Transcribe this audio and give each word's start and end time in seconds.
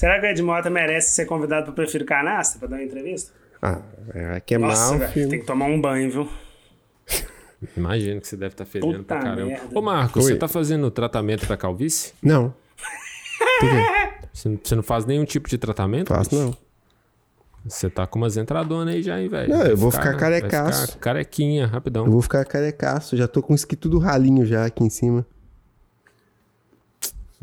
Será 0.00 0.18
que 0.18 0.24
o 0.26 0.30
Ed 0.30 0.42
Mota 0.42 0.70
merece 0.70 1.10
ser 1.14 1.26
convidado 1.26 1.66
pro 1.66 1.74
Prefiro 1.74 2.06
Canastra 2.06 2.58
pra 2.58 2.68
dar 2.68 2.76
uma 2.76 2.82
entrevista? 2.82 3.32
Ah, 3.60 3.82
é 4.14 4.40
queimar 4.40 4.70
Nossa, 4.70 4.94
o 4.94 4.98
velho, 4.98 5.12
filme. 5.12 5.28
tem 5.28 5.40
que 5.40 5.44
tomar 5.46 5.66
um 5.66 5.78
banho, 5.78 6.10
viu? 6.10 6.28
Imagino 7.76 8.18
que 8.18 8.26
você 8.26 8.34
deve 8.34 8.54
estar 8.54 8.64
fedendo 8.64 8.94
Puta 9.00 9.04
pra 9.04 9.18
caramba. 9.22 9.44
merda. 9.44 9.78
Ô, 9.78 9.82
Marcos, 9.82 10.24
Oi. 10.24 10.32
você 10.32 10.38
tá 10.38 10.48
fazendo 10.48 10.90
tratamento 10.90 11.46
pra 11.46 11.54
calvície? 11.54 12.14
Não. 12.22 12.54
Por 13.60 13.68
quê? 13.68 14.20
Você 14.32 14.74
não- 14.74 14.82
faz 14.82 15.04
nenhum 15.04 15.24
tipo 15.26 15.50
de 15.50 15.58
tratamento? 15.58 16.08
Faço 16.14 16.34
não. 16.34 16.56
Você 17.66 17.90
tá 17.90 18.06
com 18.06 18.18
umas 18.18 18.38
entradonas 18.38 18.94
aí 18.94 19.02
já, 19.02 19.20
hein, 19.20 19.28
velho? 19.28 19.50
Não, 19.50 19.58
Vai 19.58 19.72
eu 19.72 19.76
vou 19.76 19.90
ficar 19.90 20.12
vai 20.12 20.16
carecaço. 20.18 20.86
ficar 20.92 21.00
carequinha, 21.00 21.66
rapidão. 21.66 22.06
Eu 22.06 22.12
vou 22.12 22.22
ficar 22.22 22.42
carecaço. 22.46 23.18
Já 23.18 23.28
tô 23.28 23.42
com 23.42 23.54
isso 23.54 23.66
aqui 23.66 23.76
tudo 23.76 23.98
ralinho 23.98 24.46
já 24.46 24.64
aqui 24.64 24.82
em 24.82 24.88
cima. 24.88 25.26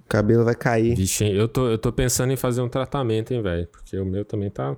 Cabelo 0.07 0.45
vai 0.45 0.55
cair. 0.55 0.95
Vixe, 0.95 1.29
eu 1.29 1.47
tô, 1.47 1.69
eu 1.69 1.77
tô 1.77 1.91
pensando 1.91 2.31
em 2.31 2.37
fazer 2.37 2.61
um 2.61 2.69
tratamento, 2.69 3.33
hein, 3.33 3.41
velho? 3.41 3.67
Porque 3.67 3.97
o 3.97 4.05
meu 4.05 4.23
também 4.23 4.49
tá, 4.49 4.75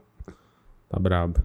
tá 0.90 1.00
brabo. 1.00 1.40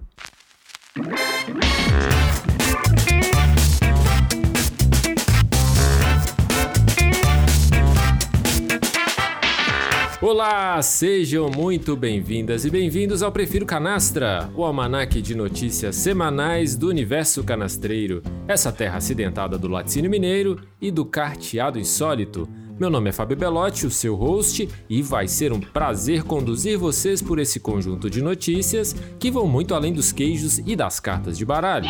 Olá, 10.19 10.81
sejam 10.81 11.51
muito 11.51 11.95
bem-vindas 11.95 12.65
e 12.65 12.71
bem-vindos 12.71 13.21
ao 13.21 13.31
Prefiro 13.31 13.63
Canastra, 13.63 14.49
o 14.55 14.63
almanaque 14.63 15.21
de 15.21 15.35
notícias 15.35 15.95
semanais 15.95 16.75
do 16.75 16.87
universo 16.87 17.43
canastreiro, 17.43 18.23
essa 18.47 18.71
terra 18.71 18.97
acidentada 18.97 19.55
do 19.55 19.67
laticínio 19.67 20.09
mineiro 20.09 20.59
e 20.81 20.89
do 20.89 21.05
carteado 21.05 21.77
insólito. 21.77 22.49
Meu 22.77 22.89
nome 22.89 23.09
é 23.09 23.13
Fábio 23.13 23.37
Belotti, 23.37 23.87
o 23.87 23.89
seu 23.89 24.15
host, 24.15 24.67
e 24.89 25.01
vai 25.01 25.29
ser 25.29 25.53
um 25.53 25.61
prazer 25.61 26.23
conduzir 26.23 26.77
vocês 26.77 27.21
por 27.21 27.39
esse 27.39 27.57
conjunto 27.57 28.09
de 28.09 28.21
notícias 28.21 28.93
que 29.17 29.31
vão 29.31 29.47
muito 29.47 29.73
além 29.73 29.93
dos 29.93 30.11
queijos 30.11 30.57
e 30.57 30.75
das 30.75 30.99
cartas 30.99 31.37
de 31.37 31.45
baralho. 31.45 31.87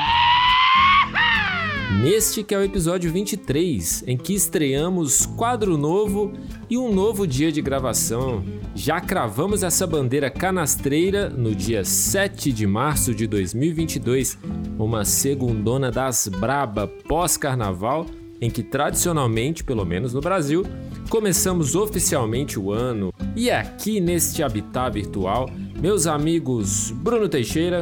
Neste 2.03 2.43
que 2.43 2.53
é 2.53 2.59
o 2.59 2.63
episódio 2.63 3.11
23, 3.11 4.03
em 4.05 4.15
que 4.15 4.35
estreamos 4.35 5.25
quadro 5.25 5.75
novo 5.75 6.33
e 6.69 6.77
um 6.77 6.93
novo 6.93 7.25
dia 7.25 7.51
de 7.51 7.63
gravação. 7.63 8.43
Já 8.75 9.01
cravamos 9.01 9.63
essa 9.63 9.87
bandeira 9.87 10.29
canastreira 10.29 11.29
no 11.29 11.55
dia 11.55 11.83
7 11.83 12.51
de 12.51 12.67
março 12.67 13.15
de 13.15 13.25
2022, 13.25 14.37
uma 14.77 15.03
segundona 15.03 15.89
das 15.89 16.27
braba 16.27 16.87
pós-carnaval, 16.87 18.05
em 18.45 18.49
que 18.49 18.61
tradicionalmente, 18.61 19.63
pelo 19.63 19.83
menos 19.83 20.13
no 20.13 20.21
Brasil, 20.21 20.63
começamos 21.09 21.75
oficialmente 21.75 22.59
o 22.59 22.71
ano. 22.71 23.11
E 23.35 23.49
aqui 23.49 23.99
neste 23.99 24.43
habitat 24.43 24.93
virtual, 24.93 25.49
meus 25.81 26.05
amigos 26.05 26.91
Bruno 26.91 27.27
Teixeira 27.27 27.81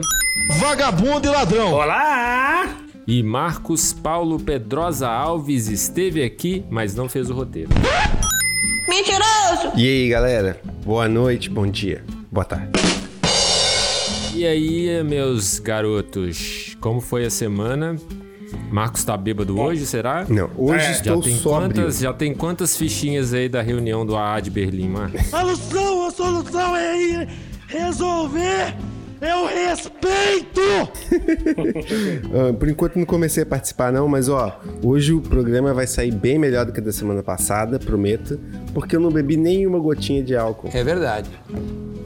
Vagabundo 0.59 1.27
e 1.27 1.29
ladrão. 1.29 1.73
Olá! 1.73 2.77
e 3.05 3.21
Marcos 3.21 3.91
Paulo 3.91 4.39
Pedrosa 4.39 5.09
Alves 5.09 5.67
esteve 5.67 6.23
aqui, 6.23 6.63
mas 6.69 6.95
não 6.95 7.09
fez 7.09 7.29
o 7.29 7.33
roteiro. 7.33 7.69
Mentiroso! 8.87 9.73
E 9.75 9.85
aí, 9.85 10.07
galera? 10.07 10.61
Boa 10.85 11.09
noite, 11.09 11.49
bom 11.49 11.67
dia, 11.67 12.01
boa 12.31 12.45
tarde. 12.45 12.71
E 14.33 14.47
aí, 14.47 15.03
meus 15.03 15.59
garotos, 15.59 16.77
como 16.79 17.01
foi 17.01 17.25
a 17.25 17.29
semana? 17.29 17.97
Marcos 18.71 19.03
tá 19.03 19.15
bêbado 19.15 19.59
hoje, 19.59 19.85
será? 19.85 20.25
Não, 20.27 20.49
hoje 20.57 20.79
É, 20.85 20.87
Já 20.87 20.91
estou 20.91 21.21
tem, 21.21 21.35
sóbrio. 21.35 21.69
quantas, 21.75 21.99
já 21.99 22.13
tem 22.13 22.33
quantas 22.33 22.75
fichinhas 22.77 23.33
aí 23.33 23.47
da 23.47 23.61
reunião 23.61 24.05
do 24.05 24.15
AA 24.15 24.39
de 24.39 24.49
Berlim, 24.49 24.89
Marcos? 24.89 25.33
A 25.33 25.39
solução, 25.41 26.07
a 26.07 26.11
solução 26.11 26.75
é 26.75 26.97
ir 27.01 27.29
resolver. 27.67 28.75
Eu 29.21 29.45
respeito. 29.47 30.61
Ah, 32.35 32.51
por 32.53 32.67
enquanto 32.67 32.95
não 32.97 33.05
comecei 33.05 33.43
a 33.43 33.45
participar 33.45 33.91
não, 33.91 34.07
mas 34.07 34.27
ó, 34.27 34.59
hoje 34.83 35.13
o 35.13 35.21
programa 35.21 35.73
vai 35.73 35.85
sair 35.85 36.11
bem 36.11 36.39
melhor 36.39 36.65
do 36.65 36.71
que 36.73 36.81
da 36.81 36.91
semana 36.91 37.21
passada, 37.21 37.77
prometo, 37.79 38.39
porque 38.73 38.95
eu 38.95 38.99
não 38.99 39.11
bebi 39.11 39.37
nenhuma 39.37 39.77
gotinha 39.79 40.23
de 40.23 40.35
álcool. 40.35 40.69
É 40.73 40.83
verdade. 40.83 41.29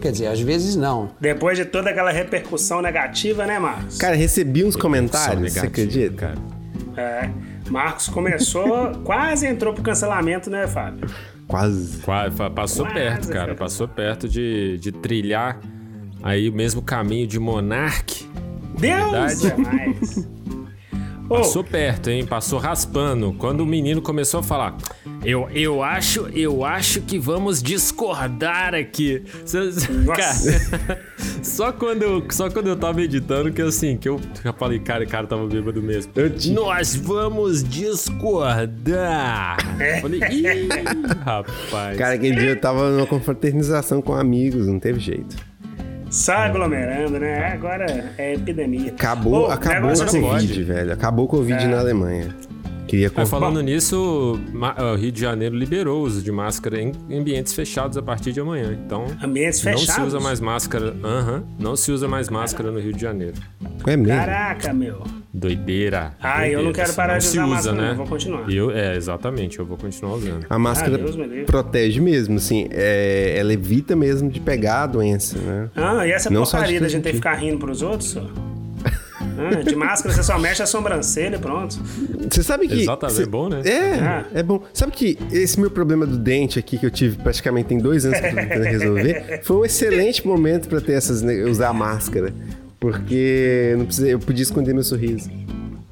Quer 0.02 0.12
dizer, 0.12 0.28
às 0.28 0.40
vezes 0.40 0.76
não. 0.76 1.10
Depois 1.20 1.58
de 1.58 1.66
toda 1.66 1.90
aquela 1.90 2.12
repercussão 2.12 2.82
negativa, 2.82 3.46
né, 3.46 3.58
Marcos? 3.60 3.98
Cara, 3.98 4.16
recebi 4.16 4.64
uns 4.64 4.76
comentários, 4.76 5.52
você 5.54 5.60
negativo, 5.62 5.68
acredita? 5.68 6.16
Cara. 6.16 6.38
É. 6.96 7.30
Marcos 7.70 8.08
começou, 8.08 8.92
quase 9.04 9.46
entrou 9.48 9.74
pro 9.74 9.84
cancelamento, 9.84 10.50
né, 10.50 10.68
Fábio? 10.68 11.10
Quase. 11.48 11.98
Qua- 12.00 12.30
fa- 12.32 12.50
Passou 12.50 12.86
Quase, 12.86 13.00
perto, 13.00 13.28
cara. 13.28 13.40
cara. 13.40 13.56
Passou 13.56 13.88
perto 13.88 14.28
de, 14.28 14.78
de 14.80 14.92
trilhar 14.92 15.60
aí 16.24 16.50
o 16.50 16.54
mesmo 16.54 16.82
caminho 16.82 17.26
de 17.28 17.40
Monark. 17.40 18.28
Deus 18.80 19.46
é 19.46 19.56
mais. 19.58 20.28
Passou 21.28 21.64
perto, 21.64 22.10
hein? 22.10 22.26
Passou 22.26 22.58
raspando. 22.60 23.34
Quando 23.34 23.62
o 23.62 23.66
menino 23.66 24.02
começou 24.02 24.40
a 24.40 24.44
falar, 24.44 24.78
eu, 25.26 25.50
eu 25.54 25.84
acho, 25.84 26.28
eu 26.34 26.64
acho 26.64 27.02
que 27.02 27.20
vamos 27.20 27.62
discordar 27.62 28.74
aqui. 28.74 29.24
Cara, 30.16 31.02
só 31.44 31.72
quando 31.72 32.04
eu, 32.04 32.24
só 32.32 32.50
quando 32.50 32.68
eu 32.68 32.76
tava 32.76 33.02
editando 33.02 33.52
que 33.52 33.62
assim, 33.62 33.98
que 33.98 34.08
eu 34.08 34.20
já 34.44 34.54
falei, 34.54 34.80
cara, 34.80 35.04
o 35.04 35.08
cara 35.08 35.28
tava 35.28 35.46
bêbado 35.48 35.82
mesmo. 35.82 36.12
Eu 36.16 36.30
te- 36.30 36.52
Nós 36.52 36.96
vamos 36.96 37.64
discordar. 37.64 39.58
falei, 40.02 40.20
ih, 40.32 40.68
rapaz. 41.26 41.98
Cara, 41.98 42.16
aquele 42.16 42.36
dia 42.36 42.50
eu 42.52 42.60
tava 42.60 42.90
numa 42.90 43.06
confraternização 43.06 44.02
com 44.02 44.14
amigos, 44.14 44.68
não 44.68 44.80
teve 44.80 45.00
jeito. 45.00 45.36
Só 46.18 46.34
aglomerando, 46.34 47.20
né? 47.20 47.54
Agora 47.54 48.14
é 48.18 48.34
epidemia. 48.34 48.92
Acabou, 48.92 49.44
Ô, 49.44 49.46
acabou 49.52 49.92
o 49.92 49.94
é 49.94 50.06
Covid, 50.06 50.64
velho. 50.64 50.92
Acabou 50.92 51.26
o 51.26 51.28
Covid 51.28 51.64
É. 51.64 51.68
na 51.68 51.80
Alemanha. 51.80 52.36
Queria 52.88 53.10
conf... 53.12 53.30
falando 53.30 53.62
nisso, 53.62 54.40
o 54.80 54.96
Rio 54.96 55.12
de 55.12 55.22
Janeiro 55.22 55.56
liberou 55.56 56.02
o 56.02 56.04
uso 56.06 56.24
de 56.24 56.32
máscara 56.32 56.82
em 56.82 56.92
ambientes 57.12 57.54
fechados 57.54 57.98
a 57.98 58.02
partir 58.02 58.32
de 58.32 58.40
amanhã. 58.40 58.76
Então, 58.84 59.06
Ambientes 59.22 59.64
não 59.64 59.74
fechados? 59.74 59.94
se 59.94 60.02
usa 60.02 60.20
mais 60.20 60.40
máscara. 60.40 60.96
Aham, 61.04 61.44
não 61.60 61.76
se 61.76 61.92
usa 61.92 62.08
mais 62.08 62.30
máscara 62.30 62.72
no 62.72 62.80
Rio 62.80 62.94
de 62.94 63.02
Janeiro. 63.02 63.36
É 63.86 63.96
mesmo? 63.96 64.20
Caraca, 64.20 64.74
meu. 64.74 65.04
Doideira. 65.38 66.14
Ah, 66.22 66.48
eu 66.48 66.58
não 66.58 66.64
doideira. 66.66 66.86
quero 66.86 66.96
parar 66.96 67.14
Não 67.14 67.18
de 67.20 67.24
se 67.26 67.30
usar 67.38 67.44
usa, 67.46 67.54
máscara, 67.56 67.78
né? 67.78 67.88
não, 67.90 67.96
vou 67.98 68.08
continuar. 68.08 68.50
Eu, 68.52 68.72
é, 68.72 68.96
exatamente, 68.96 69.60
eu 69.60 69.66
vou 69.66 69.78
continuar 69.78 70.16
usando. 70.16 70.46
A 70.50 70.58
máscara 70.58 70.96
Ah, 71.00 71.28
me 71.28 71.44
protege 71.46 72.02
mesmo, 72.02 72.38
assim. 72.38 72.68
é, 72.72 73.36
ela 73.38 73.54
evita 73.54 73.96
mesmo 73.96 74.30
de 74.32 74.40
pegar 74.40 74.84
a 74.84 74.88
doença, 74.88 75.38
né? 75.38 75.70
Ah, 75.76 76.08
e 76.08 76.12
essa 76.12 76.30
Não 76.32 76.42
porcaria 76.44 76.80
da 76.82 76.88
gente 76.88 77.04
ter 77.04 77.10
que 77.12 77.18
ficar 77.18 77.36
rindo 77.36 77.60
pros 77.60 77.82
outros? 77.82 78.10
só? 78.12 78.28
Ah, 79.40 79.62
de 79.62 79.76
máscara 79.76 80.14
você 80.16 80.24
só 80.24 80.40
mexe 80.40 80.64
a 80.64 80.66
sobrancelha 80.66 81.36
e 81.36 81.40
pronto. 81.40 81.78
Você 82.30 82.42
sabe 82.42 82.68
que. 82.68 82.82
Exatamente, 82.82 83.18
cê- 83.18 83.24
é 83.24 83.26
bom, 83.28 83.50
né? 83.50 83.62
É, 83.64 83.94
Ah. 84.00 84.26
é 84.34 84.42
bom. 84.42 84.64
Sabe 84.74 84.92
que 84.92 85.18
esse 85.32 85.60
meu 85.60 85.70
problema 85.70 86.08
do 86.08 86.18
dente 86.18 86.58
aqui, 86.58 86.76
que 86.80 86.86
eu 86.86 86.90
tive 86.90 87.18
praticamente 87.18 87.68
tem 87.70 87.78
dois 87.78 88.04
anos 88.06 88.20
que 88.20 88.26
eu 88.26 88.30
tô 88.32 88.36
tentando 88.36 88.64
resolver, 88.64 89.42
foi 89.44 89.58
um 89.58 89.66
excelente 89.66 90.26
momento 90.26 90.68
pra 90.68 90.82
ter 90.82 90.94
essas. 90.94 91.22
usar 91.48 91.72
máscara. 91.74 92.34
Porque 92.80 93.74
não 93.78 93.86
precisei, 93.86 94.14
eu 94.14 94.20
podia 94.20 94.44
esconder 94.44 94.74
meu 94.74 94.84
sorriso. 94.84 95.30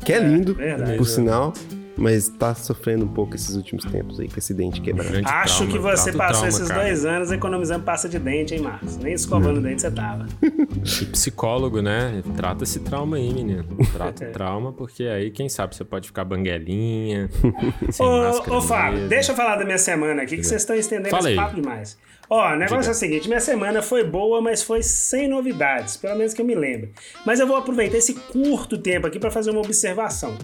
Que 0.03 0.13
é 0.13 0.19
lindo, 0.19 0.53
verdade. 0.53 0.97
por 0.97 1.07
sinal, 1.07 1.53
mas 1.97 2.27
tá 2.29 2.53
sofrendo 2.53 3.05
um 3.05 3.07
pouco 3.07 3.35
esses 3.35 3.55
últimos 3.55 3.85
tempos 3.85 4.19
aí, 4.19 4.27
com 4.27 4.37
esse 4.37 4.53
dente 4.53 4.81
quebrado. 4.81 5.17
Acho 5.25 5.57
trauma, 5.57 5.71
que 5.73 5.79
você 5.79 6.11
passou 6.11 6.33
trauma, 6.41 6.47
esses 6.47 6.67
cara. 6.67 6.81
dois 6.81 7.05
anos 7.05 7.31
economizando 7.31 7.83
pasta 7.85 8.09
de 8.09 8.19
dente, 8.19 8.53
hein, 8.53 8.61
Marcos? 8.61 8.97
Nem 8.97 9.13
escovando 9.13 9.57
o 9.57 9.61
dente 9.61 9.81
você 9.81 9.91
tava. 9.91 10.25
E 10.41 11.05
psicólogo, 11.05 11.81
né? 11.81 12.21
Trata 12.35 12.63
esse 12.63 12.79
trauma 12.79 13.17
aí, 13.17 13.33
menino. 13.33 13.63
Trata 13.93 14.25
o 14.25 14.31
trauma, 14.33 14.73
porque 14.73 15.03
aí, 15.03 15.31
quem 15.31 15.47
sabe, 15.49 15.75
você 15.75 15.83
pode 15.85 16.07
ficar 16.07 16.25
banguelinha, 16.25 17.29
sem 17.91 18.05
Ô, 18.05 18.57
ô 18.57 18.61
Fábio, 18.61 18.93
mesmo. 18.93 19.09
deixa 19.09 19.31
eu 19.31 19.35
falar 19.35 19.55
da 19.55 19.65
minha 19.65 19.77
semana 19.77 20.21
aqui, 20.23 20.37
que 20.37 20.43
vocês 20.43 20.61
estão 20.61 20.75
estendendo 20.75 21.09
Fala 21.09 21.29
esse 21.31 21.39
aí. 21.39 21.45
papo 21.45 21.55
demais. 21.55 21.97
Ó, 22.27 22.53
o 22.53 22.55
negócio 22.55 22.77
Diga. 22.79 22.87
é 22.87 22.91
o 22.91 22.95
seguinte, 22.95 23.27
minha 23.27 23.39
semana 23.39 23.81
foi 23.83 24.03
boa, 24.03 24.41
mas 24.41 24.63
foi 24.63 24.81
sem 24.81 25.27
novidades, 25.27 25.95
pelo 25.95 26.17
menos 26.17 26.33
que 26.33 26.41
eu 26.41 26.45
me 26.45 26.55
lembre. 26.55 26.91
Mas 27.23 27.39
eu 27.39 27.45
vou 27.45 27.55
aproveitar 27.55 27.97
esse 27.97 28.15
curto 28.15 28.79
tempo 28.79 29.05
aqui 29.05 29.19
pra 29.19 29.29
fazer 29.29 29.51
uma 29.51 29.59
observação, 29.61 30.35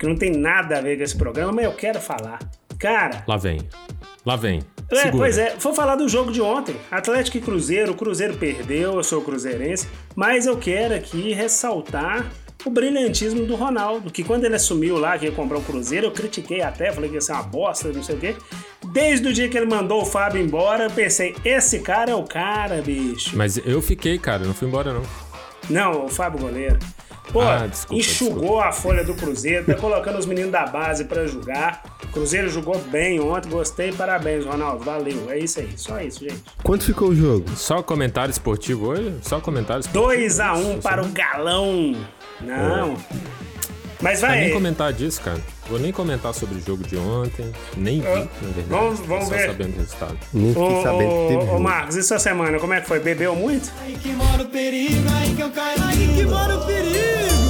que 0.00 0.06
não 0.06 0.16
tem 0.16 0.30
nada 0.30 0.78
a 0.78 0.80
ver 0.80 0.96
com 0.96 1.04
esse 1.04 1.14
programa, 1.14 1.52
mas 1.52 1.66
eu 1.66 1.74
quero 1.74 2.00
falar. 2.00 2.38
Cara, 2.78 3.22
Lá 3.28 3.36
vem. 3.36 3.60
Lá 4.24 4.34
vem. 4.34 4.62
é, 4.90 5.10
pois 5.10 5.36
é, 5.36 5.54
vou 5.58 5.74
falar 5.74 5.96
do 5.96 6.08
jogo 6.08 6.32
de 6.32 6.40
ontem. 6.40 6.74
Atlético 6.90 7.36
e 7.36 7.40
Cruzeiro, 7.42 7.92
o 7.92 7.94
Cruzeiro 7.94 8.34
perdeu, 8.34 8.94
eu 8.94 9.04
sou 9.04 9.20
cruzeirense, 9.20 9.86
mas 10.16 10.46
eu 10.46 10.56
quero 10.56 10.94
aqui 10.94 11.34
ressaltar 11.34 12.26
o 12.64 12.70
brilhantismo 12.70 13.44
do 13.44 13.54
Ronaldo, 13.56 14.10
que 14.10 14.24
quando 14.24 14.44
ele 14.44 14.54
assumiu 14.56 14.98
lá 14.98 15.18
que 15.18 15.26
ia 15.26 15.32
comprar 15.32 15.58
o 15.58 15.62
Cruzeiro, 15.62 16.06
eu 16.06 16.10
critiquei 16.12 16.62
até, 16.62 16.90
falei 16.92 17.10
que 17.10 17.16
ia 17.16 17.20
ser 17.20 17.32
uma 17.32 17.42
bosta, 17.42 17.92
não 17.92 18.02
sei 18.02 18.16
o 18.16 18.18
quê. 18.18 18.36
Desde 18.92 19.28
o 19.28 19.32
dia 19.34 19.50
que 19.50 19.56
ele 19.56 19.66
mandou 19.66 20.00
o 20.00 20.06
Fábio 20.06 20.40
embora, 20.42 20.84
eu 20.84 20.90
pensei, 20.90 21.36
esse 21.44 21.80
cara 21.80 22.10
é 22.10 22.14
o 22.14 22.24
cara, 22.24 22.80
bicho. 22.80 23.36
Mas 23.36 23.58
eu 23.58 23.82
fiquei, 23.82 24.18
cara, 24.18 24.44
não 24.44 24.54
fui 24.54 24.66
embora, 24.66 24.94
não. 24.94 25.02
Não, 25.68 26.06
o 26.06 26.08
Fábio 26.08 26.40
Goleiro. 26.40 26.78
Pô, 27.32 27.40
Ah, 27.42 27.66
desculpa, 27.66 27.94
enxugou 28.00 28.60
a 28.60 28.72
folha 28.72 29.04
do 29.04 29.14
Cruzeiro, 29.14 29.64
tá 29.64 29.74
colocando 29.74 30.18
os 30.18 30.26
meninos 30.26 30.50
da 30.50 30.66
base 30.66 31.04
pra 31.04 31.26
jogar. 31.26 31.82
O 32.04 32.08
Cruzeiro 32.08 32.48
jogou 32.50 32.76
bem 32.78 33.20
ontem, 33.20 33.48
gostei, 33.48 33.92
parabéns, 33.92 34.44
Ronaldo. 34.44 34.84
Valeu. 34.84 35.30
É 35.30 35.38
isso 35.38 35.60
aí, 35.60 35.70
só 35.76 36.00
isso, 36.00 36.20
gente. 36.20 36.42
Quanto 36.62 36.84
ficou 36.84 37.10
o 37.10 37.14
jogo? 37.14 37.48
Só 37.56 37.82
comentário 37.82 38.32
esportivo 38.32 38.88
hoje? 38.88 39.14
Só 39.22 39.40
comentário 39.40 39.80
esportivo. 39.80 40.12
2x1 40.28 40.80
para 40.82 41.02
o 41.02 41.08
Galão. 41.10 41.94
Não. 42.40 42.96
Mas 44.02 44.22
Não 44.22 44.28
vou 44.28 44.36
nem 44.36 44.44
vai. 44.46 44.52
comentar 44.52 44.92
disso, 44.92 45.20
cara. 45.20 45.38
Vou 45.70 45.78
nem 45.78 45.92
comentar 45.92 46.34
sobre 46.34 46.56
o 46.58 46.60
jogo 46.60 46.82
de 46.82 46.96
ontem. 46.96 47.50
Nem 47.76 48.00
vi, 48.00 48.06
na 48.08 48.12
verdade. 48.12 48.66
vamos- 48.68 49.00
vamos 49.06 49.24
só 49.28 49.30
ver. 49.34 49.46
sabendo 49.46 49.72
do 49.72 49.78
resultado. 49.78 50.18
Nem 50.34 50.48
fiquei 50.52 50.62
Ô, 50.68 50.82
sabendo 50.82 51.10
que 51.10 51.28
teve 51.28 51.34
ô, 51.36 51.38
ô, 51.38 51.46
jogo. 51.46 51.60
Marcos, 51.60 51.96
e 51.96 52.02
sua 52.02 52.18
semana? 52.18 52.58
Como 52.58 52.74
é 52.74 52.80
que 52.80 52.88
foi? 52.88 52.98
Bebeu 53.00 53.36
muito? 53.36 53.70
Aí 53.82 53.94
que 53.96 54.08
mora 54.08 54.42
o 54.42 54.46
perigo, 54.48 55.08
aí 55.16 55.34
que 55.34 55.42
eu 55.42 55.50
caio 55.50 55.82
Aí 55.84 56.08
que 56.16 56.24
mora 56.24 56.56
o 56.58 56.66
perigo. 56.66 57.49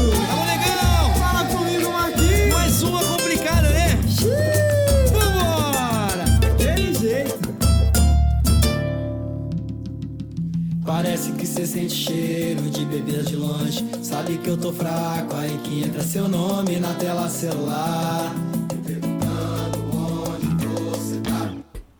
Parece 10.92 11.30
que 11.30 11.46
cê 11.46 11.64
sente 11.64 11.94
cheiro 11.94 12.62
de 12.62 12.84
bebida 12.84 13.22
de 13.22 13.36
longe. 13.36 13.88
Sabe 14.02 14.38
que 14.38 14.50
eu 14.50 14.56
tô 14.56 14.72
fraco, 14.72 15.36
aí 15.36 15.56
que 15.62 15.84
entra 15.84 16.02
seu 16.02 16.26
nome 16.28 16.80
na 16.80 16.92
tela 16.94 17.28
celular. 17.28 18.34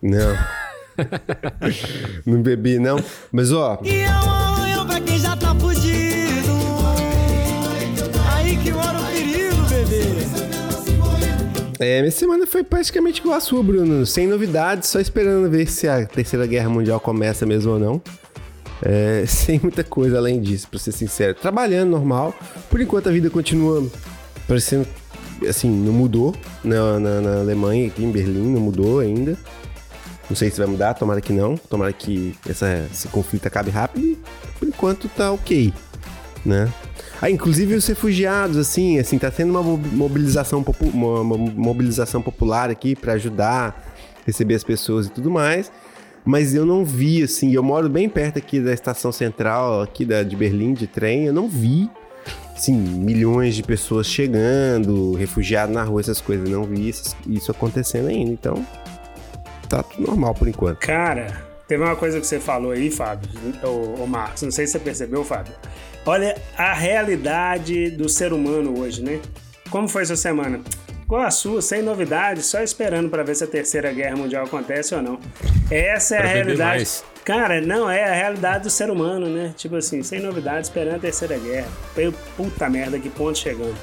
Não. 0.01 0.37
não 2.27 2.41
bebi, 2.41 2.79
não. 2.79 3.01
Mas, 3.31 3.53
ó, 3.53 3.79
E 3.81 4.01
é 4.01 4.09
um 4.81 4.85
pra 4.85 4.99
quem 4.99 5.17
já 5.17 5.37
tá 5.37 5.55
fudido. 5.55 6.51
Aí 8.35 8.57
que 8.57 8.73
mora 8.73 8.99
o 8.99 9.05
perigo, 9.05 9.61
bebê. 9.69 10.03
é, 11.79 12.01
minha 12.01 12.11
semana 12.11 12.45
foi 12.45 12.61
praticamente 12.61 13.21
igual 13.21 13.37
a 13.37 13.39
sua, 13.39 13.63
Bruno. 13.63 14.05
Sem 14.05 14.27
novidades, 14.27 14.89
só 14.89 14.99
esperando 14.99 15.49
ver 15.49 15.67
se 15.67 15.87
a 15.87 16.05
Terceira 16.05 16.45
Guerra 16.45 16.67
Mundial 16.67 16.99
começa 16.99 17.45
mesmo 17.45 17.71
ou 17.71 17.79
não. 17.79 18.01
É, 18.83 19.23
sem 19.27 19.59
muita 19.61 19.83
coisa 19.83 20.17
além 20.17 20.41
disso, 20.41 20.67
pra 20.69 20.79
ser 20.79 20.91
sincero. 20.91 21.35
Trabalhando 21.35 21.91
normal. 21.91 22.33
Por 22.69 22.81
enquanto 22.81 23.09
a 23.09 23.11
vida 23.11 23.29
continua 23.29 23.85
parecendo. 24.47 24.87
Assim, 25.47 25.69
não 25.71 25.91
mudou 25.91 26.35
na, 26.63 26.99
na, 26.99 27.21
na 27.21 27.39
Alemanha, 27.39 27.87
aqui 27.87 28.03
em 28.03 28.11
Berlim, 28.11 28.53
não 28.53 28.61
mudou 28.61 28.99
ainda. 28.99 29.35
Não 30.29 30.35
sei 30.35 30.51
se 30.51 30.59
vai 30.59 30.67
mudar, 30.67 30.93
tomara 30.93 31.19
que 31.19 31.33
não. 31.33 31.57
Tomara 31.57 31.91
que 31.91 32.35
essa, 32.47 32.87
esse 32.91 33.07
conflito 33.07 33.47
acabe 33.47 33.71
rápido. 33.71 34.17
Por 34.59 34.67
enquanto 34.67 35.09
tá 35.09 35.31
ok, 35.31 35.73
né? 36.45 36.71
Ah, 37.19 37.29
inclusive 37.29 37.73
os 37.75 37.85
refugiados, 37.87 38.55
assim, 38.55 38.99
assim, 38.99 39.17
tá 39.17 39.29
tendo 39.31 39.49
uma 39.49 39.63
mo- 39.63 39.77
mobilização, 39.77 40.63
uma, 40.93 41.23
mobilização 41.23 42.21
popular 42.21 42.69
aqui 42.69 42.95
pra 42.95 43.13
ajudar, 43.13 43.93
receber 44.25 44.55
as 44.55 44.63
pessoas 44.63 45.07
e 45.07 45.09
tudo 45.09 45.29
mais. 45.31 45.71
Mas 46.23 46.53
eu 46.53 46.65
não 46.65 46.85
vi, 46.85 47.23
assim, 47.23 47.53
eu 47.53 47.63
moro 47.63 47.89
bem 47.89 48.07
perto 48.07 48.37
aqui 48.37 48.59
da 48.59 48.73
estação 48.73 49.11
central, 49.11 49.81
aqui 49.81 50.05
da, 50.05 50.23
de 50.23 50.35
Berlim, 50.35 50.73
de 50.73 50.87
trem, 50.87 51.25
eu 51.25 51.33
não 51.33 51.47
vi, 51.47 51.89
assim, 52.55 52.73
milhões 52.73 53.55
de 53.55 53.63
pessoas 53.63 54.07
chegando, 54.07 55.13
refugiados 55.13 55.73
na 55.73 55.83
rua, 55.83 55.99
essas 55.99 56.21
coisas. 56.21 56.47
Não 56.47 56.63
vi 56.63 56.89
isso, 56.89 57.15
isso 57.27 57.51
acontecendo 57.51 58.07
ainda, 58.07 58.31
então 58.31 58.65
tá 59.67 59.81
tudo 59.81 60.07
normal 60.07 60.35
por 60.35 60.47
enquanto. 60.47 60.79
Cara, 60.79 61.43
teve 61.67 61.83
uma 61.83 61.95
coisa 61.95 62.19
que 62.19 62.27
você 62.27 62.39
falou 62.39 62.71
aí, 62.71 62.91
Fábio, 62.91 63.29
ô, 63.63 64.03
ô 64.03 64.07
Marcos, 64.07 64.43
não 64.43 64.51
sei 64.51 64.67
se 64.67 64.73
você 64.73 64.79
percebeu, 64.79 65.23
Fábio. 65.23 65.53
Olha 66.05 66.35
a 66.57 66.73
realidade 66.73 67.91
do 67.91 68.09
ser 68.09 68.33
humano 68.33 68.79
hoje, 68.79 69.03
né? 69.03 69.19
Como 69.69 69.87
foi 69.87 70.05
sua 70.05 70.15
semana? 70.15 70.59
Igual 71.11 71.23
a 71.27 71.29
sua, 71.29 71.61
sem 71.61 71.81
novidades, 71.81 72.45
só 72.45 72.61
esperando 72.61 73.09
pra 73.09 73.21
ver 73.21 73.35
se 73.35 73.43
a 73.43 73.47
terceira 73.47 73.91
guerra 73.91 74.15
mundial 74.15 74.45
acontece 74.45 74.95
ou 74.95 75.01
não. 75.01 75.19
Essa 75.69 76.15
é 76.15 76.19
Pra 76.21 76.29
a 76.29 76.31
realidade. 76.33 76.69
mais. 76.77 77.03
Cara, 77.25 77.59
não, 77.59 77.89
é 77.91 78.05
a 78.09 78.13
realidade 78.13 78.63
do 78.63 78.69
ser 78.69 78.89
humano, 78.89 79.27
né? 79.27 79.53
Tipo 79.57 79.75
assim, 79.75 80.01
sem 80.03 80.21
novidades, 80.21 80.69
esperando 80.69 80.95
a 80.95 80.99
terceira 80.99 81.37
guerra. 81.37 81.67
Puta 82.37 82.69
merda, 82.69 82.97
que 82.97 83.09
ponto 83.09 83.37
chegamos. 83.37 83.75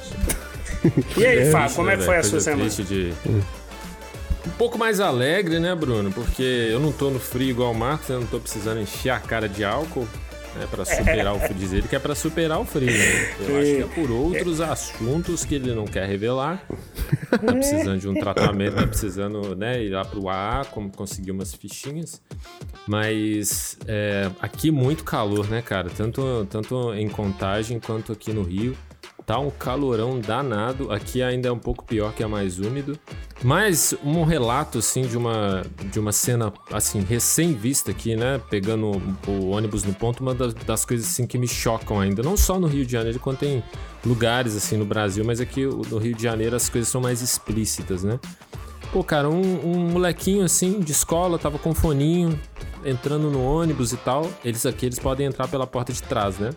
E 1.15 1.23
aí, 1.23 1.45
Fábio, 1.53 1.75
como 1.75 1.91
é 1.91 1.93
que 1.93 1.99
né, 1.99 2.05
foi 2.07 2.17
a 2.17 2.23
sua 2.23 2.39
semana? 2.39 2.67
de- 2.67 3.13
Um 3.27 4.49
pouco 4.57 4.79
mais 4.79 4.99
alegre, 4.99 5.59
né, 5.59 5.75
Bruno? 5.75 6.11
Porque 6.11 6.41
eu 6.71 6.79
não 6.79 6.91
tô 6.91 7.11
no 7.11 7.19
frio 7.19 7.51
igual 7.51 7.71
o 7.73 7.75
Marcos, 7.75 8.09
eu 8.09 8.21
não 8.21 8.27
tô 8.27 8.39
precisando 8.39 8.81
encher 8.81 9.11
a 9.11 9.19
cara 9.19 9.47
de 9.47 9.63
álcool. 9.63 10.07
Né, 10.55 10.67
pra 10.69 10.83
superar 10.83 11.35
o 11.35 11.39
frio, 11.39 11.53
diz 11.55 11.73
ele 11.73 11.87
que 11.87 11.95
é 11.95 11.99
pra 11.99 12.15
superar 12.15 12.59
o 12.59 12.65
frio. 12.65 12.87
Né? 12.87 13.35
Eu 13.39 13.57
acho 13.57 13.75
que 13.75 13.81
é 13.81 13.87
por 14.01 14.11
outros 14.11 14.61
assuntos 14.61 15.45
que 15.45 15.55
ele 15.55 15.73
não 15.73 15.85
quer 15.85 16.07
revelar. 16.07 16.65
Tá 17.29 17.37
precisando 17.37 17.99
de 17.99 18.07
um 18.07 18.15
tratamento, 18.15 18.75
tá 18.75 18.87
precisando 18.87 19.55
né, 19.55 19.83
ir 19.83 19.89
lá 19.89 20.03
pro 20.03 20.27
AA, 20.27 20.65
como 20.65 20.91
conseguir 20.91 21.31
umas 21.31 21.53
fichinhas. 21.53 22.19
Mas 22.87 23.77
é, 23.87 24.31
aqui 24.41 24.71
muito 24.71 25.03
calor, 25.03 25.47
né, 25.47 25.61
cara? 25.61 25.89
Tanto, 25.89 26.47
tanto 26.49 26.93
em 26.95 27.07
contagem 27.07 27.79
quanto 27.79 28.11
aqui 28.11 28.33
no 28.33 28.41
Rio. 28.41 28.75
Tá 29.25 29.37
um 29.37 29.51
calorão 29.51 30.19
danado. 30.19 30.91
Aqui 30.91 31.21
ainda 31.21 31.49
é 31.49 31.51
um 31.51 31.59
pouco 31.59 31.85
pior 31.85 32.13
que 32.13 32.23
é 32.23 32.27
mais 32.27 32.57
úmido. 32.57 32.99
Mas 33.43 33.93
um 34.03 34.23
relato, 34.23 34.79
assim, 34.79 35.03
de 35.03 35.17
uma, 35.17 35.63
de 35.85 35.99
uma 35.99 36.11
cena, 36.11 36.51
assim, 36.71 36.99
recém-vista 37.01 37.91
aqui, 37.91 38.15
né? 38.15 38.39
Pegando 38.49 39.01
o, 39.27 39.49
ônibus 39.51 39.83
no 39.83 39.93
ponto, 39.93 40.19
uma 40.21 40.35
das, 40.35 40.53
das 40.53 40.83
coisas, 40.83 41.07
assim, 41.07 41.25
que 41.25 41.37
me 41.37 41.47
chocam 41.47 42.01
ainda. 42.01 42.21
Não 42.21 42.35
só 42.35 42.59
no 42.59 42.67
Rio 42.67 42.85
de 42.85 42.91
Janeiro, 42.91 43.17
quanto 43.19 43.45
em 43.45 43.63
lugares, 44.05 44.57
assim, 44.57 44.75
no 44.75 44.83
Brasil. 44.83 45.23
Mas 45.23 45.39
aqui 45.39 45.65
no 45.65 45.97
Rio 45.97 46.13
de 46.13 46.21
Janeiro 46.21 46.55
as 46.55 46.67
coisas 46.67 46.89
são 46.89 46.99
mais 46.99 47.21
explícitas, 47.21 48.03
né? 48.03 48.19
Pô, 48.91 49.03
cara, 49.03 49.29
um, 49.29 49.71
um 49.71 49.89
molequinho, 49.89 50.43
assim, 50.43 50.81
de 50.81 50.91
escola, 50.91 51.39
tava 51.39 51.57
com 51.57 51.73
foninho, 51.73 52.37
entrando 52.83 53.29
no 53.29 53.41
ônibus 53.41 53.93
e 53.93 53.97
tal. 53.97 54.29
Eles 54.43 54.65
aqui, 54.65 54.85
eles 54.85 54.99
podem 54.99 55.27
entrar 55.27 55.47
pela 55.47 55.65
porta 55.65 55.93
de 55.93 56.03
trás, 56.03 56.37
né? 56.39 56.49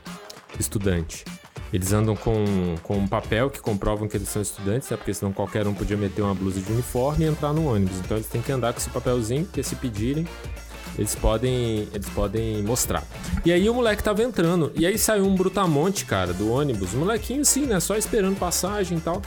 Estudante. 0.59 1.25
Eles 1.73 1.93
andam 1.93 2.15
com, 2.15 2.45
com 2.83 2.99
um 2.99 3.09
papel 3.09 3.49
que 3.49 3.61
comprovam 3.61 4.07
que 4.07 4.17
eles 4.17 4.29
são 4.29 4.43
estudantes, 4.43 4.91
né? 4.91 4.97
Porque 4.97 5.15
senão 5.15 5.33
qualquer 5.33 5.67
um 5.67 5.73
podia 5.73 5.97
meter 5.97 6.21
uma 6.21 6.35
blusa 6.35 6.61
de 6.61 6.71
uniforme 6.71 7.25
e 7.25 7.29
entrar 7.29 7.53
no 7.53 7.67
ônibus. 7.67 7.99
Então 7.99 8.17
eles 8.17 8.27
têm 8.27 8.43
que 8.43 8.53
andar 8.53 8.73
com 8.73 8.79
esse 8.79 8.91
papelzinho, 8.91 9.45
porque 9.45 9.63
se 9.63 9.75
pedirem, 9.77 10.27
eles 10.99 11.15
podem, 11.15 11.89
eles 11.95 12.09
podem 12.11 12.63
mostrar. 12.63 13.03
E 13.45 13.51
aí 13.51 13.69
o 13.71 13.75
moleque 13.75 14.03
tava 14.03 14.23
entrando. 14.23 14.71
E 14.75 14.85
aí 14.85 14.99
saiu 14.99 15.25
um 15.25 15.35
brutamonte, 15.35 16.05
cara, 16.05 16.35
do 16.35 16.53
ônibus. 16.53 16.93
O 16.93 16.99
molequinho 16.99 17.41
assim, 17.41 17.65
né? 17.65 17.81
Só 17.81 17.97
esperando 17.97 18.39
passagem 18.39 18.99
e 18.99 19.01
tal. 19.01 19.23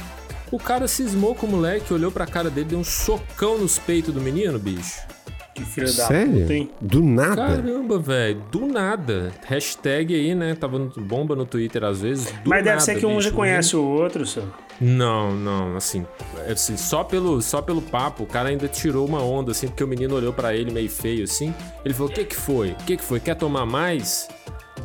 O 0.52 0.60
cara 0.60 0.88
cismou 0.88 1.34
com 1.34 1.48
o 1.48 1.50
moleque, 1.50 1.92
olhou 1.92 2.12
pra 2.12 2.28
cara 2.28 2.52
dele, 2.52 2.70
deu 2.70 2.80
um 2.80 2.84
socão 2.84 3.58
nos 3.58 3.80
peitos 3.80 4.14
do 4.14 4.22
menino, 4.22 4.60
bicho. 4.60 5.15
Que 5.56 5.64
filho 5.64 5.88
da 5.88 6.06
Sério? 6.08 6.42
puta, 6.42 6.54
hein? 6.54 6.70
Do 6.82 7.02
nada? 7.02 7.36
Caramba, 7.36 7.98
velho, 7.98 8.42
do 8.52 8.68
nada. 8.68 9.32
Hashtag 9.48 10.14
aí, 10.14 10.36
né? 10.36 10.54
Tava 10.54 10.78
bomba 10.98 11.34
no 11.36 11.46
Twitter 11.46 11.84
às 11.86 12.02
vezes. 12.02 12.26
do 12.44 12.50
Mas 12.50 12.60
deve 12.64 12.70
nada, 12.72 12.82
ser 12.82 13.00
que 13.00 13.06
um 13.06 13.16
bicho. 13.16 13.30
já 13.30 13.32
conhece 13.36 13.76
o 13.76 13.82
outro, 13.84 14.26
senhor. 14.26 14.50
Não, 14.82 15.34
não, 15.34 15.78
assim, 15.78 16.06
assim, 16.52 16.76
só 16.76 17.02
pelo, 17.06 17.42
só 17.42 17.62
pelo 17.62 17.82
papo, 17.82 18.24
o 18.24 18.28
cara 18.28 18.50
ainda 18.50 18.68
tirou 18.68 19.08
uma 19.08 19.24
onda, 19.24 19.52
assim, 19.52 19.68
porque 19.68 19.82
o 19.84 19.88
menino 19.88 20.14
olhou 20.16 20.34
pra 20.34 20.54
ele 20.54 20.70
meio 20.72 20.90
feio, 20.90 21.24
assim. 21.24 21.54
Ele 21.86 21.94
falou: 21.94 22.12
O 22.12 22.14
que 22.14 22.26
que 22.26 22.36
foi? 22.36 22.72
O 22.72 22.76
que 22.76 22.98
que 22.98 23.04
foi? 23.04 23.22
Quer 23.22 23.36
tomar 23.36 23.66
mais? 23.66 24.28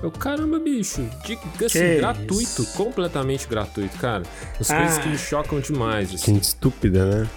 Eu, 0.00 0.10
caramba, 0.12 0.58
bicho, 0.60 1.02
de, 1.26 1.36
assim, 1.66 1.78
Que 1.80 1.96
gratuito, 1.96 2.40
isso? 2.62 2.72
completamente 2.74 3.46
gratuito, 3.48 3.98
cara. 3.98 4.22
As 4.60 4.70
Ah. 4.70 4.76
coisas 4.78 4.98
que 4.98 5.08
me 5.08 5.18
chocam 5.18 5.58
demais, 5.60 6.14
assim. 6.14 6.34
Gente 6.34 6.44
estúpida, 6.44 7.04
né? 7.04 7.28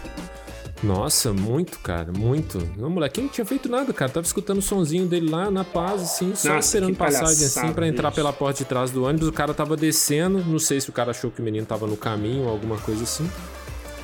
Nossa, 0.84 1.32
muito, 1.32 1.80
cara, 1.80 2.12
muito. 2.12 2.58
O 2.78 2.90
molequinho 2.90 3.28
não 3.28 3.34
tinha 3.34 3.46
feito 3.46 3.70
nada, 3.70 3.94
cara. 3.94 4.12
Tava 4.12 4.26
escutando 4.26 4.58
o 4.58 4.62
sonzinho 4.62 5.08
dele 5.08 5.30
lá 5.30 5.50
na 5.50 5.64
paz, 5.64 6.02
assim, 6.02 6.36
só 6.36 6.50
Nossa, 6.50 6.68
esperando 6.68 6.98
passagem, 6.98 7.46
assim, 7.46 7.74
pra 7.74 7.88
entrar 7.88 8.12
pela 8.12 8.34
porta 8.34 8.60
de 8.60 8.66
trás 8.66 8.92
do 8.92 9.06
ônibus. 9.06 9.28
O 9.30 9.32
cara 9.32 9.54
tava 9.54 9.78
descendo, 9.78 10.44
não 10.44 10.60
sei 10.60 10.82
se 10.82 10.90
o 10.90 10.94
cara 10.94 11.12
achou 11.12 11.32
que 11.32 11.42
o 11.42 11.44
menino 11.44 11.66
tava 11.66 11.88
no 11.88 11.96
caminho 11.96 12.44
ou 12.44 12.50
alguma 12.50 12.78
coisa 12.78 13.04
assim. 13.04 13.30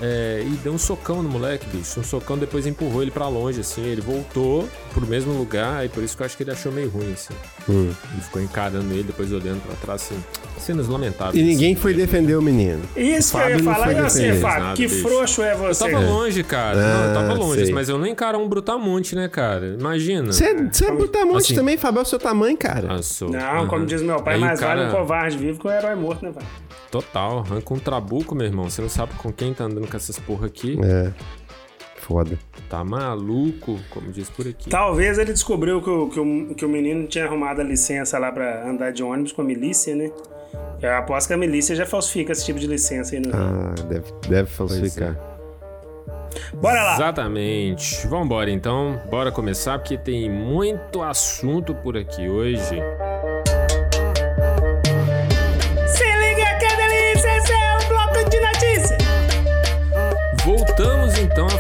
É, 0.02 0.42
e 0.46 0.52
deu 0.64 0.72
um 0.72 0.78
socão 0.78 1.22
no 1.22 1.28
moleque, 1.28 1.66
bicho. 1.68 2.00
Um 2.00 2.04
socão, 2.04 2.38
depois 2.38 2.66
empurrou 2.66 3.02
ele 3.02 3.12
pra 3.12 3.28
longe, 3.28 3.60
assim. 3.60 3.84
Ele 3.84 4.00
voltou 4.00 4.68
pro 4.94 5.06
mesmo 5.06 5.34
lugar, 5.34 5.86
e 5.86 5.90
por 5.90 6.02
isso 6.02 6.16
que 6.16 6.24
eu 6.24 6.26
acho 6.26 6.38
que 6.38 6.44
ele 6.44 6.52
achou 6.52 6.72
meio 6.72 6.90
ruim, 6.90 7.12
assim. 7.12 7.34
Hum. 7.70 7.92
Ele 8.14 8.22
ficou 8.22 8.42
encarando 8.42 8.92
ele, 8.94 9.04
depois 9.04 9.32
olhando 9.32 9.62
pra 9.62 9.76
trás, 9.76 10.02
assim. 10.02 10.24
Cenas 10.58 10.88
lamentáveis. 10.88 11.36
E 11.42 11.42
ninguém 11.48 11.74
assim. 11.74 11.82
foi 11.82 11.94
defender 11.94 12.36
o 12.36 12.42
menino. 12.42 12.82
Isso 12.98 13.32
que 13.32 13.38
eu 13.38 13.42
Fábio 13.42 13.58
ia 13.58 13.64
não 13.64 13.74
falar 13.74 13.86
foi 13.86 13.94
e 13.94 14.02
você, 14.02 14.20
defender. 14.22 14.42
Fábio. 14.42 14.64
Nada, 14.64 14.76
Que 14.76 14.88
bicho. 14.88 15.02
frouxo 15.02 15.42
é 15.42 15.54
Eu 15.54 15.58
você. 15.58 15.86
tava 15.92 16.00
longe, 16.06 16.44
cara. 16.44 16.76
não, 16.76 17.04
eu 17.06 17.14
tava 17.14 17.32
Ah, 17.32 17.36
longe, 17.36 17.66
sei. 17.66 17.74
mas 17.74 17.88
eu 17.90 17.98
não 17.98 18.06
encaro 18.08 18.38
um 18.40 18.50
brutamonte, 18.50 19.16
né, 19.16 19.28
cara? 19.30 19.78
Imagina. 19.80 20.32
Você 20.34 20.46
é, 20.46 20.50
é 20.52 20.92
brutamonte 20.92 21.38
Assim- 21.46 21.56
também, 21.56 21.78
Fábio, 21.78 22.00
é 22.00 22.02
o 22.02 22.06
seu 22.06 22.20
tamanho, 22.20 22.58
cara. 22.58 22.94
Ah, 22.96 23.02
sou. 23.02 23.30
Não, 23.30 23.68
como 23.68 23.78
Aham. 23.82 23.86
diz 23.86 24.02
meu 24.02 24.22
pai, 24.22 24.34
Aí 24.34 24.40
o 24.42 24.46
mais 24.46 24.60
vale 24.60 24.82
um 24.82 24.86
cara- 24.90 24.98
covarde 25.00 25.38
vivo 25.38 25.60
que 25.60 25.68
um 25.68 25.72
herói 25.72 25.96
morto, 25.96 26.26
né, 26.26 26.32
pai? 26.34 26.44
Total, 26.92 27.40
arranca 27.40 27.74
um 27.74 27.80
trabuco, 27.80 28.34
meu 28.36 28.48
irmão. 28.48 28.70
Você 28.70 28.82
não 28.82 28.90
sabe 28.90 29.14
com 29.18 29.32
quem 29.32 29.54
tá 29.54 29.64
andando 29.66 29.88
com 29.88 29.96
essas 29.96 30.18
porra 30.20 30.48
aqui. 30.48 30.78
É. 30.84 31.12
foda. 32.10 32.38
Tá 32.68 32.84
maluco, 32.84 33.80
como 33.92 34.12
diz 34.12 34.28
por 34.30 34.48
aqui. 34.48 34.68
Talvez 34.68 35.20
ele 35.20 35.32
descobriu 35.32 35.80
que 35.82 35.90
o, 35.90 36.10
que 36.10 36.20
o, 36.20 36.56
que 36.56 36.66
o 36.66 36.70
menino 36.70 37.08
tinha 37.08 37.26
arrumado 37.26 37.62
a 37.62 37.64
licença 37.64 38.18
lá 38.18 38.32
pra 38.32 38.68
andar 38.68 38.92
de 38.92 39.04
ônibus 39.04 39.32
com 39.32 39.44
a 39.44 39.46
milícia, 39.46 39.96
né? 39.96 40.12
Eu 40.82 40.96
aposto 40.96 41.28
que 41.28 41.34
a 41.34 41.38
milícia 41.38 41.76
já 41.76 41.86
falsifica 41.86 42.32
esse 42.32 42.44
tipo 42.44 42.60
de 42.60 42.66
licença 42.66 43.16
aí 43.16 43.22
no. 43.22 43.30
Ah, 43.34 43.76
deve, 43.88 44.12
deve 44.28 44.50
falsificar. 44.50 45.16
Bora 46.56 46.82
lá! 46.82 46.96
Exatamente. 46.96 48.08
Vambora 48.08 48.50
então, 48.50 49.00
bora 49.10 49.32
começar 49.32 49.78
porque 49.78 49.98
tem 49.98 50.30
muito 50.30 51.02
assunto 51.02 51.76
por 51.76 51.96
aqui 51.96 52.28
hoje. 52.28 52.82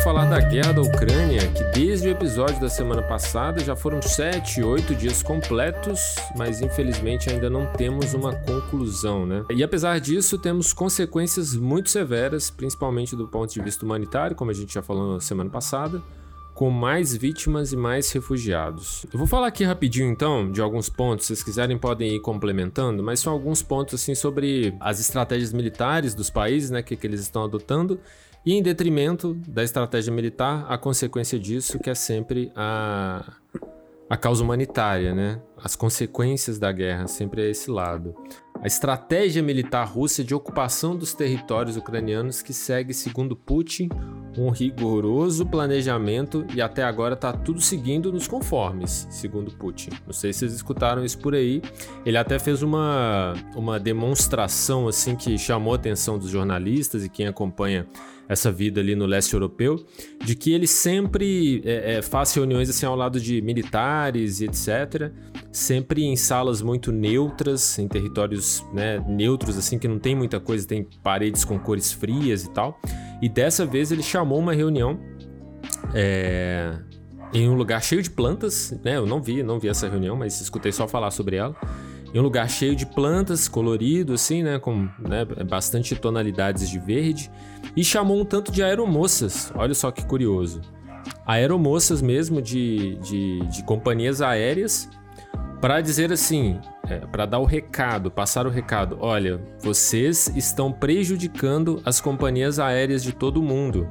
Falar 0.03 0.25
da 0.25 0.39
guerra 0.39 0.71
da 0.71 0.81
Ucrânia, 0.81 1.45
que 1.51 1.63
desde 1.77 2.07
o 2.07 2.11
episódio 2.11 2.59
da 2.61 2.69
semana 2.69 3.01
passada 3.01 3.59
já 3.63 3.75
foram 3.75 4.01
7, 4.01 4.63
8 4.63 4.95
dias 4.95 5.21
completos, 5.21 6.15
mas 6.37 6.61
infelizmente 6.61 7.29
ainda 7.29 7.49
não 7.49 7.65
temos 7.73 8.13
uma 8.13 8.33
conclusão, 8.33 9.25
né? 9.25 9.43
E 9.49 9.61
apesar 9.61 9.99
disso, 9.99 10.37
temos 10.37 10.71
consequências 10.71 11.53
muito 11.53 11.89
severas, 11.89 12.49
principalmente 12.49 13.15
do 13.15 13.27
ponto 13.27 13.53
de 13.53 13.61
vista 13.61 13.83
humanitário, 13.85 14.35
como 14.35 14.51
a 14.51 14.53
gente 14.53 14.73
já 14.73 14.81
falou 14.81 15.15
na 15.15 15.19
semana 15.19 15.49
passada, 15.49 16.01
com 16.53 16.69
mais 16.69 17.15
vítimas 17.15 17.73
e 17.73 17.77
mais 17.77 18.09
refugiados. 18.11 19.05
Eu 19.11 19.19
vou 19.19 19.27
falar 19.27 19.47
aqui 19.47 19.65
rapidinho 19.65 20.09
então 20.09 20.49
de 20.49 20.61
alguns 20.61 20.89
pontos, 20.89 21.25
se 21.25 21.35
vocês 21.35 21.43
quiserem 21.43 21.77
podem 21.77 22.15
ir 22.15 22.19
complementando, 22.21 23.03
mas 23.03 23.19
são 23.19 23.33
alguns 23.33 23.61
pontos 23.61 23.95
assim 23.95 24.15
sobre 24.15 24.73
as 24.79 24.99
estratégias 24.99 25.51
militares 25.51 26.13
dos 26.13 26.29
países, 26.29 26.69
né, 26.69 26.81
que, 26.81 26.95
que 26.95 27.05
eles 27.05 27.19
estão 27.19 27.43
adotando 27.43 27.99
e 28.45 28.53
em 28.53 28.63
detrimento 28.63 29.33
da 29.47 29.63
estratégia 29.63 30.13
militar, 30.13 30.65
a 30.69 30.77
consequência 30.77 31.37
disso 31.37 31.79
que 31.79 31.89
é 31.89 31.95
sempre 31.95 32.51
a, 32.55 33.33
a 34.09 34.17
causa 34.17 34.43
humanitária, 34.43 35.13
né? 35.13 35.41
As 35.61 35.75
consequências 35.75 36.57
da 36.57 36.71
guerra 36.71 37.07
sempre 37.07 37.43
é 37.43 37.49
esse 37.49 37.69
lado. 37.69 38.15
A 38.61 38.67
estratégia 38.67 39.41
militar 39.41 39.85
russa 39.85 40.21
de 40.21 40.35
ocupação 40.35 40.93
dos 40.93 41.13
territórios 41.13 41.77
ucranianos 41.77 42.41
que 42.41 42.51
segue, 42.51 42.93
segundo 42.93 43.33
Putin, 43.33 43.87
um 44.37 44.49
rigoroso 44.49 45.45
planejamento 45.45 46.45
e 46.53 46.61
até 46.61 46.83
agora 46.83 47.13
está 47.13 47.31
tudo 47.31 47.61
seguindo 47.61 48.11
nos 48.11 48.27
conformes, 48.27 49.07
segundo 49.09 49.55
Putin. 49.55 49.91
Não 50.05 50.11
sei 50.11 50.33
se 50.33 50.39
vocês 50.39 50.53
escutaram 50.53 51.05
isso 51.05 51.19
por 51.19 51.33
aí. 51.33 51.61
Ele 52.05 52.17
até 52.17 52.37
fez 52.37 52.61
uma, 52.61 53.33
uma 53.55 53.79
demonstração 53.79 54.89
assim 54.89 55.15
que 55.15 55.37
chamou 55.37 55.71
a 55.71 55.77
atenção 55.77 56.19
dos 56.19 56.29
jornalistas 56.29 57.05
e 57.05 57.09
quem 57.09 57.27
acompanha 57.27 57.87
essa 58.29 58.51
vida 58.51 58.79
ali 58.79 58.95
no 58.95 59.07
leste 59.07 59.33
europeu, 59.33 59.83
de 60.23 60.35
que 60.35 60.53
ele 60.53 60.67
sempre 60.67 61.63
é, 61.65 61.95
é, 61.95 62.01
faz 62.03 62.31
reuniões 62.31 62.69
assim 62.69 62.85
ao 62.85 62.95
lado 62.95 63.19
de 63.19 63.41
militares 63.41 64.39
e 64.39 64.45
etc., 64.45 65.11
sempre 65.51 66.03
em 66.03 66.15
salas 66.15 66.61
muito 66.61 66.91
neutras, 66.91 67.79
em 67.79 67.87
territórios 67.87 68.63
né, 68.71 69.03
neutros, 69.09 69.57
assim, 69.57 69.79
que 69.79 69.87
não 69.87 69.97
tem 69.97 70.15
muita 70.15 70.39
coisa, 70.39 70.67
tem 70.67 70.87
paredes 71.01 71.43
com 71.43 71.57
cores 71.57 71.91
frias 71.91 72.43
e 72.43 72.51
tal. 72.51 72.79
E 73.19 73.27
dessa 73.27 73.65
vez 73.65 73.91
ele 73.91 74.03
chamou 74.03 74.37
uma 74.37 74.53
reunião 74.53 74.99
é, 75.95 76.71
em 77.33 77.49
um 77.49 77.55
lugar 77.55 77.83
cheio 77.83 78.03
de 78.03 78.11
plantas, 78.11 78.79
né? 78.83 78.97
Eu 78.97 79.07
não 79.07 79.19
vi, 79.19 79.41
não 79.41 79.59
vi 79.59 79.69
essa 79.69 79.89
reunião, 79.89 80.15
mas 80.15 80.39
escutei 80.39 80.71
só 80.71 80.87
falar 80.87 81.09
sobre 81.09 81.35
ela 81.35 81.55
em 82.13 82.19
um 82.19 82.23
lugar 82.23 82.49
cheio 82.49 82.75
de 82.75 82.85
plantas, 82.85 83.47
colorido 83.47 84.13
assim, 84.13 84.43
né, 84.43 84.59
com 84.59 84.89
né, 84.99 85.25
bastante 85.47 85.95
tonalidades 85.95 86.69
de 86.69 86.79
verde, 86.79 87.31
e 87.75 87.83
chamou 87.83 88.19
um 88.19 88.25
tanto 88.25 88.51
de 88.51 88.63
aeromoças. 88.63 89.51
Olha 89.55 89.73
só 89.73 89.91
que 89.91 90.05
curioso. 90.05 90.61
Aeromoças 91.25 92.01
mesmo 92.01 92.41
de, 92.41 92.95
de, 92.95 93.39
de 93.47 93.63
companhias 93.63 94.21
aéreas 94.21 94.89
para 95.61 95.81
dizer 95.81 96.11
assim, 96.11 96.59
é, 96.87 96.99
para 96.99 97.25
dar 97.25 97.39
o 97.39 97.45
recado, 97.45 98.09
passar 98.09 98.47
o 98.47 98.49
recado: 98.49 98.97
olha, 98.99 99.39
vocês 99.59 100.31
estão 100.35 100.71
prejudicando 100.71 101.81
as 101.85 102.01
companhias 102.01 102.59
aéreas 102.59 103.03
de 103.03 103.11
todo 103.11 103.41
mundo 103.41 103.87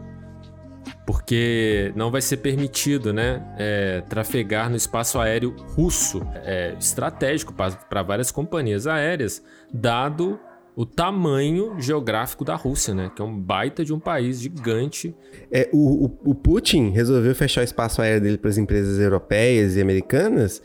porque 1.08 1.90
não 1.96 2.10
vai 2.10 2.20
ser 2.20 2.36
permitido, 2.36 3.14
né, 3.14 3.42
é, 3.58 4.02
trafegar 4.10 4.68
no 4.68 4.76
espaço 4.76 5.18
aéreo 5.18 5.56
russo, 5.74 6.20
é, 6.44 6.76
estratégico 6.78 7.54
para 7.54 8.02
várias 8.02 8.30
companhias 8.30 8.86
aéreas, 8.86 9.42
dado 9.72 10.38
o 10.76 10.84
tamanho 10.84 11.80
geográfico 11.80 12.44
da 12.44 12.54
Rússia, 12.54 12.92
né, 12.92 13.10
que 13.16 13.22
é 13.22 13.24
um 13.24 13.40
baita 13.40 13.82
de 13.82 13.94
um 13.94 13.98
país 13.98 14.38
gigante. 14.38 15.16
É, 15.50 15.70
o, 15.72 16.04
o, 16.04 16.30
o 16.32 16.34
Putin 16.34 16.90
resolveu 16.90 17.34
fechar 17.34 17.62
o 17.62 17.64
espaço 17.64 18.02
aéreo 18.02 18.20
dele 18.20 18.36
para 18.36 18.50
as 18.50 18.58
empresas 18.58 19.00
europeias 19.00 19.76
e 19.76 19.80
americanas 19.80 20.60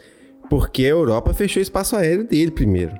porque 0.49 0.83
a 0.83 0.89
Europa 0.89 1.33
fechou 1.33 1.61
o 1.61 1.63
espaço 1.63 1.95
aéreo 1.95 2.27
dele 2.27 2.51
primeiro 2.51 2.93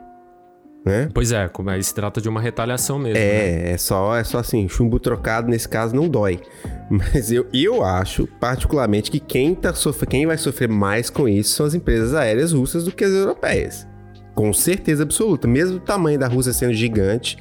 né? 0.86 1.10
Pois 1.14 1.32
é, 1.32 1.48
como 1.48 1.70
aí 1.70 1.82
se 1.82 1.94
trata 1.94 2.20
de 2.20 2.28
uma 2.28 2.42
retaliação 2.42 3.00
mesmo. 3.00 3.18
É, 3.18 3.22
né? 3.22 3.72
é 3.72 3.78
só, 3.78 4.16
é 4.16 4.24
só 4.24 4.40
assim, 4.40 4.68
chumbo 4.68 5.00
trocado 5.00 5.50
nesse 5.50 5.68
caso 5.68 5.96
não 5.96 6.10
dói. 6.10 6.42
Mas 6.90 7.32
eu, 7.32 7.48
eu 7.54 7.84
acho, 7.84 8.28
particularmente, 8.40 9.10
que 9.10 9.20
quem, 9.20 9.56
tá 9.56 9.74
sofre, 9.74 10.08
quem 10.08 10.26
vai 10.26 10.38
sofrer 10.38 10.68
mais 10.68 11.10
com 11.10 11.28
isso 11.28 11.56
são 11.56 11.66
as 11.66 11.74
empresas 11.74 12.14
aéreas 12.14 12.52
russas 12.52 12.84
do 12.84 12.92
que 12.92 13.04
as 13.04 13.12
europeias. 13.12 13.88
Com 14.36 14.52
certeza 14.52 15.04
absoluta. 15.04 15.48
Mesmo 15.48 15.78
o 15.78 15.80
tamanho 15.80 16.20
da 16.20 16.28
Rússia 16.28 16.52
sendo 16.54 16.74
gigante, 16.74 17.38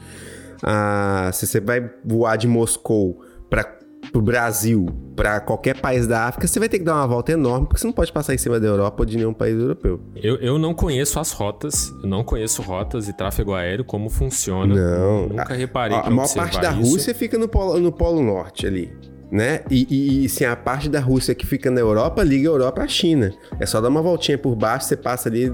ah, 0.62 1.30
se 1.32 1.46
você 1.46 1.60
vai 1.60 1.90
voar 2.04 2.36
de 2.36 2.46
Moscou 2.46 3.24
para 3.50 3.81
pro 4.10 4.20
Brasil, 4.20 4.86
para 5.14 5.40
qualquer 5.40 5.80
país 5.80 6.06
da 6.06 6.26
África, 6.26 6.46
você 6.46 6.58
vai 6.58 6.68
ter 6.68 6.78
que 6.78 6.84
dar 6.84 6.94
uma 6.94 7.06
volta 7.06 7.32
enorme, 7.32 7.66
porque 7.66 7.80
você 7.80 7.86
não 7.86 7.92
pode 7.92 8.12
passar 8.12 8.34
em 8.34 8.38
cima 8.38 8.58
da 8.58 8.66
Europa 8.66 9.02
ou 9.02 9.06
de 9.06 9.16
nenhum 9.16 9.32
país 9.32 9.54
europeu. 9.58 10.00
Eu, 10.16 10.36
eu 10.36 10.58
não 10.58 10.74
conheço 10.74 11.20
as 11.20 11.32
rotas, 11.32 11.92
eu 12.02 12.08
não 12.08 12.24
conheço 12.24 12.62
rotas 12.62 13.08
e 13.08 13.12
tráfego 13.12 13.54
aéreo, 13.54 13.84
como 13.84 14.10
funciona. 14.10 14.74
Não. 14.74 15.28
Nunca 15.28 15.54
reparei 15.54 15.96
A, 15.96 16.02
a 16.02 16.10
maior 16.10 16.32
parte 16.34 16.60
da 16.60 16.72
isso. 16.72 16.90
Rússia 16.90 17.14
fica 17.14 17.38
no 17.38 17.48
polo, 17.48 17.78
no 17.78 17.92
polo 17.92 18.22
Norte 18.22 18.66
ali. 18.66 18.92
Né? 19.30 19.62
E, 19.70 19.86
e, 19.88 20.24
e 20.26 20.28
sim, 20.28 20.44
a 20.44 20.54
parte 20.54 20.90
da 20.90 21.00
Rússia 21.00 21.34
que 21.34 21.46
fica 21.46 21.70
na 21.70 21.80
Europa 21.80 22.22
liga 22.22 22.50
a 22.50 22.52
Europa 22.52 22.82
à 22.82 22.88
China. 22.88 23.32
É 23.58 23.64
só 23.64 23.80
dar 23.80 23.88
uma 23.88 24.02
voltinha 24.02 24.36
por 24.36 24.54
baixo, 24.54 24.86
você 24.86 24.96
passa 24.96 25.30
ali 25.30 25.50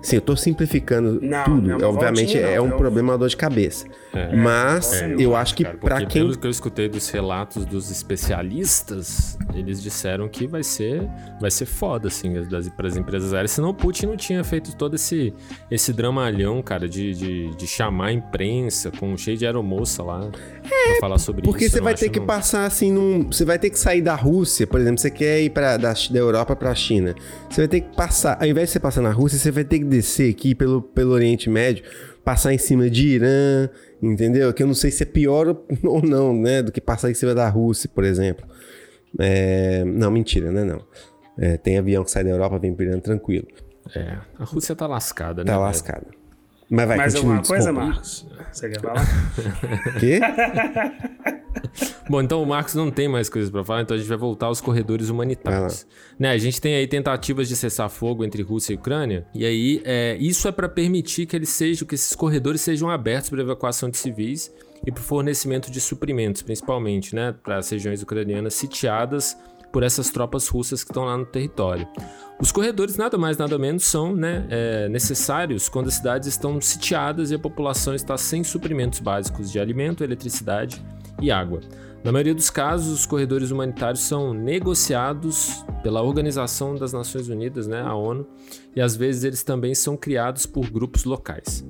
Sim, 0.00 0.16
eu 0.16 0.22
tô 0.22 0.36
simplificando 0.36 1.18
Não, 1.20 1.44
tudo. 1.44 1.60
não 1.68 1.78
é 1.80 1.84
Obviamente 1.86 2.26
voltinha, 2.34 2.42
é 2.46 2.56
não, 2.56 2.64
um 2.64 2.70
é 2.70 2.74
um- 2.74 2.78
problema, 2.78 3.12
uma 3.12 3.18
dor 3.18 3.28
de 3.28 3.36
cabeça. 3.36 3.84
Mas 4.36 4.92
É, 5.02 5.14
eu 5.18 5.34
acho 5.36 5.54
que 5.54 5.64
porque 5.64 6.06
quem. 6.06 6.22
Pelo 6.22 6.36
que 6.38 6.46
eu 6.46 6.50
escutei 6.50 6.88
dos 6.88 7.08
relatos 7.10 7.64
dos 7.66 7.90
especialistas, 7.90 9.36
eles 9.54 9.82
disseram 9.82 10.28
que 10.28 10.46
vai 10.46 10.62
ser, 10.62 11.06
vai 11.40 11.50
ser 11.50 11.66
foda, 11.66 12.08
assim, 12.08 12.32
das, 12.44 12.68
pras 12.70 12.96
empresas 12.96 13.32
aéreas. 13.32 13.50
Senão 13.52 13.70
o 13.70 13.74
Putin 13.74 14.06
não 14.06 14.16
tinha 14.16 14.42
feito 14.44 14.74
todo 14.76 14.94
esse, 14.94 15.34
esse 15.70 15.92
dramalhão, 15.92 16.62
cara, 16.62 16.88
de, 16.88 17.12
de, 17.14 17.54
de 17.56 17.66
chamar 17.66 18.06
a 18.06 18.12
imprensa 18.12 18.90
com 18.90 19.16
cheio 19.16 19.36
de 19.36 19.44
aeromoça 19.46 20.02
lá 20.02 20.20
pra 20.30 21.00
falar 21.00 21.18
sobre 21.18 21.42
Porque 21.42 21.64
isso. 21.64 21.72
você 21.74 21.80
Eu 21.80 21.84
vai 21.84 21.94
ter 21.94 22.08
que 22.08 22.18
não- 22.20 22.26
passar 22.26 22.64
assim 22.64 22.92
num. 22.92 23.26
Você 23.30 23.44
vai 23.44 23.58
ter 23.58 23.70
que 23.70 23.78
sair 23.78 24.00
da 24.02 24.14
Rússia, 24.14 24.66
por 24.66 24.80
exemplo, 24.80 24.98
você 25.00 25.10
quer 25.10 25.42
ir 25.42 25.50
pra, 25.50 25.76
da, 25.76 25.92
da 25.92 26.18
Europa 26.18 26.54
pra 26.56 26.74
China. 26.74 27.14
Você 27.50 27.62
vai 27.62 27.68
ter 27.68 27.80
que 27.82 27.94
passar. 27.96 28.38
Ao 28.40 28.46
invés 28.46 28.68
de 28.68 28.72
você 28.72 28.80
passar 28.80 29.02
na 29.02 29.10
Rússia, 29.10 29.38
você 29.38 29.50
vai 29.50 29.64
ter 29.64 29.78
que 29.78 29.84
descer 29.98 30.30
aqui 30.30 30.54
pelo, 30.54 30.82
pelo 30.82 31.12
Oriente 31.12 31.50
Médio, 31.50 31.84
passar 32.24 32.52
em 32.52 32.58
cima 32.58 32.88
de 32.90 33.08
Irã, 33.08 33.68
entendeu? 34.02 34.52
Que 34.52 34.62
eu 34.62 34.66
não 34.66 34.74
sei 34.74 34.90
se 34.90 35.02
é 35.02 35.06
pior 35.06 35.56
ou 35.84 36.02
não, 36.02 36.34
né? 36.34 36.62
Do 36.62 36.72
que 36.72 36.80
passar 36.80 37.10
em 37.10 37.14
cima 37.14 37.34
da 37.34 37.48
Rússia, 37.48 37.90
por 37.92 38.04
exemplo. 38.04 38.46
É, 39.18 39.84
Não, 39.84 40.10
mentira, 40.10 40.50
né? 40.52 40.64
Não. 40.64 40.84
É, 41.38 41.56
tem 41.56 41.78
avião 41.78 42.04
que 42.04 42.10
sai 42.10 42.24
da 42.24 42.30
Europa, 42.30 42.58
vem 42.58 42.74
pro 42.74 42.84
Irã 42.84 42.98
tranquilo. 42.98 43.46
É, 43.94 44.18
a 44.38 44.44
Rússia 44.44 44.74
tá 44.76 44.86
lascada, 44.86 45.42
né? 45.42 45.46
Tá 45.46 45.52
velho? 45.52 45.64
lascado. 45.64 46.06
Mas 46.70 46.86
vai, 46.86 46.96
Mais 46.98 47.14
continua, 47.14 47.36
alguma 47.36 47.48
coisa, 47.48 47.72
desculpa. 47.72 47.86
Marcos? 47.88 48.26
Você 48.52 48.68
quer 48.68 48.80
falar? 48.80 49.06
Quê? 49.98 50.20
Bom, 52.08 52.22
então 52.22 52.42
o 52.42 52.46
Marcos 52.46 52.74
não 52.74 52.90
tem 52.90 53.08
mais 53.08 53.28
coisas 53.28 53.50
pra 53.50 53.64
falar, 53.64 53.82
então 53.82 53.94
a 53.94 53.98
gente 53.98 54.08
vai 54.08 54.16
voltar 54.16 54.46
aos 54.46 54.60
corredores 54.60 55.08
humanitários. 55.08 55.86
Né, 56.18 56.30
a 56.30 56.38
gente 56.38 56.60
tem 56.60 56.74
aí 56.74 56.86
tentativas 56.86 57.48
de 57.48 57.56
cessar 57.56 57.88
fogo 57.88 58.24
entre 58.24 58.42
Rússia 58.42 58.72
e 58.72 58.76
Ucrânia, 58.76 59.26
e 59.34 59.44
aí 59.44 59.82
é, 59.84 60.16
isso 60.18 60.48
é 60.48 60.52
para 60.52 60.68
permitir 60.68 61.26
que 61.26 61.36
eles 61.36 61.50
sejam, 61.50 61.86
que 61.86 61.94
esses 61.94 62.14
corredores 62.14 62.60
sejam 62.60 62.90
abertos 62.90 63.30
para 63.30 63.40
evacuação 63.40 63.90
de 63.90 63.98
civis 63.98 64.52
e 64.86 64.92
para 64.92 65.02
fornecimento 65.02 65.70
de 65.70 65.80
suprimentos, 65.80 66.42
principalmente, 66.42 67.14
né, 67.14 67.34
para 67.42 67.58
as 67.58 67.68
regiões 67.68 68.02
ucranianas 68.02 68.54
sitiadas 68.54 69.36
por 69.72 69.82
essas 69.82 70.10
tropas 70.10 70.48
russas 70.48 70.82
que 70.82 70.90
estão 70.90 71.04
lá 71.04 71.16
no 71.16 71.26
território. 71.26 71.86
Os 72.40 72.52
corredores 72.52 72.96
nada 72.96 73.18
mais 73.18 73.36
nada 73.36 73.58
menos 73.58 73.84
são 73.84 74.14
né, 74.14 74.46
é, 74.48 74.88
necessários 74.88 75.68
quando 75.68 75.88
as 75.88 75.94
cidades 75.94 76.28
estão 76.28 76.60
sitiadas 76.60 77.30
e 77.30 77.34
a 77.34 77.38
população 77.38 77.94
está 77.94 78.16
sem 78.16 78.42
suprimentos 78.44 79.00
básicos 79.00 79.50
de 79.50 79.58
alimento, 79.58 80.04
eletricidade 80.04 80.82
e 81.20 81.30
água. 81.30 81.60
Na 82.04 82.12
maioria 82.12 82.34
dos 82.34 82.48
casos, 82.48 83.00
os 83.00 83.06
corredores 83.06 83.50
humanitários 83.50 84.00
são 84.00 84.32
negociados 84.32 85.64
pela 85.82 86.02
Organização 86.02 86.74
das 86.76 86.92
Nações 86.92 87.28
Unidas, 87.28 87.66
né, 87.66 87.80
a 87.80 87.94
ONU, 87.94 88.26
e 88.74 88.80
às 88.80 88.94
vezes 88.96 89.24
eles 89.24 89.42
também 89.42 89.74
são 89.74 89.96
criados 89.96 90.46
por 90.46 90.70
grupos 90.70 91.04
locais. 91.04 91.64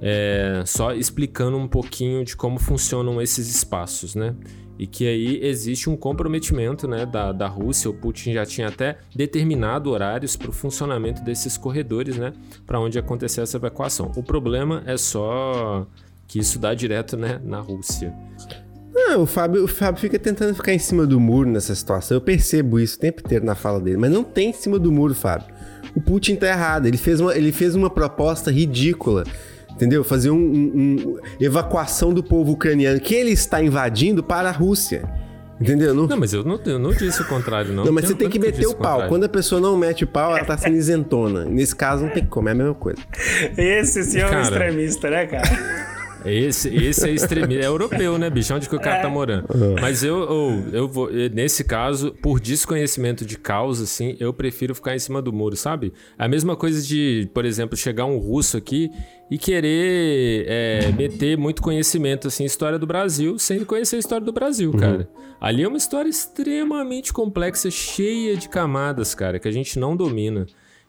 É, 0.00 0.62
só 0.66 0.92
explicando 0.92 1.56
um 1.56 1.68
pouquinho 1.68 2.24
de 2.24 2.36
como 2.36 2.58
funcionam 2.58 3.20
esses 3.20 3.48
espaços, 3.48 4.14
né? 4.14 4.34
e 4.78 4.86
que 4.86 5.06
aí 5.06 5.40
existe 5.42 5.88
um 5.88 5.96
comprometimento 5.96 6.86
né, 6.86 7.06
da, 7.06 7.32
da 7.32 7.46
Rússia. 7.46 7.90
O 7.90 7.94
Putin 7.94 8.32
já 8.32 8.44
tinha 8.44 8.68
até 8.68 8.98
determinado 9.14 9.90
horários 9.90 10.36
para 10.36 10.50
o 10.50 10.52
funcionamento 10.52 11.22
desses 11.22 11.56
corredores, 11.56 12.16
né, 12.16 12.32
para 12.66 12.78
onde 12.78 12.98
acontecer 12.98 13.40
essa 13.40 13.56
evacuação. 13.56 14.12
O 14.16 14.22
problema 14.22 14.82
é 14.86 14.96
só 14.96 15.86
que 16.26 16.38
isso 16.38 16.58
dá 16.58 16.74
direto 16.74 17.16
né, 17.16 17.40
na 17.42 17.60
Rússia. 17.60 18.14
Não, 18.96 19.22
o 19.22 19.26
Fábio, 19.26 19.62
o 19.62 19.68
Fábio 19.68 20.00
fica 20.00 20.18
tentando 20.18 20.54
ficar 20.54 20.72
em 20.72 20.78
cima 20.78 21.06
do 21.06 21.20
muro 21.20 21.50
nessa 21.50 21.74
situação. 21.74 22.16
Eu 22.16 22.20
percebo 22.20 22.80
isso 22.80 22.96
o 22.96 22.98
tempo 22.98 23.20
inteiro 23.20 23.44
na 23.44 23.54
fala 23.54 23.78
dele, 23.78 23.98
mas 23.98 24.10
não 24.10 24.24
tem 24.24 24.48
em 24.48 24.52
cima 24.54 24.78
do 24.78 24.90
muro, 24.90 25.14
Fábio. 25.14 25.54
O 25.94 26.00
Putin 26.00 26.34
tá 26.34 26.48
errado. 26.48 26.86
Ele 26.86 26.96
fez 26.96 27.20
uma, 27.20 27.36
ele 27.36 27.52
fez 27.52 27.74
uma 27.74 27.90
proposta 27.90 28.50
ridícula. 28.50 29.24
Entendeu? 29.70 30.02
Fazer 30.02 30.30
um, 30.30 30.36
um, 30.36 30.72
um 30.74 31.18
evacuação 31.38 32.14
do 32.14 32.22
povo 32.22 32.52
ucraniano 32.52 32.98
que 32.98 33.14
ele 33.14 33.30
está 33.30 33.62
invadindo 33.62 34.22
para 34.22 34.48
a 34.48 34.52
Rússia. 34.52 35.04
Entendeu? 35.60 35.94
Não, 35.94 36.06
não 36.06 36.16
mas 36.16 36.32
eu 36.32 36.42
não, 36.42 36.58
eu 36.64 36.78
não 36.78 36.90
disse 36.90 37.20
o 37.20 37.26
contrário, 37.26 37.72
não. 37.72 37.84
Não, 37.84 37.92
mas 37.92 38.06
você 38.06 38.14
tem 38.14 38.28
que 38.28 38.38
meter 38.38 38.66
o 38.66 38.74
pau. 38.74 39.06
Quando 39.08 39.24
a 39.24 39.28
pessoa 39.28 39.60
não 39.60 39.76
mete 39.76 40.04
o 40.04 40.06
pau, 40.06 40.34
ela 40.34 40.44
tá 40.44 40.56
sendo 40.56 40.76
isentona. 40.76 41.44
Nesse 41.44 41.76
caso, 41.76 42.04
não 42.04 42.10
tem 42.10 42.24
como, 42.24 42.48
é 42.48 42.52
a 42.52 42.54
mesma 42.54 42.74
coisa. 42.74 42.98
Esse 43.56 44.02
sim 44.02 44.20
é 44.20 44.26
um 44.26 44.40
extremista, 44.40 45.10
né, 45.10 45.26
cara? 45.26 45.85
Esse, 46.24 46.74
esse 46.74 47.08
é 47.08 47.12
extremista. 47.12 47.64
É 47.64 47.66
europeu, 47.66 48.18
né, 48.18 48.28
bicho? 48.30 48.54
Onde 48.54 48.68
que 48.68 48.74
o 48.74 48.80
cara 48.80 48.96
tá 48.96 49.00
é. 49.00 49.02
tá 49.02 49.08
morando? 49.08 49.46
Mas 49.80 50.02
eu, 50.02 50.18
eu, 50.18 50.64
eu 50.72 50.88
vou. 50.88 51.10
Nesse 51.32 51.64
caso, 51.64 52.12
por 52.22 52.40
desconhecimento 52.40 53.24
de 53.24 53.38
causa, 53.38 53.84
assim, 53.84 54.16
eu 54.18 54.32
prefiro 54.32 54.74
ficar 54.74 54.94
em 54.94 54.98
cima 54.98 55.20
do 55.20 55.32
muro, 55.32 55.56
sabe? 55.56 55.92
A 56.18 56.28
mesma 56.28 56.56
coisa 56.56 56.82
de, 56.82 57.28
por 57.32 57.44
exemplo, 57.44 57.76
chegar 57.76 58.04
um 58.04 58.18
russo 58.18 58.56
aqui 58.56 58.90
e 59.30 59.38
querer 59.38 60.46
é, 60.48 60.92
meter 60.92 61.36
muito 61.36 61.60
conhecimento, 61.60 62.28
assim, 62.28 62.44
história 62.44 62.78
do 62.78 62.86
Brasil, 62.86 63.38
sem 63.38 63.64
conhecer 63.64 63.96
a 63.96 63.98
história 63.98 64.24
do 64.24 64.32
Brasil, 64.32 64.70
uhum. 64.70 64.78
cara. 64.78 65.08
Ali 65.40 65.62
é 65.62 65.68
uma 65.68 65.76
história 65.76 66.08
extremamente 66.08 67.12
complexa, 67.12 67.70
cheia 67.70 68.36
de 68.36 68.48
camadas, 68.48 69.14
cara, 69.14 69.38
que 69.38 69.48
a 69.48 69.52
gente 69.52 69.78
não 69.78 69.96
domina. 69.96 70.46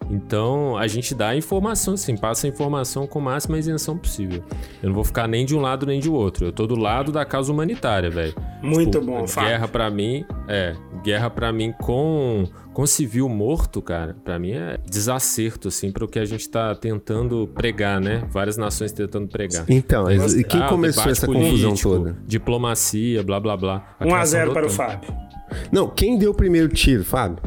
Então 0.09 0.77
a 0.77 0.87
gente 0.87 1.13
dá 1.13 1.29
a 1.29 1.35
informação, 1.35 1.95
assim, 1.95 2.15
passa 2.15 2.47
a 2.47 2.49
informação 2.49 3.05
com 3.05 3.19
a 3.19 3.21
máxima 3.21 3.57
isenção 3.57 3.97
possível. 3.97 4.43
Eu 4.81 4.89
não 4.89 4.95
vou 4.95 5.03
ficar 5.03 5.27
nem 5.27 5.45
de 5.45 5.55
um 5.55 5.59
lado 5.59 5.85
nem 5.85 5.99
de 5.99 6.09
outro. 6.09 6.45
Eu 6.45 6.51
tô 6.51 6.65
do 6.65 6.75
lado 6.75 7.11
da 7.11 7.25
causa 7.25 7.51
humanitária, 7.51 8.09
velho. 8.09 8.33
Muito 8.61 8.99
tipo, 8.99 9.05
bom, 9.05 9.25
Guerra 9.25 9.67
para 9.67 9.89
mim, 9.89 10.25
é, 10.47 10.75
guerra 11.03 11.29
para 11.29 11.51
mim 11.51 11.73
com 11.73 12.45
com 12.73 12.85
civil 12.85 13.27
morto, 13.27 13.81
cara, 13.81 14.15
para 14.23 14.37
mim 14.37 14.51
é 14.51 14.77
desacerto 14.87 15.67
assim 15.67 15.91
para 15.91 16.05
o 16.05 16.07
que 16.07 16.19
a 16.19 16.25
gente 16.25 16.47
tá 16.47 16.75
tentando 16.75 17.47
pregar, 17.55 17.99
né? 17.99 18.23
Várias 18.29 18.55
nações 18.55 18.91
tentando 18.91 19.27
pregar. 19.27 19.65
Então, 19.67 20.11
e 20.11 20.43
quem 20.43 20.61
ah, 20.61 20.67
começou 20.67 21.11
essa 21.11 21.25
político, 21.25 21.51
confusão 21.51 21.75
toda? 21.75 22.17
Diplomacia, 22.25 23.23
blá 23.23 23.39
blá 23.39 23.57
blá. 23.57 23.95
1 23.99 24.15
a 24.15 24.25
0 24.25 24.53
para 24.53 24.67
o 24.67 24.69
Fábio. 24.69 25.26
Não, 25.71 25.89
quem 25.89 26.17
deu 26.17 26.31
o 26.31 26.33
primeiro 26.33 26.67
tiro, 26.69 27.03
Fábio? 27.03 27.37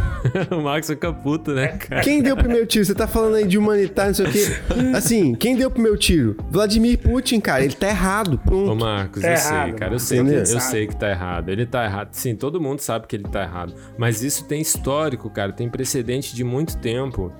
o 0.50 0.60
Max 0.60 0.88
fica 0.88 1.12
puto, 1.12 1.52
né, 1.52 1.68
cara? 1.68 2.02
Quem 2.02 2.22
deu 2.22 2.34
o 2.34 2.38
primeiro 2.38 2.66
tiro? 2.66 2.84
Você 2.84 2.94
tá 2.94 3.06
falando 3.06 3.36
aí 3.36 3.46
de 3.46 3.58
humanitário, 3.58 4.10
não 4.10 4.14
sei 4.14 4.26
o 4.26 4.32
quê. 4.32 4.56
Assim, 4.94 5.34
quem 5.34 5.56
deu 5.56 5.68
o 5.68 5.70
primeiro 5.70 5.96
tiro? 5.96 6.36
Vladimir 6.50 6.98
Putin, 6.98 7.40
cara. 7.40 7.64
Ele 7.64 7.74
tá 7.74 7.88
errado, 7.88 8.38
pronto. 8.38 8.72
Ô, 8.72 8.74
Marcos, 8.74 9.22
tá 9.22 9.28
eu 9.28 9.32
errado, 9.34 9.64
sei, 9.68 9.72
cara. 9.74 9.94
Eu 9.94 9.98
sei, 9.98 10.24
que, 10.24 10.30
eu 10.30 10.60
sei 10.60 10.86
que 10.86 10.96
tá 10.96 11.10
errado. 11.10 11.48
Ele 11.48 11.66
tá 11.66 11.84
errado. 11.84 12.08
Sim, 12.12 12.34
todo 12.34 12.60
mundo 12.60 12.80
sabe 12.80 13.06
que 13.06 13.16
ele 13.16 13.24
tá 13.24 13.42
errado. 13.42 13.74
Mas 13.96 14.22
isso 14.22 14.44
tem 14.44 14.60
histórico, 14.60 15.30
cara. 15.30 15.52
Tem 15.52 15.68
precedente 15.68 16.34
de 16.34 16.44
muito 16.44 16.76
tempo. 16.78 17.32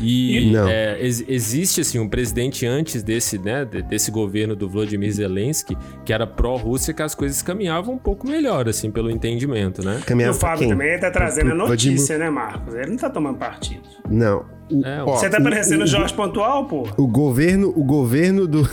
E 0.00 0.54
é, 0.68 0.98
ex 1.00 1.24
existe, 1.28 1.80
assim, 1.80 1.98
um 1.98 2.08
presidente 2.08 2.66
antes 2.66 3.02
desse, 3.02 3.38
né, 3.38 3.64
desse 3.64 4.10
governo 4.10 4.56
do 4.56 4.68
Vladimir 4.68 5.12
Zelensky, 5.12 5.76
que 6.04 6.12
era 6.12 6.26
pró-Rússia, 6.26 6.92
que 6.92 7.02
as 7.02 7.14
coisas 7.14 7.40
caminhavam 7.42 7.94
um 7.94 7.98
pouco 7.98 8.26
melhor, 8.26 8.68
assim, 8.68 8.90
pelo 8.90 9.10
entendimento 9.10 9.61
momento, 9.62 9.84
né? 9.84 10.00
e 10.08 10.28
o 10.28 10.34
Fábio 10.34 10.68
também 10.68 10.98
tá 10.98 11.10
trazendo 11.10 11.52
a 11.52 11.54
notícia, 11.54 12.18
né, 12.18 12.30
Marcos? 12.30 12.74
Ele 12.74 12.90
não 12.90 12.96
tá 12.96 13.10
tomando 13.10 13.38
partido. 13.38 13.82
Não. 14.08 14.44
O, 14.70 14.86
é, 14.86 15.02
ó, 15.02 15.16
você 15.16 15.28
tá 15.28 15.40
parecendo 15.40 15.84
o, 15.84 15.86
Jorge 15.86 16.14
Pontual, 16.14 16.66
pô? 16.66 16.88
O 16.96 17.06
governo, 17.06 17.68
o 17.76 17.84
governo 17.84 18.46
do. 18.46 18.68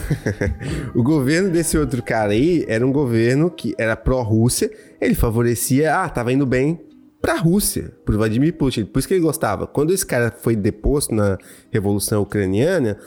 o 0.96 1.04
governo 1.04 1.50
desse 1.50 1.78
outro 1.78 2.02
cara 2.02 2.32
aí 2.32 2.66
era 2.68 2.86
um 2.86 2.92
governo 2.92 3.50
que 3.50 3.74
era 3.78 3.96
pró-Rússia. 3.96 4.72
Ele 5.00 5.16
favorecia. 5.16 5.96
Ah, 5.96 6.10
tava 6.10 6.32
indo 6.32 6.46
bem 6.46 6.80
pra 7.22 7.36
Rússia, 7.36 7.92
pro 8.06 8.18
Vladimir 8.18 8.54
Putin. 8.54 8.86
Por 8.86 9.00
isso 9.00 9.08
que 9.08 9.14
ele 9.14 9.22
gostava. 9.22 9.68
Quando 9.68 9.94
esse 9.94 10.06
cara 10.06 10.32
foi 10.32 10.56
deposto 10.56 11.14
na 11.14 11.38
Revolução 11.70 12.22
Ucraniana, 12.22 12.98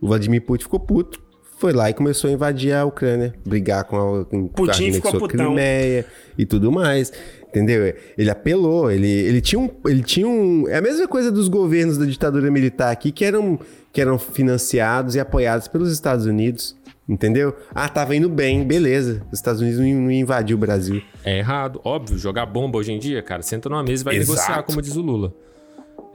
o 0.00 0.08
Vladimir 0.08 0.42
Putin 0.42 0.64
ficou 0.64 0.80
puto 0.80 1.27
foi 1.58 1.72
lá 1.72 1.90
e 1.90 1.94
começou 1.94 2.30
a 2.30 2.32
invadir 2.32 2.72
a 2.72 2.84
Ucrânia, 2.84 3.34
brigar 3.44 3.84
com 3.84 3.96
a, 3.96 4.24
com 4.24 4.46
Putin 4.46 4.90
a 4.90 4.92
ficou 4.94 5.12
putão. 5.12 5.28
Crimeia 5.28 6.06
e 6.36 6.46
tudo 6.46 6.70
mais. 6.70 7.12
Entendeu? 7.48 7.94
Ele 8.16 8.30
apelou, 8.30 8.90
ele, 8.90 9.08
ele, 9.08 9.40
tinha 9.40 9.58
um, 9.58 9.70
ele 9.86 10.02
tinha 10.02 10.28
um. 10.28 10.68
É 10.68 10.76
a 10.76 10.80
mesma 10.82 11.08
coisa 11.08 11.32
dos 11.32 11.48
governos 11.48 11.96
da 11.96 12.04
ditadura 12.04 12.50
militar 12.50 12.92
aqui 12.92 13.10
que 13.10 13.24
eram, 13.24 13.58
que 13.92 14.00
eram 14.00 14.18
financiados 14.18 15.14
e 15.14 15.20
apoiados 15.20 15.66
pelos 15.66 15.90
Estados 15.90 16.26
Unidos. 16.26 16.76
Entendeu? 17.08 17.56
Ah, 17.74 17.88
tava 17.88 18.14
indo 18.14 18.28
bem, 18.28 18.64
beleza. 18.64 19.22
Os 19.32 19.38
Estados 19.38 19.62
Unidos 19.62 19.80
não, 19.80 20.10
invadiu 20.10 20.58
o 20.58 20.60
Brasil. 20.60 21.02
É 21.24 21.38
errado, 21.38 21.80
óbvio. 21.82 22.18
Jogar 22.18 22.44
bomba 22.44 22.78
hoje 22.78 22.92
em 22.92 22.98
dia, 22.98 23.22
cara, 23.22 23.40
senta 23.40 23.68
numa 23.70 23.82
mesa 23.82 24.02
e 24.02 24.04
vai 24.04 24.16
Exato. 24.16 24.32
negociar, 24.32 24.62
como 24.62 24.82
diz 24.82 24.94
o 24.94 25.00
Lula. 25.00 25.32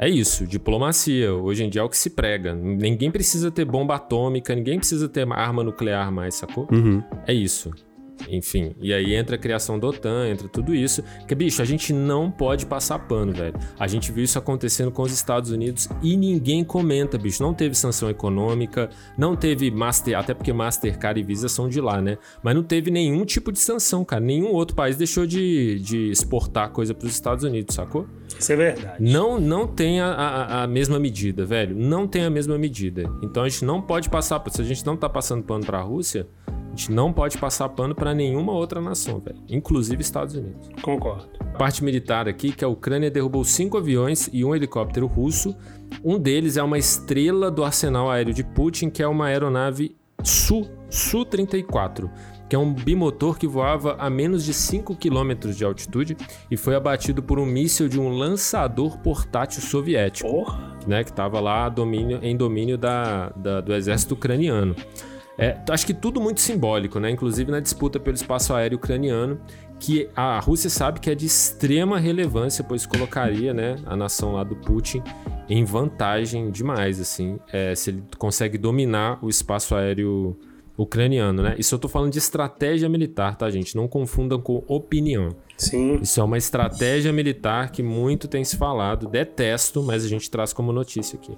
É 0.04 0.10
isso, 0.10 0.46
diplomacia. 0.46 1.34
Hoje 1.34 1.64
em 1.64 1.70
dia 1.70 1.80
é 1.80 1.84
o 1.86 1.88
que 1.88 1.98
se 1.98 2.10
prega. 2.10 2.54
Ninguém 2.54 3.10
precisa 3.10 3.50
ter 3.50 3.64
bomba 3.64 3.96
atômica, 3.96 4.54
ninguém 4.54 4.78
precisa 4.78 5.08
ter 5.08 5.26
arma 5.32 5.64
nuclear 5.64 6.12
mais, 6.12 6.36
sacou? 6.36 6.68
Uhum. 6.70 7.02
É 7.26 7.34
isso. 7.34 7.72
Enfim, 8.30 8.76
e 8.80 8.94
aí 8.94 9.14
entra 9.14 9.36
a 9.36 9.40
criação 9.40 9.78
da 9.78 9.88
OTAN, 9.88 10.30
entra 10.30 10.48
tudo 10.48 10.74
isso. 10.74 11.04
Que, 11.28 11.36
bicho, 11.36 11.62
a 11.62 11.66
gente 11.66 11.92
não 11.94 12.32
pode 12.32 12.66
passar 12.66 13.00
pano, 13.00 13.34
velho. 13.34 13.54
A 13.78 13.88
gente 13.88 14.12
viu 14.12 14.24
isso 14.24 14.38
acontecendo 14.38 14.92
com 14.92 15.02
os 15.02 15.12
Estados 15.12 15.52
Unidos 15.52 15.90
e 16.02 16.16
ninguém 16.16 16.64
comenta, 16.64 17.18
bicho. 17.18 17.44
Não 17.44 17.54
teve 17.54 17.76
sanção 17.76 18.10
econômica, 18.10 18.90
não 19.18 19.36
teve 19.36 19.70
Master, 19.72 20.18
até 20.18 20.34
porque 20.34 20.54
Mastercard 20.54 21.20
e 21.20 21.24
Visa 21.24 21.50
são 21.50 21.68
de 21.68 21.82
lá, 21.82 22.02
né? 22.02 22.18
Mas 22.42 22.56
não 22.56 22.64
teve 22.64 22.90
nenhum 22.90 23.26
tipo 23.26 23.52
de 23.52 23.60
sanção, 23.60 24.06
cara. 24.06 24.22
Nenhum 24.22 24.52
outro 24.52 24.76
país 24.76 24.96
deixou 24.96 25.26
de, 25.26 25.80
de 25.80 26.10
exportar 26.10 26.70
coisa 26.72 26.94
para 26.94 27.06
os 27.06 27.14
Estados 27.14 27.44
Unidos, 27.44 27.76
sacou? 27.76 28.08
Isso 28.40 28.52
é 28.52 28.56
verdade. 28.56 29.04
Não, 29.04 29.40
não 29.40 29.68
tem 29.68 30.02
a, 30.02 30.08
a, 30.08 30.64
a, 30.64 30.68
mesma 30.68 31.00
medida, 31.00 31.46
velho. 31.46 31.76
Não 31.76 32.08
tem 32.08 32.24
a 32.24 32.30
mesma 32.30 32.58
medida. 32.58 33.04
Então 33.22 33.44
a 33.44 33.50
gente 33.50 33.66
não 33.66 33.82
pode 33.82 34.10
passar. 34.10 34.42
Se 34.50 34.62
a 34.62 34.66
gente 34.66 34.86
não 34.86 34.98
tá 34.98 35.10
passando 35.10 35.44
pano 35.44 35.66
para 35.66 35.80
a 35.80 35.82
Rússia, 35.82 36.28
a 36.74 36.76
gente 36.76 36.92
não 36.92 37.14
pode 37.14 37.38
passar 37.38 37.70
pano 37.70 37.94
para 37.94 38.16
nenhuma 38.16 38.52
outra 38.52 38.82
nação, 38.82 39.20
velho. 39.20 39.38
Inclusive 39.48 40.02
Estados 40.02 40.34
Unidos. 40.34 40.72
Concordo. 40.82 41.28
Parte 41.56 41.84
militar 41.84 42.28
aqui 42.28 42.52
que 42.52 42.66
a 42.66 42.68
Ucrânia 42.68 43.12
derrubou 43.12 43.44
cinco 43.44 43.78
aviões 43.78 44.28
e 44.34 44.44
um 44.44 44.56
helicóptero 44.56 45.06
russo. 45.06 45.56
Um 46.04 46.18
deles 46.18 46.58
é 46.58 46.64
uma 46.64 46.80
estrela 46.80 47.52
do 47.52 47.64
arsenal 47.64 48.10
aéreo 48.10 48.34
de 48.34 48.44
Putin, 48.44 48.90
que 48.90 49.04
é 49.04 49.08
uma 49.08 49.28
aeronave 49.28 49.96
Su, 50.24 50.68
Su-34 50.90 52.10
que 52.50 52.56
é 52.56 52.60
um 52.60 52.72
bimotor 52.72 53.40
que 53.40 53.48
voava 53.48 53.96
a 53.98 54.12
menos 54.12 54.46
de 54.46 54.54
5 54.54 54.96
km 54.98 55.50
de 55.52 55.66
altitude 55.66 56.16
e 56.52 56.56
foi 56.56 56.76
abatido 56.76 57.24
por 57.24 57.40
um 57.40 57.48
míssil 57.48 57.90
de 57.90 58.00
um 58.00 58.10
lançador 58.10 59.00
portátil 59.00 59.60
soviético, 59.60 60.30
Porra. 60.30 60.78
né, 60.86 61.04
que 61.04 61.10
estava 61.10 61.40
lá 61.40 61.68
domínio, 61.68 62.20
em 62.22 62.38
domínio 62.38 62.78
da, 62.78 63.30
da, 63.30 63.60
do 63.60 63.74
exército 63.74 64.14
ucraniano. 64.14 64.76
É, 65.38 65.58
acho 65.70 65.86
que 65.86 65.94
tudo 65.94 66.22
muito 66.22 66.42
simbólico, 66.42 67.00
né? 67.00 67.10
Inclusive 67.10 67.52
na 67.52 67.60
disputa 67.60 68.00
pelo 68.00 68.16
espaço 68.16 68.54
aéreo 68.54 68.78
ucraniano, 68.78 69.40
que 69.80 70.08
a 70.16 70.40
Rússia 70.40 70.70
sabe 70.70 71.00
que 71.00 71.10
é 71.10 71.16
de 71.16 71.26
extrema 71.26 72.00
relevância, 72.00 72.64
pois 72.64 72.86
colocaria, 72.86 73.54
né, 73.54 73.76
a 73.86 73.98
nação 73.98 74.34
lá 74.34 74.44
do 74.44 74.56
Putin 74.56 75.04
em 75.50 75.66
vantagem 75.66 76.50
demais, 76.52 77.02
assim, 77.02 77.38
é, 77.52 77.76
se 77.76 77.90
ele 77.90 78.04
consegue 78.18 78.58
dominar 78.58 79.20
o 79.22 79.28
espaço 79.28 79.76
aéreo 79.76 80.38
ucraniano, 80.78 81.44
né? 81.44 81.56
Isso 81.58 81.76
eu 81.76 81.80
tô 81.80 81.88
falando 81.88 82.12
de 82.12 82.18
estratégia 82.18 82.88
militar, 82.88 83.36
tá, 83.36 83.50
gente? 83.50 83.76
Não 83.76 83.88
confundam 83.88 84.40
com 84.40 84.64
opinião. 84.68 85.30
Sim. 85.58 86.00
Isso 86.02 86.20
é 86.20 86.24
uma 86.24 86.38
estratégia 86.38 87.12
militar 87.12 87.72
que 87.72 87.84
muito 87.84 88.28
tem 88.28 88.44
se 88.44 88.58
falado. 88.58 89.08
Detesto, 89.08 89.84
mas 89.84 90.04
a 90.04 90.08
gente 90.08 90.32
traz 90.32 90.52
como 90.52 90.72
notícia 90.72 91.20
aqui. 91.22 91.38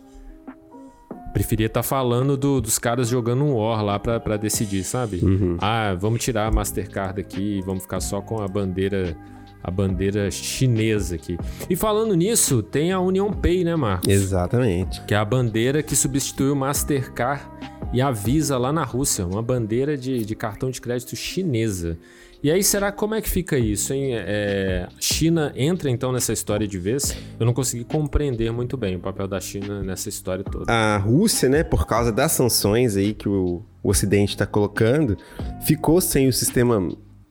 Preferia 1.36 1.66
estar 1.66 1.82
tá 1.82 1.84
falando 1.84 2.38
do, 2.38 2.62
dos 2.62 2.80
caras 2.80 3.10
jogando 3.10 3.44
um 3.44 3.56
War 3.56 3.84
lá 3.84 4.00
para 4.00 4.38
decidir, 4.38 4.86
sabe? 4.86 5.20
Uhum. 5.22 5.58
Ah, 5.60 5.94
vamos 5.94 6.24
tirar 6.24 6.48
a 6.48 6.52
Mastercard 6.52 7.20
aqui, 7.20 7.62
vamos 7.66 7.84
ficar 7.84 8.00
só 8.00 8.22
com 8.22 8.42
a 8.42 8.48
bandeira 8.48 9.18
a 9.62 9.70
bandeira 9.70 10.32
chinesa 10.32 11.16
aqui. 11.16 11.38
E 11.70 11.76
falando 11.76 12.14
nisso, 12.14 12.64
tem 12.64 12.94
a 12.94 13.02
Union 13.02 13.34
Pay, 13.34 13.66
né, 13.66 13.76
Marcos? 13.76 14.08
Exatamente. 14.08 15.02
Que 15.02 15.14
é 15.14 15.18
a 15.18 15.26
bandeira 15.26 15.84
que 15.84 15.94
substitui 15.94 16.52
o 16.52 16.56
Mastercard 16.56 17.44
e 17.92 18.02
a 18.02 18.12
Visa 18.12 18.58
lá 18.58 18.72
na 18.72 18.86
Rússia, 18.86 19.28
uma 19.28 19.42
bandeira 19.42 19.98
de, 19.98 20.24
de 20.24 20.36
cartão 20.36 20.72
de 20.72 20.80
crédito 20.80 21.18
chinesa. 21.18 21.98
E 22.44 22.52
aí, 22.52 22.64
será 22.64 22.92
como 22.92 23.16
é 23.16 23.22
que 23.22 23.30
fica 23.30 23.58
isso, 23.58 23.94
hein? 23.94 24.12
É, 24.14 24.88
China 25.00 25.52
entra 25.56 25.90
então 25.90 26.12
nessa 26.12 26.32
história 26.34 26.68
de 26.68 26.78
vez? 26.78 27.16
Eu 27.40 27.46
não 27.46 27.54
consegui 27.54 27.84
compreender 27.84 28.52
muito 28.52 28.78
bem 28.78 28.96
o 28.96 29.00
papel 29.00 29.28
da 29.28 29.40
China 29.40 29.82
nessa 29.82 30.10
história 30.10 30.44
toda. 30.44 30.72
A 30.72 30.98
Rússia, 30.98 31.50
né, 31.50 31.64
por 31.64 31.88
causa 31.88 32.12
das 32.12 32.32
sanções 32.34 32.96
aí 32.96 33.14
que 33.14 33.28
o, 33.28 33.64
o 33.82 33.90
Ocidente 33.90 34.34
está 34.34 34.46
colocando, 34.46 35.18
ficou 35.66 36.00
sem 36.00 36.28
o 36.28 36.34
sistema 36.34 36.88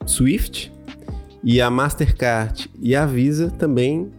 SWIFT, 0.07 0.73
E 1.43 1.61
a 1.61 1.71
Mastercard 1.71 2.71
e 2.81 2.97
a 2.97 3.05
Visa 3.05 3.51
também 3.51 4.11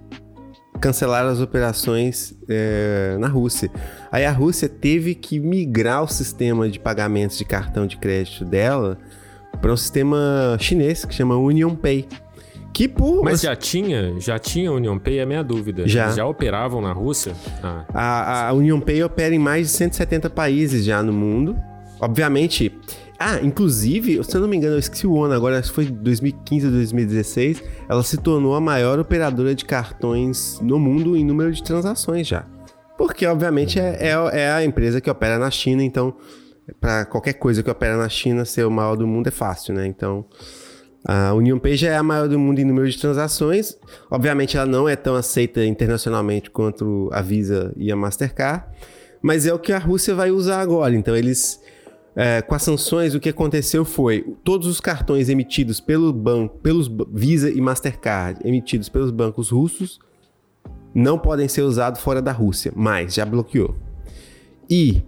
cancelaram 0.80 1.30
as 1.30 1.40
operações 1.40 2.38
é, 2.48 3.18
na 3.20 3.28
Rússia. 3.28 3.72
Aí 4.12 4.26
a 4.26 4.32
Rússia 4.32 4.70
teve 4.70 5.16
que 5.16 5.40
migrar 5.40 6.04
o 6.04 6.08
sistema 6.08 6.70
de 6.70 6.80
pagamentos 6.80 7.38
de 7.38 7.46
cartão 7.46 7.88
de 7.88 7.98
crédito 7.98 8.46
dela 8.46 9.00
para 9.56 9.72
um 9.72 9.78
sistema 9.78 10.58
chinês 10.60 11.06
que 11.06 11.14
chama 11.14 11.38
Union 11.38 11.76
Pay. 11.76 12.08
Que 12.74 12.90
por... 12.90 13.24
Mas 13.24 13.40
já 13.40 13.56
tinha, 13.56 14.20
já 14.20 14.38
tinha 14.38 14.70
Union 14.70 15.00
Pay, 15.00 15.20
é 15.20 15.22
a 15.24 15.26
minha 15.26 15.42
dúvida. 15.42 15.88
Já. 15.88 16.10
Já 16.10 16.26
operavam 16.26 16.82
na 16.82 16.92
Rússia? 16.92 17.34
Ah. 17.64 17.86
A, 17.94 18.48
a 18.50 18.54
Union 18.54 18.82
Pay 18.82 19.02
opera 19.02 19.34
em 19.34 19.40
mais 19.40 19.68
de 19.68 19.74
170 19.74 20.30
países 20.30 20.84
já 20.84 21.02
no 21.02 21.14
mundo. 21.14 21.56
Obviamente. 22.02 22.78
Ah, 23.18 23.40
inclusive, 23.42 24.22
se 24.26 24.36
eu 24.36 24.42
não 24.42 24.48
me 24.50 24.58
engano, 24.58 24.76
eu 24.76 24.80
esqueci 24.80 25.08
o 25.08 25.24
ano 25.24 25.34
agora, 25.34 25.58
acho 25.58 25.70
que 25.70 25.76
foi 25.76 25.86
2015 25.86 26.66
ou 26.66 26.72
2016. 26.74 27.64
Ela 27.88 28.04
se 28.04 28.18
tornou 28.18 28.54
a 28.56 28.60
maior 28.60 29.00
operadora 29.00 29.56
de 29.56 29.64
cartões 29.64 30.60
no 30.62 30.78
mundo 30.78 31.16
em 31.16 31.24
número 31.24 31.54
de 31.54 31.64
transações 31.64 32.28
já. 32.28 32.44
Porque, 32.98 33.26
obviamente, 33.26 33.80
é, 33.80 34.10
é, 34.10 34.40
é 34.42 34.52
a 34.52 34.66
empresa 34.66 35.00
que 35.00 35.10
opera 35.10 35.40
na 35.40 35.50
China, 35.50 35.82
então, 35.82 36.14
para 36.80 37.06
qualquer 37.06 37.34
coisa 37.34 37.62
que 37.62 37.70
opera 37.70 37.98
na 37.98 38.10
China, 38.10 38.46
ser 38.46 38.66
o 38.66 38.72
maior 38.72 38.96
do 38.96 39.06
mundo 39.08 39.28
é 39.28 39.32
fácil, 39.32 39.74
né? 39.74 39.86
Então. 39.86 40.26
A 41.08 41.36
Union 41.36 41.60
Pay 41.60 41.78
já 41.78 41.92
é 41.92 41.98
a 41.98 42.02
maior 42.02 42.28
do 42.28 42.40
mundo 42.40 42.58
em 42.58 42.66
número 42.66 42.90
de 42.90 42.98
transações. 42.98 43.78
Obviamente, 44.10 44.58
ela 44.58 44.66
não 44.66 44.90
é 44.90 44.96
tão 44.96 45.14
aceita 45.14 45.64
internacionalmente 45.64 46.50
quanto 46.50 47.12
a 47.14 47.22
Visa 47.22 47.72
e 47.78 47.92
a 47.92 47.96
Mastercard, 47.96 48.66
mas 49.22 49.46
é 49.46 49.54
o 49.54 49.60
que 49.60 49.72
a 49.72 49.78
Rússia 49.78 50.16
vai 50.16 50.32
usar 50.32 50.62
agora. 50.62 50.96
Então, 50.96 51.16
eles, 51.16 51.62
é, 52.16 52.42
com 52.42 52.56
as 52.56 52.64
sanções, 52.64 53.14
o 53.14 53.20
que 53.20 53.30
aconteceu 53.30 53.86
foi 53.86 54.36
todos 54.44 54.68
os 54.68 54.82
cartões 54.82 55.30
emitidos 55.30 55.80
pelo 55.80 56.12
banco, 56.12 56.58
pelos 56.58 56.90
Visa 57.14 57.52
e 57.52 57.62
Mastercard, 57.62 58.40
emitidos 58.44 58.90
pelos 58.90 59.12
bancos 59.12 59.52
russos, 59.52 60.00
não 60.92 61.20
podem 61.20 61.48
ser 61.48 61.62
usados 61.62 62.02
fora 62.02 62.20
da 62.20 62.32
Rússia, 62.32 62.72
mas 62.76 63.14
já 63.14 63.26
bloqueou. 63.26 63.76
E 64.68 65.04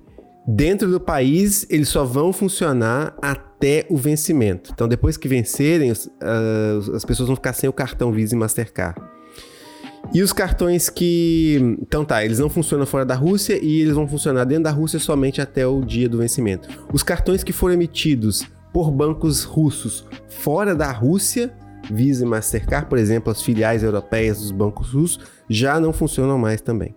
dentro 0.47 0.89
do 0.89 0.99
país, 0.99 1.67
eles 1.69 1.89
só 1.89 2.05
vão 2.05 2.31
funcionar 2.31 3.15
até 3.21 3.85
o 3.89 3.97
vencimento. 3.97 4.71
Então, 4.73 4.87
depois 4.87 5.17
que 5.17 5.27
vencerem, 5.27 5.91
uh, 5.91 6.95
as 6.95 7.03
pessoas 7.03 7.27
vão 7.27 7.35
ficar 7.35 7.53
sem 7.53 7.67
o 7.67 7.73
cartão 7.73 8.11
Visa 8.13 8.33
e 8.33 8.37
Mastercard. 8.37 9.01
E 10.13 10.21
os 10.21 10.31
cartões 10.31 10.89
que. 10.89 11.57
Então 11.81 12.05
tá, 12.05 12.23
eles 12.23 12.39
não 12.39 12.49
funcionam 12.49 12.85
fora 12.85 13.05
da 13.05 13.15
Rússia 13.15 13.59
e 13.61 13.81
eles 13.81 13.93
vão 13.93 14.07
funcionar 14.07 14.45
dentro 14.45 14.63
da 14.63 14.71
Rússia 14.71 14.99
somente 14.99 15.41
até 15.41 15.67
o 15.67 15.83
dia 15.83 16.07
do 16.07 16.19
vencimento. 16.19 16.69
Os 16.93 17.03
cartões 17.03 17.43
que 17.43 17.51
foram 17.51 17.73
emitidos 17.73 18.45
por 18.71 18.89
bancos 18.89 19.43
russos 19.43 20.05
fora 20.29 20.73
da 20.73 20.91
Rússia, 20.91 21.53
Visa 21.91 22.23
e 22.23 22.27
Mastercard, 22.27 22.87
por 22.87 22.97
exemplo, 22.97 23.31
as 23.31 23.41
filiais 23.41 23.83
europeias 23.83 24.39
dos 24.39 24.51
bancos 24.51 24.91
russos, 24.93 25.19
já 25.49 25.77
não 25.77 25.91
funcionam 25.91 26.37
mais 26.37 26.61
também. 26.61 26.95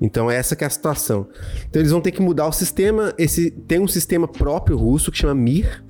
Então 0.00 0.30
essa 0.30 0.56
que 0.56 0.64
é 0.64 0.66
a 0.66 0.70
situação. 0.70 1.28
Então 1.68 1.80
eles 1.80 1.92
vão 1.92 2.00
ter 2.00 2.10
que 2.10 2.22
mudar 2.22 2.46
o 2.46 2.52
sistema. 2.52 3.12
Esse 3.18 3.50
tem 3.50 3.80
um 3.80 3.88
sistema 3.88 4.26
próprio 4.26 4.76
russo 4.76 5.12
que 5.12 5.18
chama 5.18 5.34
Mir, 5.34 5.84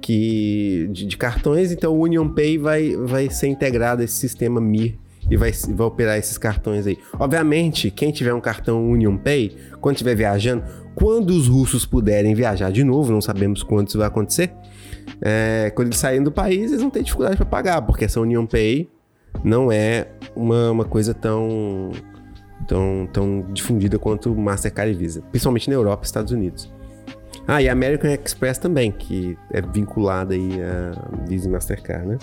que 0.00 0.88
de, 0.92 1.06
de 1.06 1.16
cartões. 1.16 1.72
Então 1.72 1.92
o 1.92 2.02
Union 2.02 2.28
Pay 2.28 2.58
vai, 2.58 2.96
vai 2.96 3.30
ser 3.30 3.48
integrado 3.48 4.02
a 4.02 4.04
esse 4.04 4.14
sistema 4.14 4.60
Mir 4.60 4.98
e 5.30 5.36
vai, 5.36 5.52
vai 5.52 5.86
operar 5.86 6.18
esses 6.18 6.38
cartões 6.38 6.86
aí. 6.86 6.98
Obviamente, 7.18 7.90
quem 7.90 8.10
tiver 8.10 8.32
um 8.32 8.40
cartão 8.40 8.88
Union 8.88 9.16
Pay, 9.16 9.56
quando 9.80 9.96
estiver 9.96 10.14
viajando, 10.14 10.64
quando 10.94 11.30
os 11.30 11.46
russos 11.46 11.84
puderem 11.84 12.34
viajar 12.34 12.72
de 12.72 12.82
novo, 12.82 13.12
não 13.12 13.20
sabemos 13.20 13.62
quando 13.62 13.88
isso 13.88 13.98
vai 13.98 14.06
acontecer. 14.06 14.52
É, 15.20 15.70
quando 15.74 15.88
eles 15.88 15.98
saírem 15.98 16.22
do 16.22 16.32
país, 16.32 16.70
eles 16.70 16.80
vão 16.80 16.90
ter 16.90 17.02
dificuldade 17.02 17.36
para 17.36 17.46
pagar, 17.46 17.82
porque 17.82 18.04
essa 18.04 18.20
Union 18.20 18.46
Pay 18.46 18.88
não 19.44 19.70
é 19.70 20.08
uma, 20.34 20.70
uma 20.70 20.84
coisa 20.84 21.14
tão 21.14 21.90
tão, 22.66 23.08
tão 23.12 23.46
difundida 23.52 23.98
quanto 23.98 24.34
Mastercard 24.34 24.92
e 24.92 24.94
Visa, 24.94 25.22
principalmente 25.30 25.68
na 25.68 25.76
Europa 25.76 26.02
e 26.04 26.06
Estados 26.06 26.32
Unidos. 26.32 26.72
Ah, 27.46 27.62
e 27.62 27.68
a 27.68 27.72
American 27.72 28.10
Express 28.10 28.58
também, 28.58 28.92
que 28.92 29.36
é 29.50 29.62
vinculada 29.62 30.34
aí 30.34 30.50
a 30.62 31.26
Visa 31.26 31.48
e 31.48 31.50
Mastercard, 31.50 32.06
né? 32.06 32.18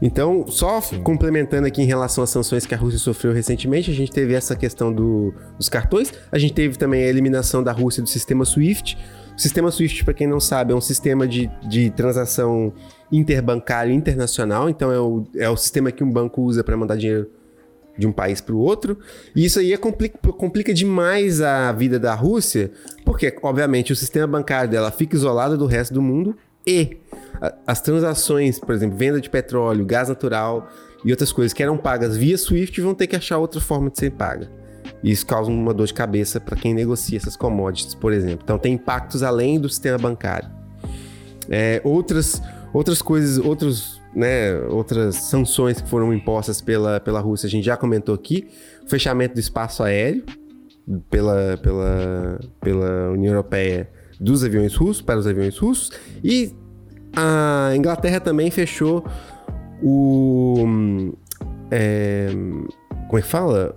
Então, 0.00 0.44
só 0.46 0.80
Sim. 0.80 1.02
complementando 1.02 1.66
aqui 1.66 1.80
em 1.82 1.86
relação 1.86 2.22
às 2.22 2.30
sanções 2.30 2.66
que 2.66 2.74
a 2.74 2.78
Rússia 2.78 2.98
sofreu 2.98 3.32
recentemente, 3.32 3.90
a 3.90 3.94
gente 3.94 4.12
teve 4.12 4.34
essa 4.34 4.54
questão 4.54 4.92
do, 4.92 5.32
dos 5.56 5.68
cartões, 5.68 6.12
a 6.30 6.38
gente 6.38 6.52
teve 6.52 6.76
também 6.76 7.02
a 7.02 7.06
eliminação 7.08 7.62
da 7.62 7.72
Rússia 7.72 8.02
do 8.02 8.08
sistema 8.08 8.44
SWIFT. 8.44 8.98
O 9.36 9.40
sistema 9.40 9.70
SWIFT, 9.70 10.04
para 10.04 10.14
quem 10.14 10.26
não 10.26 10.38
sabe, 10.38 10.72
é 10.72 10.76
um 10.76 10.80
sistema 10.80 11.26
de, 11.26 11.50
de 11.66 11.90
transação 11.90 12.72
interbancário 13.10 13.92
internacional, 13.92 14.68
então 14.68 14.92
é 14.92 15.00
o, 15.00 15.24
é 15.34 15.48
o 15.48 15.56
sistema 15.56 15.90
que 15.90 16.04
um 16.04 16.10
banco 16.10 16.42
usa 16.42 16.62
para 16.62 16.76
mandar 16.76 16.96
dinheiro 16.96 17.28
de 17.98 18.06
um 18.06 18.12
país 18.12 18.40
para 18.40 18.54
o 18.54 18.58
outro. 18.58 18.98
E 19.34 19.44
isso 19.44 19.58
aí 19.58 19.72
é 19.72 19.76
complica, 19.76 20.18
complica 20.32 20.74
demais 20.74 21.40
a 21.40 21.72
vida 21.72 21.98
da 21.98 22.14
Rússia, 22.14 22.70
porque, 23.04 23.34
obviamente, 23.42 23.92
o 23.92 23.96
sistema 23.96 24.26
bancário 24.26 24.70
dela 24.70 24.90
fica 24.90 25.16
isolado 25.16 25.56
do 25.56 25.66
resto 25.66 25.94
do 25.94 26.02
mundo 26.02 26.36
e 26.66 26.98
as 27.66 27.80
transações, 27.80 28.58
por 28.58 28.74
exemplo, 28.74 28.96
venda 28.96 29.20
de 29.20 29.30
petróleo, 29.30 29.84
gás 29.84 30.08
natural 30.08 30.68
e 31.04 31.10
outras 31.10 31.32
coisas 31.32 31.52
que 31.52 31.62
eram 31.62 31.76
pagas 31.76 32.16
via 32.16 32.36
SWIFT 32.36 32.80
vão 32.80 32.94
ter 32.94 33.06
que 33.06 33.14
achar 33.14 33.38
outra 33.38 33.60
forma 33.60 33.90
de 33.90 33.98
ser 33.98 34.10
paga. 34.10 34.50
E 35.02 35.10
isso 35.10 35.26
causa 35.26 35.50
uma 35.50 35.72
dor 35.72 35.86
de 35.86 35.94
cabeça 35.94 36.40
para 36.40 36.56
quem 36.56 36.74
negocia 36.74 37.16
essas 37.18 37.36
commodities, 37.36 37.94
por 37.94 38.12
exemplo. 38.12 38.40
Então 38.42 38.58
tem 38.58 38.74
impactos 38.74 39.22
além 39.22 39.60
do 39.60 39.68
sistema 39.68 39.98
bancário. 39.98 40.50
É, 41.48 41.80
outras, 41.84 42.42
outras 42.72 43.00
coisas, 43.00 43.38
outros 43.38 44.00
né, 44.16 44.58
outras 44.70 45.16
sanções 45.16 45.78
que 45.78 45.88
foram 45.88 46.12
impostas 46.12 46.62
pela, 46.62 46.98
pela 46.98 47.20
Rússia, 47.20 47.46
a 47.46 47.50
gente 47.50 47.66
já 47.66 47.76
comentou 47.76 48.14
aqui. 48.14 48.48
O 48.82 48.88
fechamento 48.88 49.34
do 49.34 49.40
espaço 49.40 49.82
aéreo 49.82 50.24
pela, 51.10 51.58
pela, 51.62 52.40
pela 52.62 53.10
União 53.10 53.34
Europeia 53.34 53.90
dos 54.18 54.42
aviões 54.42 54.74
russos, 54.74 55.02
para 55.02 55.18
os 55.18 55.26
aviões 55.26 55.58
russos. 55.58 55.90
E 56.24 56.50
a 57.14 57.72
Inglaterra 57.76 58.18
também 58.18 58.50
fechou 58.50 59.04
o. 59.82 61.12
É, 61.70 62.28
como 63.08 63.18
é 63.18 63.20
que 63.20 63.28
fala? 63.28 63.76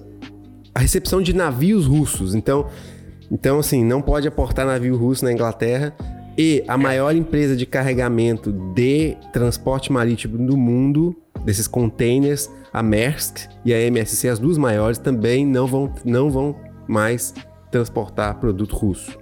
A 0.73 0.79
recepção 0.79 1.21
de 1.21 1.35
navios 1.35 1.85
russos. 1.85 2.33
Então, 2.33 2.69
então, 3.29 3.59
assim, 3.59 3.83
não 3.83 4.01
pode 4.01 4.25
aportar 4.25 4.65
navio 4.65 4.95
russo 4.95 5.25
na 5.25 5.33
Inglaterra 5.33 5.93
e 6.41 6.63
a 6.69 6.77
maior 6.77 7.13
empresa 7.13 7.53
de 7.53 7.65
carregamento 7.65 8.53
de 8.73 9.17
transporte 9.33 9.91
marítimo 9.91 10.37
do 10.37 10.55
mundo, 10.55 11.13
desses 11.43 11.67
containers, 11.67 12.49
a 12.71 12.81
Maersk 12.81 13.39
e 13.65 13.73
a 13.73 13.81
MSC, 13.81 14.29
as 14.29 14.39
duas 14.39 14.57
maiores, 14.57 14.97
também 14.97 15.45
não 15.45 15.67
vão, 15.67 15.93
não 16.05 16.31
vão 16.31 16.55
mais 16.87 17.33
transportar 17.69 18.39
produto 18.39 18.73
russo. 18.73 19.19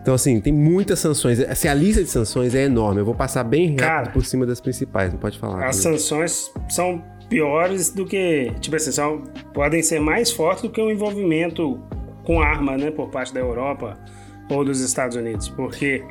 Então, 0.00 0.14
assim, 0.14 0.40
tem 0.40 0.52
muitas 0.52 1.00
sanções. 1.00 1.40
Assim, 1.40 1.66
a 1.66 1.74
lista 1.74 2.04
de 2.04 2.08
sanções 2.08 2.54
é 2.54 2.66
enorme. 2.66 3.00
Eu 3.00 3.04
vou 3.04 3.16
passar 3.16 3.42
bem 3.42 3.70
rápido 3.70 3.78
Cara, 3.80 4.10
por 4.10 4.24
cima 4.24 4.46
das 4.46 4.60
principais, 4.60 5.12
não 5.12 5.18
pode 5.18 5.36
falar. 5.40 5.66
As 5.66 5.74
sanções 5.74 6.52
são 6.68 7.02
piores 7.28 7.90
do 7.90 8.06
que. 8.06 8.52
Tipo 8.60 8.76
assim, 8.76 8.92
são, 8.92 9.24
podem 9.52 9.82
ser 9.82 9.98
mais 9.98 10.30
fortes 10.30 10.62
do 10.62 10.70
que 10.70 10.80
o 10.80 10.88
envolvimento 10.88 11.80
com 12.22 12.40
arma, 12.40 12.76
né, 12.76 12.92
por 12.92 13.08
parte 13.08 13.34
da 13.34 13.40
Europa 13.40 13.98
ou 14.48 14.64
dos 14.64 14.80
Estados 14.80 15.16
Unidos. 15.16 15.48
Porque, 15.48 16.02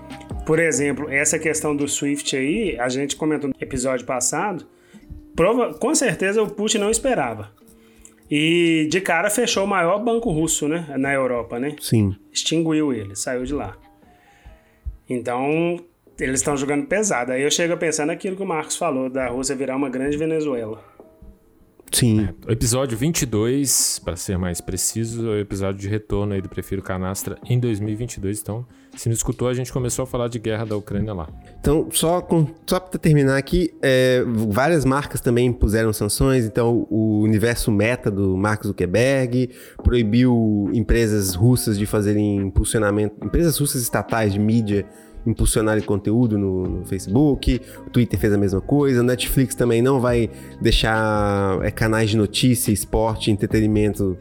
por 0.45 0.59
exemplo, 0.59 1.09
essa 1.09 1.37
questão 1.39 1.75
do 1.75 1.87
SWIFT 1.87 2.35
aí, 2.35 2.79
a 2.79 2.89
gente 2.89 3.15
comentou 3.15 3.49
no 3.49 3.55
episódio 3.59 4.05
passado, 4.05 4.65
prova, 5.35 5.73
com 5.73 5.93
certeza 5.95 6.41
o 6.41 6.49
Putin 6.49 6.79
não 6.79 6.89
esperava. 6.89 7.51
E 8.29 8.87
de 8.91 8.99
cara 8.99 9.29
fechou 9.29 9.63
o 9.63 9.67
maior 9.67 9.99
banco 10.03 10.29
russo, 10.29 10.67
né, 10.67 10.85
na 10.97 11.13
Europa, 11.13 11.59
né? 11.59 11.75
Sim. 11.79 12.15
Extinguiu 12.31 12.93
ele, 12.93 13.15
saiu 13.15 13.45
de 13.45 13.53
lá. 13.53 13.77
Então, 15.09 15.79
eles 16.19 16.41
estão 16.41 16.57
jogando 16.57 16.85
pesado. 16.85 17.31
Aí 17.31 17.41
eu 17.41 17.51
chego 17.51 17.73
a 17.73 17.77
pensar 17.77 18.05
naquilo 18.05 18.35
que 18.35 18.43
o 18.43 18.45
Marcos 18.45 18.75
falou, 18.75 19.09
da 19.09 19.27
Rússia 19.27 19.55
virar 19.55 19.77
uma 19.77 19.89
grande 19.89 20.17
Venezuela. 20.17 20.83
Sim. 21.91 22.27
É, 22.47 22.51
episódio 22.51 22.97
22, 22.97 23.99
para 24.03 24.15
ser 24.15 24.37
mais 24.37 24.61
preciso, 24.61 25.27
é 25.27 25.35
o 25.35 25.39
episódio 25.39 25.79
de 25.79 25.87
retorno 25.87 26.33
aí 26.33 26.41
do 26.41 26.49
Prefiro 26.49 26.81
Canastra 26.81 27.37
em 27.49 27.59
2022. 27.59 28.41
Então, 28.41 28.65
se 28.95 29.07
não 29.07 29.13
escutou, 29.13 29.47
a 29.47 29.53
gente 29.53 29.71
começou 29.71 30.03
a 30.03 30.05
falar 30.07 30.27
de 30.27 30.39
guerra 30.39 30.65
da 30.65 30.75
Ucrânia 30.75 31.13
lá. 31.13 31.29
Então, 31.59 31.87
só, 31.91 32.19
com, 32.21 32.47
só 32.65 32.79
para 32.79 32.99
terminar 32.99 33.37
aqui, 33.37 33.73
é, 33.81 34.23
várias 34.49 34.83
marcas 34.83 35.21
também 35.21 35.47
impuseram 35.47 35.93
sanções. 35.93 36.45
Então, 36.45 36.87
o 36.89 37.21
universo 37.21 37.71
meta 37.71 38.09
do 38.09 38.35
Mark 38.35 38.65
Zuckerberg 38.65 39.51
proibiu 39.83 40.69
empresas 40.73 41.35
russas 41.35 41.77
de 41.77 41.85
fazerem 41.85 42.37
impulsionamento, 42.37 43.15
empresas 43.23 43.57
russas 43.57 43.81
estatais 43.81 44.33
de 44.33 44.39
mídia 44.39 44.85
impulsionarem 45.27 45.83
conteúdo 45.83 46.37
no, 46.37 46.67
no, 46.67 46.85
Facebook, 46.85 47.61
o 47.85 47.89
Twitter 47.89 48.17
fez 48.17 48.33
a 48.33 48.37
mesma 48.37 48.61
coisa, 48.61 49.01
o 49.01 49.03
Netflix 49.03 49.53
também 49.53 49.81
não 49.81 49.99
vai 49.99 50.29
deixar 50.61 51.59
é, 51.63 51.69
canais 51.69 52.09
de 52.09 52.17
notícia, 52.17 52.71
esporte, 52.71 53.29
entretenimento 53.29 54.17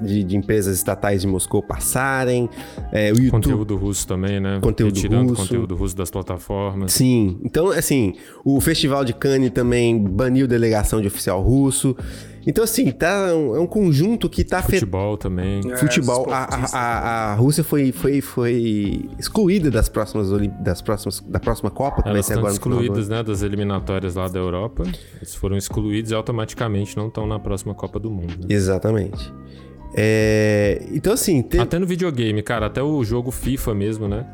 de, 0.00 0.22
de 0.22 0.36
empresas 0.36 0.76
estatais 0.76 1.22
de 1.22 1.26
Moscou 1.26 1.62
passarem. 1.62 2.48
É, 2.92 3.06
o 3.12 3.16
YouTube. 3.16 3.30
Conteúdo 3.30 3.76
russo 3.76 4.06
também, 4.06 4.38
né? 4.38 4.60
Conteúdo 4.62 4.94
Retirando 4.94 5.30
russo. 5.30 5.42
conteúdo 5.42 5.74
russo 5.74 5.96
das 5.96 6.10
plataformas. 6.10 6.92
Sim, 6.92 7.40
então 7.42 7.70
assim, 7.70 8.14
o 8.44 8.60
Festival 8.60 9.04
de 9.04 9.12
Cannes 9.12 9.50
também 9.50 9.98
baniu 9.98 10.46
delegação 10.46 11.00
de 11.00 11.08
oficial 11.08 11.42
russo. 11.42 11.96
Então 12.46 12.62
assim, 12.64 12.90
tá 12.90 13.34
um- 13.34 13.56
é 13.56 13.60
um 13.60 13.66
conjunto 13.66 14.28
que 14.28 14.44
tá 14.44 14.62
Futebol 14.62 15.16
também. 15.16 15.60
É, 15.70 15.76
futebol. 15.76 16.26
A, 16.30 16.40
esportistas. 16.42 16.74
a, 16.74 16.78
a, 16.78 17.32
a 17.32 17.34
Rússia 17.34 17.64
foi, 17.64 17.90
foi, 17.92 18.20
foi 18.20 19.08
excluída 19.18 19.70
das 19.70 19.88
próximas, 19.88 20.28
das 20.60 20.82
próximas 20.82 21.20
da 21.20 21.40
próxima 21.40 21.70
Copa, 21.70 21.96
que 21.96 22.02
vai 22.04 22.12
Elas 22.12 22.26
ser 22.26 22.32
estão 22.32 22.40
agora 22.46 22.52
excluídas, 22.54 23.08
né, 23.08 23.22
das 23.22 23.42
eliminatórias 23.42 24.14
lá 24.14 24.28
da 24.28 24.38
Europa. 24.38 24.84
Eles 25.16 25.34
foram 25.34 25.56
excluídos 25.56 26.10
e 26.10 26.14
automaticamente 26.14 26.96
não 26.96 27.08
estão 27.08 27.26
na 27.26 27.38
próxima 27.38 27.74
Copa 27.74 27.98
do 27.98 28.10
Mundo. 28.10 28.34
né? 28.40 28.46
Exatamente. 28.48 29.32
É, 29.96 30.82
então 30.92 31.12
assim, 31.12 31.40
tem- 31.42 31.60
Até 31.60 31.78
no 31.78 31.86
videogame, 31.86 32.42
cara, 32.42 32.66
até 32.66 32.82
o 32.82 33.04
jogo 33.04 33.30
FIFA 33.30 33.74
mesmo, 33.74 34.08
né? 34.08 34.26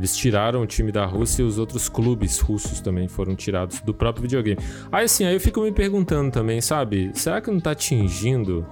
Eles 0.00 0.16
tiraram 0.16 0.62
o 0.62 0.66
time 0.66 0.90
da 0.90 1.04
Rússia 1.04 1.42
e 1.42 1.44
os 1.44 1.58
outros 1.58 1.86
clubes 1.86 2.38
russos 2.40 2.80
também 2.80 3.06
foram 3.06 3.36
tirados 3.36 3.80
do 3.82 3.92
próprio 3.92 4.22
videogame. 4.22 4.58
Aí 4.90 5.04
assim, 5.04 5.26
aí 5.26 5.34
eu 5.34 5.40
fico 5.40 5.60
me 5.60 5.70
perguntando 5.70 6.30
também, 6.30 6.58
sabe? 6.62 7.10
Será 7.12 7.38
que 7.38 7.50
não 7.50 7.60
tá 7.60 7.72
atingindo? 7.72 8.66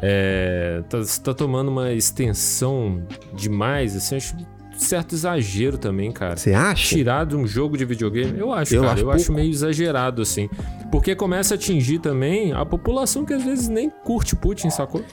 É, 0.00 0.82
tá, 0.88 0.98
tá 1.22 1.34
tomando 1.34 1.68
uma 1.70 1.92
extensão 1.92 3.02
demais? 3.34 3.94
Assim, 3.94 4.16
acho 4.16 4.34
um 4.34 4.78
certo 4.78 5.14
exagero 5.14 5.76
também, 5.76 6.10
cara. 6.10 6.38
você 6.38 6.54
acha? 6.54 6.88
Tirar 6.96 7.26
de 7.26 7.36
um 7.36 7.46
jogo 7.46 7.76
de 7.76 7.84
videogame, 7.84 8.38
eu 8.38 8.50
acho, 8.50 8.74
Eu 8.74 8.80
cara. 8.80 8.94
acho 8.94 9.02
eu 9.02 9.10
acho 9.10 9.26
pouco. 9.26 9.38
meio 9.38 9.50
exagerado, 9.52 10.22
assim. 10.22 10.48
Porque 10.90 11.14
começa 11.14 11.52
a 11.52 11.56
atingir 11.56 11.98
também 11.98 12.54
a 12.54 12.64
população 12.64 13.26
que 13.26 13.34
às 13.34 13.44
vezes 13.44 13.68
nem 13.68 13.90
curte 13.90 14.34
Putin, 14.34 14.70
sacou? 14.70 15.04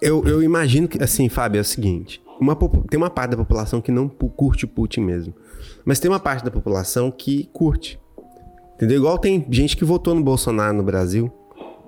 Eu, 0.00 0.24
eu 0.26 0.42
imagino 0.42 0.86
que, 0.86 1.02
assim, 1.02 1.28
Fábio, 1.28 1.58
é 1.58 1.62
o 1.62 1.64
seguinte: 1.64 2.21
uma, 2.42 2.56
tem 2.88 2.98
uma 2.98 3.10
parte 3.10 3.30
da 3.32 3.36
população 3.36 3.80
que 3.80 3.90
não 3.90 4.08
curte 4.08 4.66
Putin 4.66 5.00
mesmo. 5.00 5.34
Mas 5.84 5.98
tem 6.00 6.10
uma 6.10 6.20
parte 6.20 6.44
da 6.44 6.50
população 6.50 7.10
que 7.10 7.48
curte. 7.52 8.00
Entendeu? 8.74 8.98
Igual 8.98 9.18
tem 9.18 9.46
gente 9.50 9.76
que 9.76 9.84
votou 9.84 10.14
no 10.14 10.22
Bolsonaro 10.22 10.76
no 10.76 10.82
Brasil. 10.82 11.32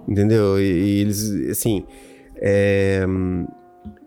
Entendeu? 0.07 0.61
E, 0.61 0.65
e 0.65 1.01
eles, 1.01 1.51
assim. 1.51 1.85
É, 2.37 3.07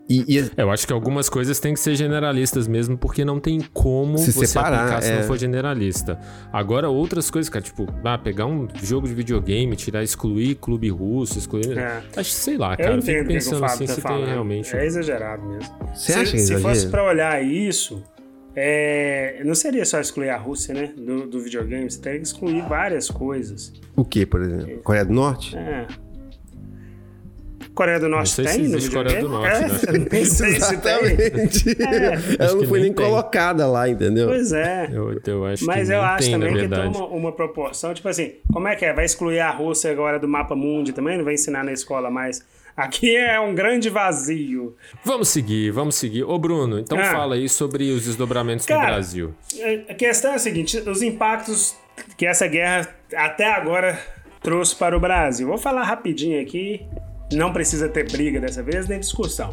e, 0.08 0.38
e- 0.38 0.50
Eu 0.56 0.70
acho 0.70 0.86
que 0.86 0.92
algumas 0.92 1.28
coisas 1.28 1.60
têm 1.60 1.74
que 1.74 1.80
ser 1.80 1.94
generalistas 1.94 2.66
mesmo, 2.66 2.96
porque 2.96 3.24
não 3.24 3.38
tem 3.38 3.60
como 3.72 4.16
Se 4.18 4.32
você 4.32 4.46
separar, 4.46 4.78
aplicar 4.80 5.02
se 5.02 5.10
é. 5.12 5.16
não 5.16 5.22
for 5.24 5.38
generalista. 5.38 6.18
Agora, 6.52 6.88
outras 6.88 7.30
coisas, 7.30 7.48
cara, 7.50 7.64
tipo, 7.64 7.86
ah, 8.04 8.16
pegar 8.18 8.46
um 8.46 8.66
jogo 8.82 9.06
de 9.06 9.14
videogame, 9.14 9.76
tirar, 9.76 10.02
excluir 10.02 10.54
clube 10.56 10.88
russo, 10.88 11.36
excluir. 11.38 11.76
É. 11.76 12.02
Acho 12.16 12.30
que 12.30 12.36
sei 12.36 12.56
lá, 12.56 12.72
Eu 12.72 12.76
cara. 12.78 12.90
Eu 12.90 12.98
entendo 12.98 13.04
fico 13.04 13.18
que, 13.18 13.24
que 13.28 13.34
pensando 13.34 13.60
Fábio 13.60 13.74
assim 13.74 13.86
tá 13.86 13.94
se 13.94 14.00
falando. 14.00 14.20
tem 14.24 14.32
realmente. 14.32 14.74
É 14.76 14.86
exagerado 14.86 15.42
mesmo. 15.46 15.74
Você 15.94 16.12
se, 16.12 16.18
acha 16.18 16.30
que 16.30 16.36
é 16.36 16.40
se 16.40 16.58
fosse 16.58 16.86
pra 16.88 17.04
olhar 17.04 17.42
isso, 17.44 18.02
é, 18.56 19.40
não 19.44 19.54
seria 19.54 19.84
só 19.84 20.00
excluir 20.00 20.30
a 20.30 20.36
Rússia, 20.36 20.74
né? 20.74 20.92
Do, 20.96 21.26
do 21.26 21.38
videogame. 21.40 21.88
Você 21.90 22.00
teria 22.00 22.18
que 22.18 22.26
excluir 22.26 22.62
várias 22.68 23.10
coisas. 23.10 23.72
o 23.94 24.04
que, 24.04 24.24
por 24.26 24.40
exemplo? 24.42 24.78
Coreia 24.82 25.04
do 25.04 25.12
Norte? 25.12 25.56
É. 25.56 25.86
Coreia 27.78 28.00
do 28.00 28.08
Norte 28.08 28.30
sei 28.30 28.48
se 28.48 28.56
tem 28.56 28.68
no 28.68 28.90
Coreia 28.90 29.20
do 29.20 29.28
Norte, 29.28 29.54
é, 29.54 29.92
né? 29.92 30.06
Nem 30.10 30.24
sei 30.26 30.60
se 30.60 30.76
tem. 30.78 30.92
Exatamente. 30.92 31.76
É. 31.80 32.44
Ela 32.44 32.54
não 32.56 32.66
foi 32.66 32.80
nem 32.80 32.92
tem. 32.92 33.06
colocada 33.06 33.68
lá, 33.68 33.88
entendeu? 33.88 34.26
Pois 34.26 34.52
é. 34.52 34.88
Eu, 34.92 35.20
eu 35.24 35.46
acho 35.46 35.64
Mas 35.64 35.86
que 35.86 35.94
eu 35.94 36.02
acho 36.02 36.24
tem, 36.24 36.32
também 36.32 36.56
que 36.56 36.68
tem 36.68 36.88
uma, 36.88 37.06
uma 37.06 37.30
proporção, 37.30 37.94
tipo 37.94 38.08
assim, 38.08 38.32
como 38.52 38.66
é 38.66 38.74
que 38.74 38.84
é? 38.84 38.92
Vai 38.92 39.04
excluir 39.04 39.38
a 39.38 39.52
Rússia 39.52 39.92
agora 39.92 40.18
do 40.18 40.26
mapa 40.26 40.56
mundi 40.56 40.92
também? 40.92 41.16
Não 41.16 41.24
vai 41.24 41.34
ensinar 41.34 41.62
na 41.62 41.72
escola 41.72 42.10
mais? 42.10 42.44
Aqui 42.76 43.14
é 43.16 43.38
um 43.38 43.54
grande 43.54 43.88
vazio. 43.88 44.74
Vamos 45.04 45.28
seguir, 45.28 45.70
vamos 45.70 45.94
seguir. 45.94 46.24
Ô, 46.24 46.36
Bruno, 46.36 46.80
então 46.80 46.98
Ah. 46.98 47.04
fala 47.12 47.36
aí 47.36 47.48
sobre 47.48 47.92
os 47.92 48.06
desdobramentos 48.06 48.66
Cara, 48.66 48.80
no 48.80 48.86
Brasil. 48.86 49.34
A 49.88 49.94
questão 49.94 50.32
é 50.32 50.34
a 50.34 50.38
seguinte: 50.40 50.78
os 50.80 51.00
impactos 51.00 51.76
que 52.16 52.26
essa 52.26 52.48
guerra 52.48 52.88
até 53.14 53.52
agora 53.52 53.96
trouxe 54.42 54.74
para 54.74 54.96
o 54.96 55.00
Brasil. 55.00 55.46
Vou 55.46 55.58
falar 55.58 55.82
rapidinho 55.82 56.40
aqui, 56.40 56.80
não 57.32 57.52
precisa 57.52 57.88
ter 57.88 58.10
briga 58.10 58.40
dessa 58.40 58.62
vez, 58.62 58.88
nem 58.88 59.00
discussão. 59.00 59.52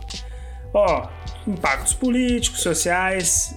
Ó, 0.73 1.07
impactos 1.47 1.93
políticos, 1.93 2.61
sociais 2.61 3.55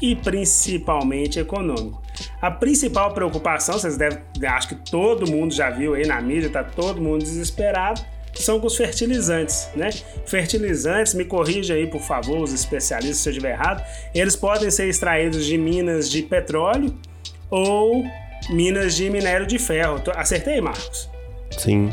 e 0.00 0.16
principalmente 0.16 1.38
econômico. 1.38 2.02
A 2.40 2.50
principal 2.50 3.12
preocupação, 3.14 3.78
vocês 3.78 3.96
devem, 3.96 4.20
acho 4.48 4.68
que 4.68 4.74
todo 4.74 5.30
mundo 5.30 5.54
já 5.54 5.70
viu 5.70 5.94
aí 5.94 6.06
na 6.06 6.20
mídia, 6.20 6.50
tá 6.50 6.62
todo 6.62 7.00
mundo 7.00 7.22
desesperado, 7.22 8.00
são 8.34 8.60
com 8.60 8.66
os 8.66 8.76
fertilizantes, 8.76 9.68
né? 9.74 9.90
Fertilizantes, 10.26 11.14
me 11.14 11.24
corrija 11.24 11.74
aí, 11.74 11.86
por 11.86 12.00
favor, 12.00 12.40
os 12.40 12.52
especialistas 12.52 13.18
se 13.18 13.28
eu 13.28 13.32
estiver 13.32 13.52
errado, 13.52 13.84
eles 14.14 14.34
podem 14.36 14.70
ser 14.70 14.88
extraídos 14.88 15.44
de 15.44 15.58
minas 15.58 16.10
de 16.10 16.22
petróleo 16.22 16.94
ou 17.50 18.04
minas 18.50 18.94
de 18.94 19.10
minério 19.10 19.46
de 19.46 19.58
ferro. 19.58 20.02
Acertei, 20.16 20.60
Marcos? 20.60 21.10
Sim. 21.58 21.90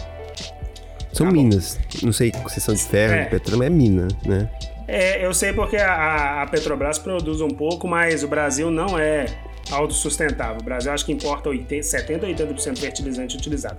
São 1.13 1.27
minas. 1.31 1.79
Não 2.03 2.13
sei 2.13 2.31
se 2.47 2.61
são 2.61 2.73
de 2.73 2.83
ferro, 2.83 3.13
É. 3.13 3.23
de 3.25 3.29
petróleo, 3.31 3.57
mas 3.59 3.67
é 3.67 3.69
mina, 3.69 4.07
né? 4.25 4.49
É, 4.87 5.23
eu 5.25 5.33
sei 5.33 5.53
porque 5.53 5.77
a, 5.77 6.41
a 6.41 6.47
Petrobras 6.47 6.97
produz 6.97 7.41
um 7.41 7.49
pouco, 7.49 7.87
mas 7.87 8.23
o 8.23 8.27
Brasil 8.27 8.71
não 8.71 8.97
é 8.97 9.25
autossustentável. 9.71 10.57
O 10.61 10.63
Brasil 10.63 10.91
acho 10.91 11.05
que 11.05 11.11
importa 11.11 11.49
80, 11.49 11.83
70 11.83 12.25
ou 12.25 12.33
80% 12.33 12.73
do 12.73 12.79
fertilizante 12.79 13.37
utilizado. 13.37 13.77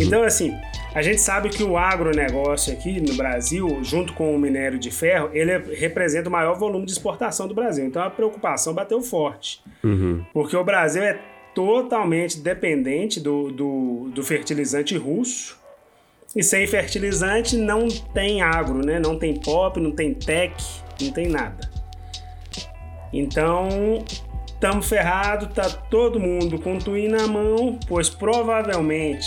Então, 0.00 0.22
assim, 0.22 0.54
a 0.94 1.02
gente 1.02 1.20
sabe 1.20 1.50
que 1.50 1.62
o 1.62 1.76
agronegócio 1.76 2.72
aqui 2.72 3.00
no 3.00 3.14
Brasil, 3.14 3.80
junto 3.82 4.14
com 4.14 4.34
o 4.34 4.38
minério 4.38 4.78
de 4.78 4.90
ferro, 4.90 5.28
ele 5.34 5.50
é- 5.50 5.62
representa 5.74 6.28
o 6.30 6.32
maior 6.32 6.58
volume 6.58 6.86
de 6.86 6.92
exportação 6.92 7.46
do 7.46 7.54
Brasil. 7.54 7.84
Então, 7.84 8.02
a 8.02 8.08
preocupação 8.08 8.72
bateu 8.72 9.02
forte. 9.02 9.62
Porque 10.32 10.56
o 10.56 10.64
Brasil 10.64 11.02
é 11.02 11.18
totalmente 11.54 12.38
dependente 12.40 13.20
do, 13.20 13.50
do, 13.50 14.10
do 14.14 14.22
fertilizante 14.22 14.96
russo. 14.96 15.58
E 16.36 16.42
sem 16.42 16.66
fertilizante 16.66 17.56
não 17.56 17.88
tem 17.88 18.42
agro, 18.42 18.84
né? 18.84 18.98
Não 18.98 19.18
tem 19.18 19.34
pop, 19.34 19.80
não 19.80 19.90
tem 19.90 20.12
tech, 20.12 20.54
não 21.00 21.10
tem 21.10 21.28
nada. 21.28 21.70
Então, 23.10 24.04
estamos 24.46 24.86
ferrados, 24.86 25.48
tá 25.54 25.70
todo 25.70 26.20
mundo 26.20 26.58
com 26.58 26.76
tuim 26.76 27.08
na 27.08 27.26
mão, 27.26 27.78
pois 27.88 28.10
provavelmente 28.10 29.26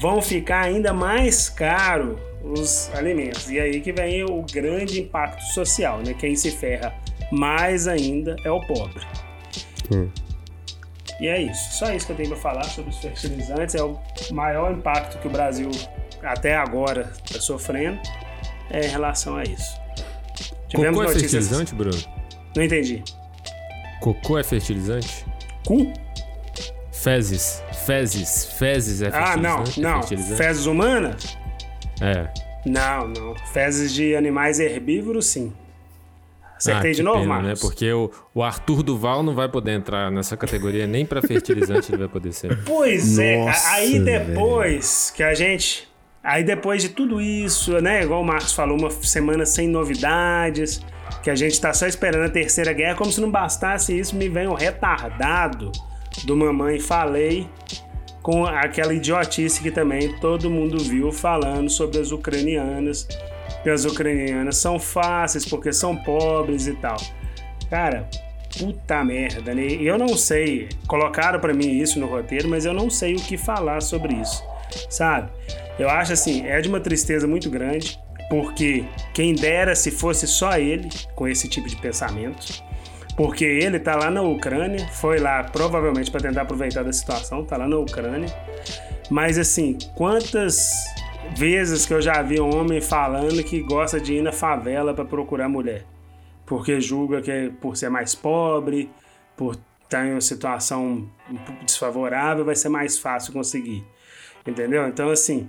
vão 0.00 0.22
ficar 0.22 0.62
ainda 0.64 0.94
mais 0.94 1.50
caro 1.50 2.18
os 2.42 2.90
alimentos. 2.94 3.50
E 3.50 3.60
aí 3.60 3.82
que 3.82 3.92
vem 3.92 4.24
o 4.24 4.42
grande 4.50 5.00
impacto 5.00 5.42
social, 5.52 5.98
né? 5.98 6.14
Quem 6.14 6.34
se 6.34 6.50
ferra 6.50 6.94
mais 7.30 7.86
ainda 7.86 8.36
é 8.42 8.50
o 8.50 8.60
pobre. 8.60 9.06
E 11.20 11.28
é 11.28 11.42
isso. 11.42 11.78
Só 11.78 11.92
isso 11.92 12.06
que 12.06 12.12
eu 12.12 12.16
tenho 12.16 12.30
para 12.30 12.38
falar 12.38 12.64
sobre 12.64 12.90
os 12.90 12.98
fertilizantes. 12.98 13.74
É 13.74 13.82
o 13.82 13.98
maior 14.30 14.72
impacto 14.72 15.18
que 15.18 15.28
o 15.28 15.30
Brasil 15.30 15.70
até 16.22 16.56
agora 16.56 17.12
está 17.24 17.40
sofrendo 17.40 17.98
é 18.70 18.86
em 18.86 18.90
relação 18.90 19.36
a 19.36 19.42
isso. 19.44 19.80
Tivemos 20.68 20.98
Cocô 20.98 21.10
é 21.10 21.14
fertilizante, 21.18 21.74
Bruno? 21.74 21.98
Não 22.56 22.62
entendi. 22.62 23.02
Cocô 24.00 24.38
é 24.38 24.42
fertilizante? 24.42 25.24
Cu? 25.66 25.92
Fezes. 26.92 27.62
Fezes. 27.86 28.46
Fezes 28.58 29.02
é 29.02 29.08
Ah, 29.12 29.36
não, 29.36 29.58
fertilizante? 29.64 29.80
É 29.80 29.82
não. 29.82 30.00
fertilizante? 30.02 30.36
Fezes 30.42 30.66
humanas? 30.66 31.38
É. 32.00 32.28
Não, 32.64 33.08
não. 33.08 33.34
Fezes 33.52 33.92
de 33.92 34.14
animais 34.16 34.60
herbívoros, 34.60 35.26
sim. 35.26 35.52
Acertei 36.56 36.92
Ah, 36.92 36.94
de 36.94 37.02
novo, 37.02 37.18
pena, 37.20 37.28
Marcos? 37.34 37.48
né? 37.48 37.54
Porque 37.60 37.92
o, 37.92 38.10
o 38.32 38.40
Arthur 38.42 38.84
Duval 38.84 39.22
não 39.24 39.34
vai 39.34 39.48
poder 39.48 39.72
entrar 39.72 40.12
nessa 40.12 40.36
categoria, 40.36 40.86
nem 40.86 41.04
pra 41.04 41.20
fertilizante 41.20 41.90
ele 41.90 41.98
vai 41.98 42.08
poder 42.08 42.32
ser. 42.32 42.62
Pois 42.64 43.18
é, 43.18 43.44
Nossa, 43.44 43.68
a- 43.68 43.72
aí 43.72 43.98
depois 43.98 45.12
que 45.14 45.24
a 45.24 45.34
gente. 45.34 45.90
Aí 46.22 46.44
depois 46.44 46.82
de 46.82 46.90
tudo 46.90 47.20
isso, 47.20 47.80
né? 47.80 48.02
Igual 48.02 48.22
o 48.22 48.24
Marcos 48.24 48.52
falou, 48.52 48.78
uma 48.78 48.90
semana 48.90 49.44
sem 49.44 49.66
novidades, 49.66 50.80
que 51.22 51.30
a 51.30 51.34
gente 51.34 51.60
tá 51.60 51.72
só 51.72 51.86
esperando 51.86 52.24
a 52.24 52.28
terceira 52.28 52.72
guerra, 52.72 52.94
como 52.94 53.10
se 53.10 53.20
não 53.20 53.30
bastasse 53.30 53.98
isso, 53.98 54.14
me 54.14 54.28
vem 54.28 54.46
o 54.46 54.54
retardado 54.54 55.72
do 56.24 56.36
Mamãe 56.36 56.78
Falei 56.78 57.48
com 58.22 58.46
aquela 58.46 58.94
idiotice 58.94 59.60
que 59.60 59.70
também 59.70 60.16
todo 60.20 60.48
mundo 60.48 60.78
viu 60.78 61.10
falando 61.10 61.68
sobre 61.68 61.98
as 61.98 62.12
ucranianas, 62.12 63.08
que 63.62 63.68
as 63.68 63.84
ucranianas 63.84 64.56
são 64.56 64.78
fáceis 64.78 65.44
porque 65.44 65.72
são 65.72 65.96
pobres 65.96 66.68
e 66.68 66.74
tal. 66.74 66.96
Cara, 67.68 68.08
puta 68.56 69.02
merda, 69.02 69.54
né? 69.54 69.64
Eu 69.64 69.98
não 69.98 70.16
sei, 70.16 70.68
colocaram 70.86 71.40
pra 71.40 71.52
mim 71.52 71.80
isso 71.80 71.98
no 71.98 72.06
roteiro, 72.06 72.48
mas 72.48 72.64
eu 72.64 72.72
não 72.72 72.88
sei 72.88 73.14
o 73.14 73.20
que 73.20 73.36
falar 73.36 73.82
sobre 73.82 74.14
isso, 74.14 74.40
sabe? 74.88 75.28
Eu 75.78 75.88
acho 75.88 76.12
assim, 76.12 76.46
é 76.46 76.60
de 76.60 76.68
uma 76.68 76.80
tristeza 76.80 77.26
muito 77.26 77.48
grande, 77.50 77.98
porque 78.28 78.84
quem 79.14 79.34
dera 79.34 79.74
se 79.74 79.90
fosse 79.90 80.26
só 80.26 80.56
ele 80.58 80.88
com 81.14 81.26
esse 81.26 81.48
tipo 81.48 81.68
de 81.68 81.76
pensamento. 81.76 82.62
Porque 83.16 83.44
ele 83.44 83.78
tá 83.78 83.94
lá 83.94 84.10
na 84.10 84.22
Ucrânia, 84.22 84.88
foi 84.88 85.18
lá 85.18 85.44
provavelmente 85.44 86.10
para 86.10 86.22
tentar 86.22 86.42
aproveitar 86.42 86.82
da 86.82 86.92
situação, 86.92 87.44
tá 87.44 87.56
lá 87.56 87.68
na 87.68 87.76
Ucrânia. 87.76 88.28
Mas 89.10 89.36
assim, 89.36 89.76
quantas 89.94 90.72
vezes 91.36 91.86
que 91.86 91.94
eu 91.94 92.00
já 92.00 92.22
vi 92.22 92.40
homem 92.40 92.80
falando 92.80 93.42
que 93.42 93.60
gosta 93.60 94.00
de 94.00 94.14
ir 94.14 94.22
na 94.22 94.32
favela 94.32 94.94
pra 94.94 95.04
procurar 95.04 95.48
mulher. 95.48 95.84
Porque 96.46 96.80
julga 96.80 97.22
que 97.22 97.30
é 97.30 97.48
por 97.48 97.76
ser 97.76 97.88
mais 97.88 98.14
pobre, 98.14 98.90
por 99.36 99.56
estar 99.84 100.06
em 100.06 100.12
uma 100.12 100.20
situação 100.20 101.08
um 101.30 101.64
desfavorável, 101.64 102.44
vai 102.44 102.54
ser 102.54 102.68
mais 102.68 102.98
fácil 102.98 103.32
conseguir. 103.32 103.84
Entendeu? 104.46 104.86
Então, 104.88 105.10
assim, 105.10 105.48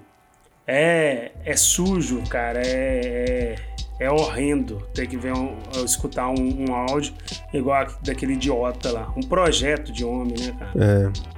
é, 0.68 1.32
é 1.46 1.56
sujo, 1.56 2.22
cara. 2.30 2.62
É, 2.66 3.56
é, 4.00 4.06
é 4.06 4.12
horrendo 4.12 4.82
ter 4.94 5.08
que 5.08 5.18
ver 5.18 5.34
um, 5.34 5.56
escutar 5.86 6.30
um, 6.30 6.70
um 6.70 6.74
áudio 6.74 7.14
igual 7.54 7.88
daquele 8.02 8.34
idiota 8.34 8.92
lá. 8.92 9.14
Um 9.16 9.22
projeto 9.22 9.92
de 9.92 10.04
homem, 10.04 10.36
né, 10.40 10.56
cara? 10.58 10.72
É. 10.76 11.34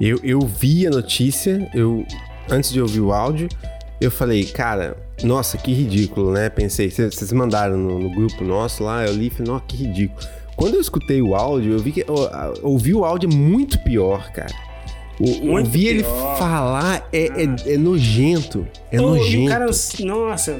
Eu, 0.00 0.18
eu 0.22 0.40
vi 0.40 0.86
a 0.86 0.90
notícia, 0.90 1.70
eu 1.72 2.04
antes 2.50 2.72
de 2.72 2.80
ouvir 2.80 3.00
o 3.00 3.12
áudio, 3.12 3.48
eu 4.00 4.10
falei, 4.10 4.44
cara, 4.44 4.96
nossa, 5.22 5.58
que 5.58 5.72
ridículo, 5.72 6.32
né? 6.32 6.48
Pensei, 6.48 6.90
vocês 6.90 7.32
mandaram 7.32 7.76
no, 7.76 7.98
no, 7.98 8.10
grupo 8.14 8.44
nosso 8.44 8.84
lá, 8.84 9.04
eu 9.04 9.12
li 9.12 9.26
e 9.26 9.30
falei, 9.30 9.52
nossa, 9.52 9.64
que 9.66 9.76
ridículo. 9.76 10.26
Quando 10.56 10.74
eu 10.74 10.80
escutei 10.80 11.22
o 11.22 11.34
áudio, 11.34 11.72
eu 11.74 11.78
vi 11.78 11.92
que. 11.92 12.04
Ouvi 12.62 12.92
o 12.92 13.04
áudio 13.04 13.30
é 13.30 13.34
muito 13.34 13.78
pior, 13.80 14.32
cara. 14.32 14.52
O, 15.20 15.50
ouvir 15.50 15.88
ele 15.88 16.04
falar 16.38 17.08
é, 17.12 17.26
é, 17.26 17.74
é, 17.74 17.76
nojento. 17.76 18.66
É 18.90 18.98
nojento. 18.98 19.46
O 19.46 19.48
cara, 19.48 19.66
nossa, 20.00 20.56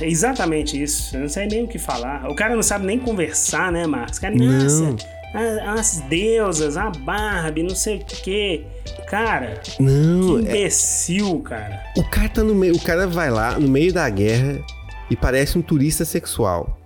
é 0.00 0.08
exatamente 0.08 0.82
isso. 0.82 1.14
Eu 1.14 1.20
não 1.20 1.28
sei 1.28 1.46
nem 1.46 1.64
o 1.64 1.68
que 1.68 1.78
falar. 1.78 2.28
O 2.30 2.34
cara 2.34 2.54
não 2.54 2.62
sabe 2.62 2.86
nem 2.86 2.98
conversar, 2.98 3.70
né, 3.70 3.86
Marcos? 3.86 4.18
O 4.18 4.20
cara, 4.20 4.34
nossa. 4.34 4.82
Não 4.82 4.96
as 5.34 5.98
deusas, 6.08 6.76
a 6.76 6.90
Barbie, 6.90 7.62
não 7.62 7.74
sei 7.74 7.96
o 7.96 8.04
quê. 8.04 8.64
Cara, 9.06 9.60
não, 9.78 10.40
que 10.42 10.48
é 10.48 10.50
imbecil, 10.50 11.42
é... 11.44 11.48
cara. 11.48 11.84
O 11.96 12.04
cara 12.04 12.28
tá 12.28 12.42
no 12.42 12.54
meio, 12.54 12.74
o 12.74 12.80
cara 12.80 13.06
vai 13.06 13.30
lá 13.30 13.58
no 13.58 13.68
meio 13.68 13.92
da 13.92 14.08
guerra 14.08 14.58
e 15.10 15.16
parece 15.16 15.58
um 15.58 15.62
turista 15.62 16.04
sexual. 16.04 16.77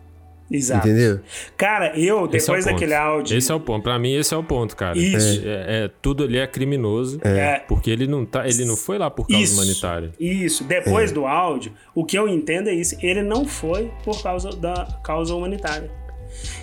Exato. 0.52 0.86
Entendeu? 0.86 1.20
Cara, 1.56 1.98
eu, 1.98 2.28
depois 2.28 2.66
é 2.66 2.72
daquele 2.72 2.94
áudio. 2.94 3.36
Esse 3.36 3.50
é 3.50 3.54
o 3.54 3.60
ponto. 3.60 3.82
Pra 3.82 3.98
mim, 3.98 4.14
esse 4.14 4.34
é 4.34 4.36
o 4.36 4.44
ponto, 4.44 4.76
cara. 4.76 4.98
Isso. 4.98 5.42
É, 5.44 5.84
é 5.84 5.90
tudo 6.02 6.24
ali 6.24 6.38
é 6.38 6.46
criminoso. 6.46 7.18
É. 7.22 7.60
Porque 7.60 7.90
ele 7.90 8.06
não, 8.06 8.26
tá, 8.26 8.46
ele 8.46 8.64
não 8.64 8.76
foi 8.76 8.98
lá 8.98 9.10
por 9.10 9.26
causa 9.26 9.42
isso, 9.42 9.54
humanitária. 9.54 10.12
Isso. 10.20 10.64
Depois 10.64 11.10
do 11.10 11.26
áudio, 11.26 11.72
o 11.94 12.04
que 12.04 12.18
eu 12.18 12.28
entendo 12.28 12.68
é 12.68 12.74
isso. 12.74 12.96
Ele 13.02 13.22
não 13.22 13.46
foi 13.46 13.90
por 14.04 14.22
causa 14.22 14.50
da 14.50 14.86
causa 15.02 15.34
humanitária. 15.34 15.90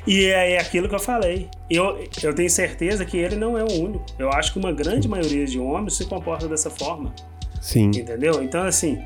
E 0.05 0.25
é, 0.25 0.53
é 0.53 0.59
aquilo 0.59 0.87
que 0.87 0.95
eu 0.95 0.99
falei. 0.99 1.47
Eu, 1.69 2.03
eu 2.21 2.33
tenho 2.33 2.49
certeza 2.49 3.05
que 3.05 3.17
ele 3.17 3.35
não 3.35 3.57
é 3.57 3.63
o 3.63 3.71
único. 3.71 4.05
Eu 4.17 4.31
acho 4.31 4.53
que 4.53 4.59
uma 4.59 4.71
grande 4.71 5.07
maioria 5.07 5.45
de 5.45 5.59
homens 5.59 5.95
se 5.95 6.05
comporta 6.05 6.47
dessa 6.47 6.69
forma. 6.69 7.13
Sim. 7.61 7.87
Entendeu? 7.87 8.41
Então, 8.43 8.63
assim, 8.63 8.99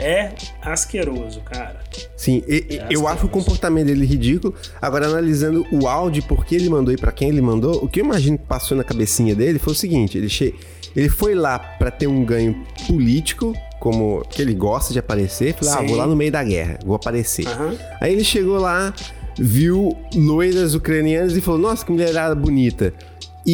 é 0.00 0.32
asqueroso, 0.62 1.40
cara. 1.40 1.80
Sim, 2.16 2.42
e, 2.46 2.78
é 2.78 2.88
eu 2.90 3.06
acho 3.06 3.26
o 3.26 3.28
comportamento 3.28 3.86
dele 3.86 4.06
ridículo. 4.06 4.54
Agora, 4.80 5.06
analisando 5.06 5.64
o 5.72 5.86
áudio, 5.86 6.22
por 6.24 6.44
que 6.44 6.54
ele 6.54 6.68
mandou 6.68 6.92
e 6.92 6.96
para 6.96 7.12
quem 7.12 7.28
ele 7.28 7.40
mandou, 7.40 7.84
o 7.84 7.88
que 7.88 8.00
eu 8.00 8.04
imagino 8.04 8.38
que 8.38 8.44
passou 8.44 8.76
na 8.76 8.84
cabecinha 8.84 9.34
dele 9.34 9.58
foi 9.58 9.72
o 9.72 9.76
seguinte: 9.76 10.18
ele, 10.18 10.28
che... 10.28 10.54
ele 10.94 11.08
foi 11.08 11.34
lá 11.34 11.58
para 11.58 11.90
ter 11.90 12.06
um 12.06 12.24
ganho 12.24 12.64
político, 12.86 13.54
como 13.78 14.22
que 14.28 14.42
ele 14.42 14.54
gosta 14.54 14.92
de 14.92 14.98
aparecer. 14.98 15.54
Falou, 15.54 15.74
ah, 15.74 15.82
vou 15.82 15.96
lá 15.96 16.06
no 16.06 16.16
meio 16.16 16.32
da 16.32 16.42
guerra, 16.42 16.78
vou 16.84 16.96
aparecer. 16.96 17.46
Uhum. 17.46 17.76
Aí 18.00 18.12
ele 18.12 18.24
chegou 18.24 18.58
lá, 18.58 18.94
viu 19.38 19.96
loiras 20.14 20.74
ucranianas 20.74 21.36
e 21.36 21.40
falou: 21.40 21.60
Nossa, 21.60 21.84
que 21.84 21.92
mulherada 21.92 22.34
bonita. 22.34 22.94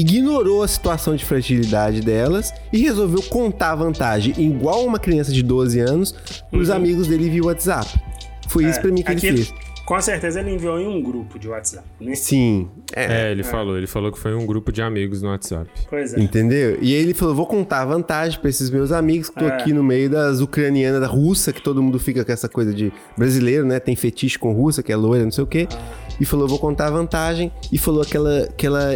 Ignorou 0.00 0.62
a 0.62 0.68
situação 0.68 1.16
de 1.16 1.24
fragilidade 1.24 2.02
delas 2.02 2.52
e 2.70 2.82
resolveu 2.82 3.22
contar 3.22 3.70
a 3.70 3.76
vantagem, 3.76 4.34
igual 4.36 4.84
uma 4.84 4.98
criança 4.98 5.32
de 5.32 5.42
12 5.42 5.80
anos, 5.80 6.14
para 6.50 6.60
os 6.60 6.68
uhum. 6.68 6.74
amigos 6.74 7.06
dele 7.06 7.30
via 7.30 7.44
WhatsApp. 7.44 7.98
Foi 8.46 8.64
é, 8.64 8.70
isso 8.70 8.80
para 8.80 8.92
mim 8.92 9.02
que 9.02 9.10
ele 9.10 9.20
fez. 9.20 9.54
Com 9.86 10.00
certeza 10.00 10.40
ele 10.40 10.50
enviou 10.50 10.80
em 10.80 10.88
um 10.88 11.00
grupo 11.00 11.38
de 11.38 11.48
WhatsApp, 11.48 11.86
né? 12.00 12.16
Sim. 12.16 12.68
É, 12.92 13.28
é 13.28 13.30
ele 13.30 13.42
é. 13.42 13.44
falou. 13.44 13.78
Ele 13.78 13.86
falou 13.86 14.10
que 14.10 14.18
foi 14.18 14.34
um 14.34 14.44
grupo 14.44 14.72
de 14.72 14.82
amigos 14.82 15.22
no 15.22 15.28
WhatsApp. 15.28 15.70
Pois 15.88 16.12
é. 16.12 16.18
Entendeu? 16.18 16.76
E 16.82 16.92
aí 16.92 17.00
ele 17.00 17.14
falou: 17.14 17.36
vou 17.36 17.46
contar 17.46 17.82
a 17.82 17.84
vantagem 17.84 18.40
pra 18.40 18.50
esses 18.50 18.68
meus 18.68 18.90
amigos 18.90 19.30
que 19.30 19.38
tô 19.38 19.44
é. 19.44 19.52
aqui 19.52 19.72
no 19.72 19.84
meio 19.84 20.10
das 20.10 20.40
ucranianas, 20.40 21.00
da 21.00 21.06
russa, 21.06 21.52
que 21.52 21.62
todo 21.62 21.80
mundo 21.80 22.00
fica 22.00 22.24
com 22.24 22.32
essa 22.32 22.48
coisa 22.48 22.74
de 22.74 22.92
brasileiro, 23.16 23.64
né? 23.64 23.78
Tem 23.78 23.94
fetiche 23.94 24.36
com 24.36 24.52
russa, 24.52 24.82
que 24.82 24.92
é 24.92 24.96
loira, 24.96 25.22
não 25.22 25.30
sei 25.30 25.44
o 25.44 25.46
quê. 25.46 25.68
Ah. 25.70 26.06
E 26.20 26.24
falou: 26.24 26.48
vou 26.48 26.58
contar 26.58 26.88
a 26.88 26.90
vantagem. 26.90 27.52
E 27.70 27.78
falou 27.78 28.02
aquela. 28.02 28.40
aquela 28.42 28.94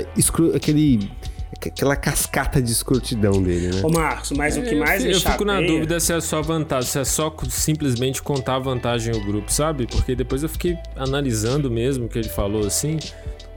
aquele 0.56 1.08
aquela 1.68 1.96
cascata 1.96 2.60
de 2.62 2.70
escrotidão 2.70 3.42
dele, 3.42 3.74
né? 3.74 3.82
Ô 3.82 3.88
Marcos, 3.90 4.30
mas 4.32 4.56
é, 4.56 4.60
o 4.60 4.62
que 4.64 4.74
mais 4.74 5.04
eu, 5.04 5.10
Eu 5.12 5.20
fico 5.20 5.44
na 5.44 5.60
dúvida 5.60 5.98
se 5.98 6.12
é 6.12 6.20
só 6.20 6.40
vantagem, 6.40 6.88
se 6.90 6.98
é 6.98 7.04
só 7.04 7.34
simplesmente 7.48 8.22
contar 8.22 8.56
a 8.56 8.58
vantagem 8.58 9.14
ao 9.14 9.20
grupo, 9.20 9.52
sabe? 9.52 9.86
Porque 9.86 10.14
depois 10.14 10.42
eu 10.42 10.48
fiquei 10.48 10.78
analisando 10.96 11.70
mesmo 11.70 12.06
o 12.06 12.08
que 12.08 12.18
ele 12.18 12.28
falou 12.28 12.66
assim. 12.66 12.98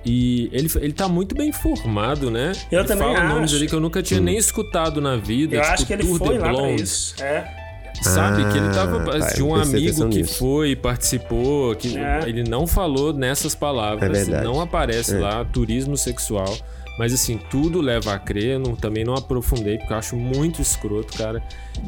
E 0.05 0.49
ele, 0.51 0.69
ele 0.81 0.91
tá 0.91 1.07
muito 1.07 1.33
bem 1.33 1.51
formado, 1.53 2.29
né? 2.29 2.51
Eu 2.71 2.79
ele 2.79 2.87
também 2.87 3.07
fala 3.07 3.19
acho. 3.19 3.33
nomes 3.35 3.53
ali 3.53 3.67
que 3.67 3.73
eu 3.73 3.79
nunca 3.79 4.03
tinha 4.03 4.19
hum. 4.19 4.23
nem 4.23 4.37
escutado 4.37 4.99
na 4.99 5.15
vida. 5.15 5.55
Eu 5.55 5.61
tipo, 5.61 5.73
acho 5.73 5.85
que 5.85 5.93
ele 5.93 6.03
Tour 6.03 6.17
foi 6.17 6.33
de 6.33 6.39
lá 6.39 6.53
pra 6.53 6.71
isso. 6.71 7.15
É. 7.23 7.63
Sabe? 8.01 8.43
Ah, 8.43 8.49
que 8.49 8.57
ele 8.57 8.69
tava. 8.73 8.99
tá, 9.19 9.33
de 9.33 9.41
um 9.43 9.55
amigo 9.55 10.09
que 10.09 10.23
nisso. 10.23 10.39
foi, 10.39 10.75
participou, 10.75 11.73
que 11.75 11.97
É. 11.97 12.23
ele 12.27 12.43
não 12.43 12.67
falou 12.67 13.13
nessas 13.13 13.55
palavras, 13.55 14.27
É 14.27 14.43
não 14.43 14.59
aparece 14.59 15.15
É. 15.15 15.19
lá, 15.19 15.45
turismo 15.45 15.95
sexual. 15.95 16.53
Mas 16.97 17.13
assim, 17.13 17.39
tudo 17.49 17.81
leva 17.81 18.13
a 18.13 18.19
crer, 18.19 18.59
não, 18.59 18.75
também 18.75 19.03
não 19.03 19.15
aprofundei, 19.15 19.77
porque 19.77 19.93
eu 19.93 19.97
acho 19.97 20.15
muito 20.15 20.61
escroto, 20.61 21.17
cara. 21.17 21.41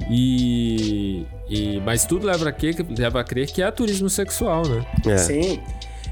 E. 0.10 1.26
e 1.48 1.80
mas 1.86 2.06
tudo 2.06 2.26
leva 2.26 2.50
a, 2.50 2.52
crer, 2.52 2.76
leva 2.98 3.22
a 3.22 3.24
crer 3.24 3.48
que 3.48 3.62
é 3.62 3.70
turismo 3.70 4.10
sexual, 4.10 4.68
né? 4.68 4.86
É. 5.06 5.18
Sim. 5.18 5.60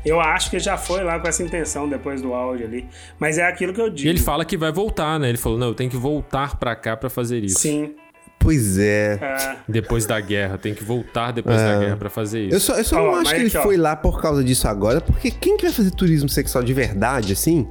Eu 0.06 0.20
acho 0.20 0.50
que 0.50 0.60
já 0.60 0.78
foi 0.78 1.02
lá 1.02 1.18
com 1.18 1.28
essa 1.28 1.42
intenção 1.42 1.88
depois 1.88 2.22
do 2.22 2.34
áudio 2.34 2.66
ali. 2.66 2.88
Mas 3.18 3.38
é 3.38 3.48
aquilo 3.48 3.74
que 3.74 3.80
eu 3.80 3.90
digo. 3.90 4.08
E 4.08 4.10
ele 4.10 4.20
fala 4.20 4.44
que 4.44 4.58
vai 4.58 4.72
voltar, 4.72 5.18
né? 5.18 5.30
Ele 5.30 5.38
falou, 5.38 5.58
não, 5.58 5.68
eu 5.68 5.74
tenho 5.74 5.90
que 5.90 5.96
voltar 5.96 6.58
pra 6.58 6.76
cá 6.76 6.98
pra 6.98 7.10
fazer 7.10 7.44
isso. 7.44 7.60
Sim. 7.60 7.96
Pois 8.38 8.78
é. 8.78 9.14
É. 9.22 9.56
Depois 9.70 10.06
da 10.06 10.20
guerra, 10.20 10.58
tem 10.58 10.74
que 10.74 10.84
voltar 10.84 11.32
depois 11.32 11.56
da 11.56 11.80
guerra 11.80 11.96
pra 11.96 12.10
fazer 12.10 12.48
isso. 12.48 12.56
Eu 12.56 12.60
só, 12.60 12.76
eu 12.76 12.84
só 12.84 13.02
Ó, 13.02 13.12
não 13.14 13.16
acho 13.22 13.34
que 13.34 13.42
ele 13.42 13.58
ó. 13.58 13.64
foi 13.64 13.78
lá 13.78 13.96
por 13.96 14.22
causa 14.22 14.44
disso 14.44 14.68
agora, 14.68 15.00
porque 15.00 15.32
quem 15.32 15.56
que 15.56 15.64
vai 15.64 15.72
fazer 15.72 15.92
turismo 15.92 16.28
sexual 16.28 16.62
de 16.62 16.74
verdade, 16.74 17.32
assim, 17.32 17.66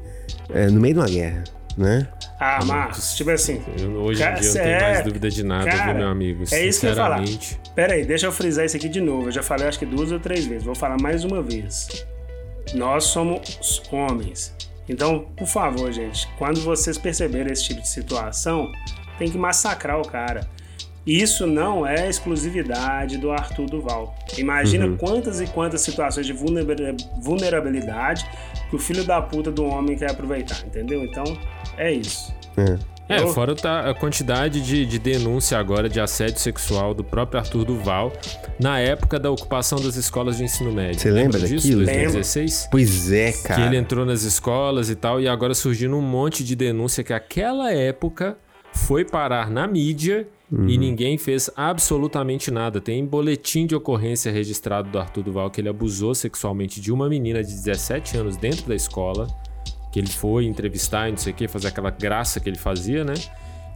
é, 0.54 0.66
no 0.68 0.80
meio 0.80 0.94
de 0.94 1.00
uma 1.00 1.06
guerra, 1.08 1.44
né? 1.76 2.08
Ah, 2.38 2.64
Marcos, 2.64 3.14
tipo 3.14 3.30
assim. 3.30 3.62
Eu- 3.78 3.92
hoje 4.02 4.20
Cara, 4.20 4.36
em 4.38 4.40
dia 4.40 4.50
eu 4.50 4.54
não 4.54 4.62
tenho 4.62 4.72
mais 4.80 4.96
sério, 4.96 5.04
dúvida 5.04 5.30
de 5.30 5.42
nada, 5.44 5.64
cara, 5.70 5.84
viu, 5.92 5.94
meu 5.94 6.08
amigo? 6.08 6.44
é 6.50 6.66
isso 6.66 6.80
que 6.80 6.86
eu 6.86 6.90
ia 6.90 6.96
falar. 6.96 7.22
Pera 7.74 7.94
aí, 7.94 8.04
deixa 8.04 8.26
eu 8.26 8.32
frisar 8.32 8.64
isso 8.64 8.76
aqui 8.76 8.88
de 8.88 9.00
novo. 9.00 9.28
Eu 9.28 9.32
já 9.32 9.42
falei 9.42 9.68
acho 9.68 9.78
que 9.78 9.86
duas 9.86 10.10
ou 10.10 10.18
três 10.18 10.44
vezes. 10.44 10.64
Vou 10.64 10.74
falar 10.74 11.00
mais 11.00 11.24
uma 11.24 11.40
vez. 11.42 12.04
Nós 12.74 13.04
somos 13.04 13.82
homens. 13.92 14.54
Então, 14.88 15.26
por 15.36 15.46
favor, 15.46 15.90
gente, 15.92 16.28
quando 16.36 16.60
vocês 16.60 16.98
perceberem 16.98 17.52
esse 17.52 17.64
tipo 17.64 17.80
de 17.80 17.88
situação, 17.88 18.70
tem 19.18 19.30
que 19.30 19.38
massacrar 19.38 20.00
o 20.00 20.06
cara. 20.06 20.48
Isso 21.06 21.46
não 21.46 21.86
é 21.86 22.08
exclusividade 22.08 23.18
do 23.18 23.30
Arthur 23.32 23.66
Duval. 23.66 24.14
Imagina 24.36 24.86
Uhum. 24.86 24.96
quantas 24.96 25.40
e 25.40 25.46
quantas 25.46 25.80
situações 25.80 26.26
de 26.26 26.32
vulnera- 26.32 26.94
vulnerabilidade 27.20 28.24
que 28.72 28.76
o 28.76 28.78
filho 28.78 29.04
da 29.04 29.20
puta 29.20 29.52
do 29.52 29.66
homem 29.66 29.98
quer 29.98 30.10
aproveitar, 30.10 30.64
entendeu? 30.66 31.04
Então, 31.04 31.24
é 31.76 31.92
isso. 31.92 32.34
É. 32.56 32.78
É, 33.08 33.18
Eu- 33.20 33.28
fora 33.28 33.54
tá 33.54 33.90
a 33.90 33.94
quantidade 33.94 34.62
de, 34.62 34.86
de 34.86 34.98
denúncia 34.98 35.58
agora 35.58 35.88
de 35.90 36.00
assédio 36.00 36.38
sexual 36.38 36.94
do 36.94 37.04
próprio 37.04 37.38
Arthur 37.40 37.66
Duval 37.66 38.10
na 38.58 38.78
época 38.78 39.18
da 39.18 39.30
ocupação 39.30 39.78
das 39.78 39.96
escolas 39.96 40.38
de 40.38 40.44
ensino 40.44 40.72
médio. 40.72 40.98
Você 41.00 41.10
lembra 41.10 41.38
disso? 41.40 41.66
daquilo? 41.66 41.84
2016? 41.84 42.68
Pois 42.70 43.12
é, 43.12 43.32
Que 43.32 43.42
cara. 43.42 43.66
ele 43.66 43.76
entrou 43.76 44.06
nas 44.06 44.22
escolas 44.22 44.88
e 44.88 44.94
tal, 44.94 45.20
e 45.20 45.28
agora 45.28 45.52
surgindo 45.52 45.94
um 45.96 46.00
monte 46.00 46.42
de 46.42 46.56
denúncia 46.56 47.04
que 47.04 47.12
aquela 47.12 47.70
época 47.72 48.38
foi 48.72 49.04
parar 49.04 49.50
na 49.50 49.66
mídia 49.66 50.26
Uhum. 50.52 50.68
e 50.68 50.76
ninguém 50.76 51.16
fez 51.16 51.48
absolutamente 51.56 52.50
nada. 52.50 52.78
Tem 52.78 53.02
boletim 53.06 53.66
de 53.66 53.74
ocorrência 53.74 54.30
registrado 54.30 54.90
do 54.90 54.98
Arthur 54.98 55.22
Duval 55.22 55.50
que 55.50 55.62
ele 55.62 55.70
abusou 55.70 56.14
sexualmente 56.14 56.78
de 56.78 56.92
uma 56.92 57.08
menina 57.08 57.42
de 57.42 57.50
17 57.50 58.18
anos 58.18 58.36
dentro 58.36 58.68
da 58.68 58.74
escola, 58.74 59.26
que 59.90 59.98
ele 59.98 60.10
foi 60.10 60.44
entrevistar 60.44 61.08
e 61.08 61.12
não 61.12 61.18
sei 61.18 61.32
o 61.32 61.36
que, 61.36 61.48
fazer 61.48 61.68
aquela 61.68 61.90
graça 61.90 62.38
que 62.38 62.50
ele 62.50 62.58
fazia, 62.58 63.02
né? 63.02 63.14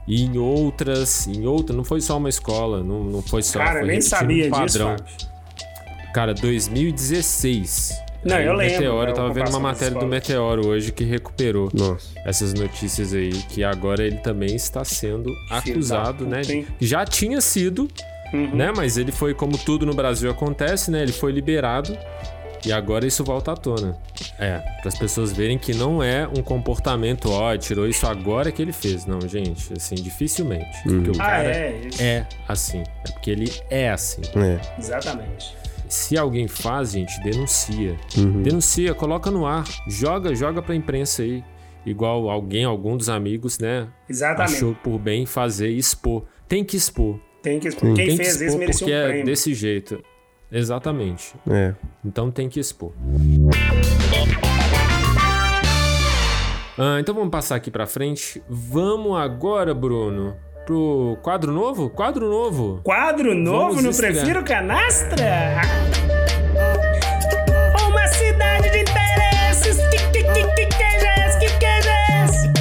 E 0.06 0.22
em 0.22 0.36
outras, 0.36 1.26
em 1.26 1.46
outras, 1.46 1.74
não 1.74 1.82
foi 1.82 2.02
só 2.02 2.18
uma 2.18 2.28
escola, 2.28 2.84
não, 2.84 3.02
não 3.04 3.22
foi 3.22 3.42
só. 3.42 3.58
Cara, 3.58 3.80
foi 3.80 3.88
nem 3.88 4.00
sabia 4.02 4.46
um 4.46 4.50
disso, 4.50 4.78
padrão. 4.78 4.96
Fábio. 4.98 6.12
Cara, 6.12 6.34
2016. 6.34 8.05
Não, 8.26 8.36
eu 8.40 8.52
lembro, 8.54 8.74
Meteoro, 8.74 9.04
da 9.04 9.10
eu 9.10 9.14
tava 9.14 9.32
vendo 9.32 9.48
uma 9.50 9.60
matéria 9.60 9.98
do. 9.98 10.06
Meteoro 10.06 10.66
hoje 10.68 10.92
que 10.92 11.04
recuperou 11.04 11.70
Nossa. 11.72 12.08
essas 12.24 12.52
notícias 12.54 13.12
aí, 13.14 13.30
que 13.32 13.62
agora 13.64 14.02
ele 14.04 14.18
também 14.18 14.54
está 14.54 14.84
sendo 14.84 15.32
acusado, 15.50 16.24
da 16.24 16.30
né? 16.36 16.40
puta, 16.42 16.52
hein? 16.52 16.66
Já 16.80 17.04
tinha 17.04 17.40
sido, 17.40 17.88
Uhum. 18.32 18.54
né? 18.56 18.72
Mas 18.76 18.96
ele 18.96 19.12
foi, 19.12 19.32
como 19.34 19.56
tudo 19.56 19.86
no 19.86 19.94
Brasil 19.94 20.30
acontece, 20.30 20.90
né? 20.90 21.02
Ele 21.02 21.12
foi 21.12 21.30
liberado 21.32 21.96
E 22.64 22.72
agora 22.72 23.06
isso 23.06 23.22
volta 23.22 23.52
à 23.52 23.56
tona. 23.56 23.96
É, 24.40 24.58
para 24.80 24.88
as 24.88 24.98
pessoas 24.98 25.30
verem 25.30 25.56
que 25.56 25.72
não 25.72 26.02
é 26.02 26.26
um 26.26 26.42
comportamento, 26.42 27.30
ó, 27.30 27.56
tirou 27.56 27.86
isso 27.86 28.04
agora 28.08 28.50
que 28.50 28.60
ele 28.60 28.72
fez. 28.72 29.06
Não, 29.06 29.20
gente, 29.20 29.72
assim, 29.74 29.94
dificilmente. 29.94 30.66
Porque 30.82 31.10
o 31.10 31.12
Ah, 31.22 31.26
cara 31.26 31.44
é, 31.44 31.80
é 32.00 32.26
assim. 32.48 32.82
É 33.06 33.10
porque 33.12 33.30
ele 33.30 33.52
é 33.70 33.90
assim. 33.90 34.22
É. 34.34 34.58
Exatamente. 34.80 35.54
Se 35.88 36.16
alguém 36.18 36.48
faz, 36.48 36.92
gente, 36.92 37.20
denuncia. 37.22 37.96
Denuncia, 38.42 38.94
coloca 38.94 39.30
no 39.30 39.46
ar, 39.46 39.64
joga, 39.88 40.34
joga 40.34 40.60
pra 40.60 40.74
imprensa 40.74 41.22
aí. 41.22 41.44
Igual 41.84 42.28
alguém, 42.28 42.64
algum 42.64 42.96
dos 42.96 43.08
amigos, 43.08 43.58
né? 43.60 43.86
Exatamente. 44.08 44.56
Achou 44.56 44.74
por 44.74 44.98
bem 44.98 45.24
fazer 45.24 45.70
e 45.70 45.78
expor. 45.78 46.24
Tem 46.48 46.64
que 46.64 46.76
expor. 46.76 47.20
Tem 47.42 47.60
que 47.60 47.68
expor. 47.68 47.94
Quem 47.94 48.06
tem 48.06 48.16
que 48.16 48.16
fez 48.16 48.34
isso 48.34 48.44
expor 48.44 48.58
merecia 48.58 48.86
porque 48.86 48.92
um 48.92 48.98
é 48.98 49.06
prêmio. 49.08 49.26
desse 49.26 49.54
jeito. 49.54 50.02
Exatamente. 50.50 51.34
É. 51.48 51.74
Então 52.04 52.30
tem 52.30 52.48
que 52.48 52.58
expor. 52.58 52.92
Ah, 56.78 56.98
então 57.00 57.14
vamos 57.14 57.30
passar 57.30 57.56
aqui 57.56 57.70
pra 57.70 57.86
frente. 57.86 58.42
Vamos 58.48 59.16
agora, 59.16 59.72
Bruno, 59.72 60.36
pro 60.66 61.16
quadro 61.22 61.52
novo? 61.52 61.88
Quadro 61.88 62.28
novo. 62.28 62.80
Quadro 62.82 63.34
novo 63.34 63.68
Vamos 63.68 63.84
no 63.84 63.90
estrear. 63.90 64.14
Prefiro 64.14 64.44
Canastra? 64.44 65.62
Uma 67.88 68.08
cidade 68.08 68.70
de 68.70 68.80
interesses. 68.80 69.76
Que, 69.88 69.98
que, 70.10 70.24
que, 70.24 70.44
que 70.44 70.66
queijo 70.66 71.06
é 71.06 71.28
esse? 71.28 71.38
Que 71.38 71.58
queijo 71.58 71.88
é 71.88 72.24
esse? 72.24 72.52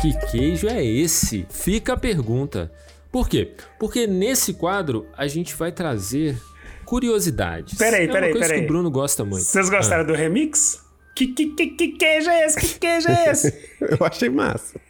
Que 0.00 0.26
queijo 0.30 0.68
é 0.68 0.84
esse? 0.84 1.46
Fica 1.48 1.92
a 1.92 1.96
pergunta. 1.96 2.70
Por 3.12 3.28
quê? 3.28 3.54
Porque 3.78 4.06
nesse 4.08 4.52
quadro 4.54 5.06
a 5.16 5.28
gente 5.28 5.54
vai 5.54 5.70
trazer 5.70 6.36
curiosidades. 6.84 7.78
Peraí, 7.78 8.02
é 8.02 8.06
uma 8.06 8.12
peraí, 8.14 8.32
coisa 8.32 8.46
peraí. 8.48 8.60
que 8.60 8.64
o 8.66 8.68
Bruno 8.68 8.90
gosta 8.90 9.24
muito. 9.24 9.44
Vocês 9.44 9.70
gostaram 9.70 10.04
do 10.04 10.14
remix? 10.14 10.82
Que, 11.14 11.28
que, 11.28 11.46
que, 11.46 11.66
que 11.68 11.88
queijo 11.92 12.28
é 12.28 12.44
esse? 12.46 12.58
Que 12.60 12.78
queijo 12.78 13.08
é 13.08 13.30
esse? 13.30 13.54
Eu 13.80 14.04
achei 14.04 14.28
massa. 14.28 14.80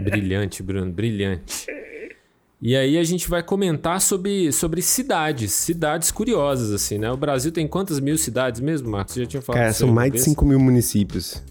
Brilhante, 0.00 0.62
Bruno, 0.62 0.90
brilhante. 0.90 1.66
E 2.60 2.74
aí 2.74 2.96
a 2.96 3.04
gente 3.04 3.28
vai 3.28 3.42
comentar 3.42 4.00
sobre, 4.00 4.50
sobre 4.50 4.80
cidades, 4.80 5.52
cidades 5.52 6.10
curiosas, 6.10 6.72
assim, 6.72 6.96
né? 6.96 7.10
O 7.10 7.16
Brasil 7.16 7.52
tem 7.52 7.68
quantas 7.68 8.00
mil 8.00 8.16
cidades 8.16 8.60
mesmo, 8.60 8.90
Marcos? 8.90 9.12
Você 9.12 9.20
já 9.20 9.26
tinha 9.26 9.42
falado 9.42 9.60
Cara, 9.60 9.72
são 9.74 9.92
mais 9.92 10.10
de 10.10 10.18
vez? 10.18 10.24
5 10.24 10.46
mil 10.46 10.58
municípios. 10.58 11.42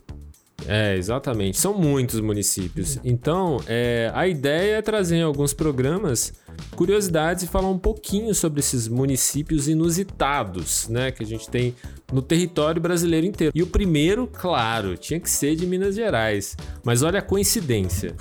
É, 0.68 0.96
exatamente. 0.96 1.60
São 1.60 1.74
muitos 1.74 2.20
municípios. 2.20 3.00
Então, 3.04 3.60
é, 3.68 4.12
a 4.14 4.28
ideia 4.28 4.78
é 4.78 4.82
trazer 4.82 5.18
em 5.18 5.22
alguns 5.22 5.54
programas 5.54 6.34
curiosidades 6.76 7.44
e 7.44 7.48
falar 7.48 7.70
um 7.70 7.78
pouquinho 7.78 8.34
sobre 8.34 8.60
esses 8.60 8.88
municípios 8.88 9.68
inusitados, 9.68 10.88
né? 10.88 11.12
Que 11.12 11.24
a 11.24 11.26
gente 11.26 11.50
tem 11.50 11.76
no 12.12 12.22
território 12.22 12.82
brasileiro 12.82 13.26
inteiro. 13.26 13.52
E 13.56 13.64
o 13.64 13.68
primeiro, 13.68 14.28
claro, 14.28 14.98
tinha 14.98 15.20
que 15.20 15.30
ser 15.30 15.56
de 15.56 15.66
Minas 15.66 15.96
Gerais. 15.96 16.56
Mas 16.84 17.02
olha 17.04 17.20
a 17.20 17.24
coincidência. 17.24 18.16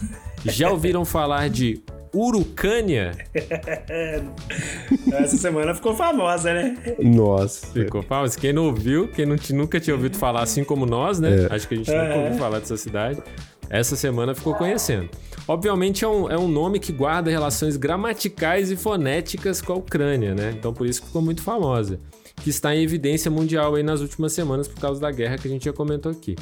Já 0.44 0.70
ouviram 0.70 1.04
falar 1.04 1.48
de 1.48 1.82
Urucânia? 2.14 3.12
Essa 5.12 5.36
semana 5.36 5.74
ficou 5.74 5.94
famosa, 5.94 6.52
né? 6.52 6.76
Nossa. 6.98 7.66
Ficou 7.68 8.02
famoso. 8.02 8.38
Quem 8.38 8.52
não 8.52 8.66
ouviu, 8.66 9.08
quem 9.08 9.24
não, 9.26 9.36
nunca 9.50 9.80
tinha 9.80 9.94
ouvido 9.94 10.16
falar, 10.18 10.42
assim 10.42 10.64
como 10.64 10.84
nós, 10.86 11.18
né? 11.20 11.46
Acho 11.50 11.66
que 11.68 11.74
a 11.74 11.76
gente 11.78 11.90
nunca 11.90 12.02
É. 12.04 12.24
ouviu 12.24 12.38
falar 12.38 12.58
dessa 12.58 12.76
cidade. 12.76 13.22
Essa 13.70 13.96
semana 13.96 14.34
ficou 14.34 14.54
conhecendo. 14.54 15.08
Obviamente 15.48 16.04
é 16.04 16.08
um, 16.08 16.30
é 16.30 16.38
um 16.38 16.46
nome 16.48 16.78
que 16.78 16.92
guarda 16.92 17.30
relações 17.30 17.76
gramaticais 17.76 18.70
e 18.70 18.76
fonéticas 18.76 19.60
com 19.62 19.72
a 19.72 19.76
Ucrânia, 19.76 20.34
né? 20.34 20.54
Então 20.56 20.72
por 20.72 20.86
isso 20.86 21.02
ficou 21.04 21.22
muito 21.22 21.42
famosa. 21.42 21.98
Que 22.42 22.50
está 22.50 22.74
em 22.74 22.82
evidência 22.82 23.30
mundial 23.30 23.74
aí 23.74 23.82
nas 23.82 24.00
últimas 24.00 24.32
semanas 24.32 24.66
por 24.66 24.80
causa 24.80 25.00
da 25.00 25.10
guerra 25.10 25.38
que 25.38 25.46
a 25.46 25.50
gente 25.50 25.64
já 25.64 25.72
comentou 25.72 26.10
aqui. 26.10 26.34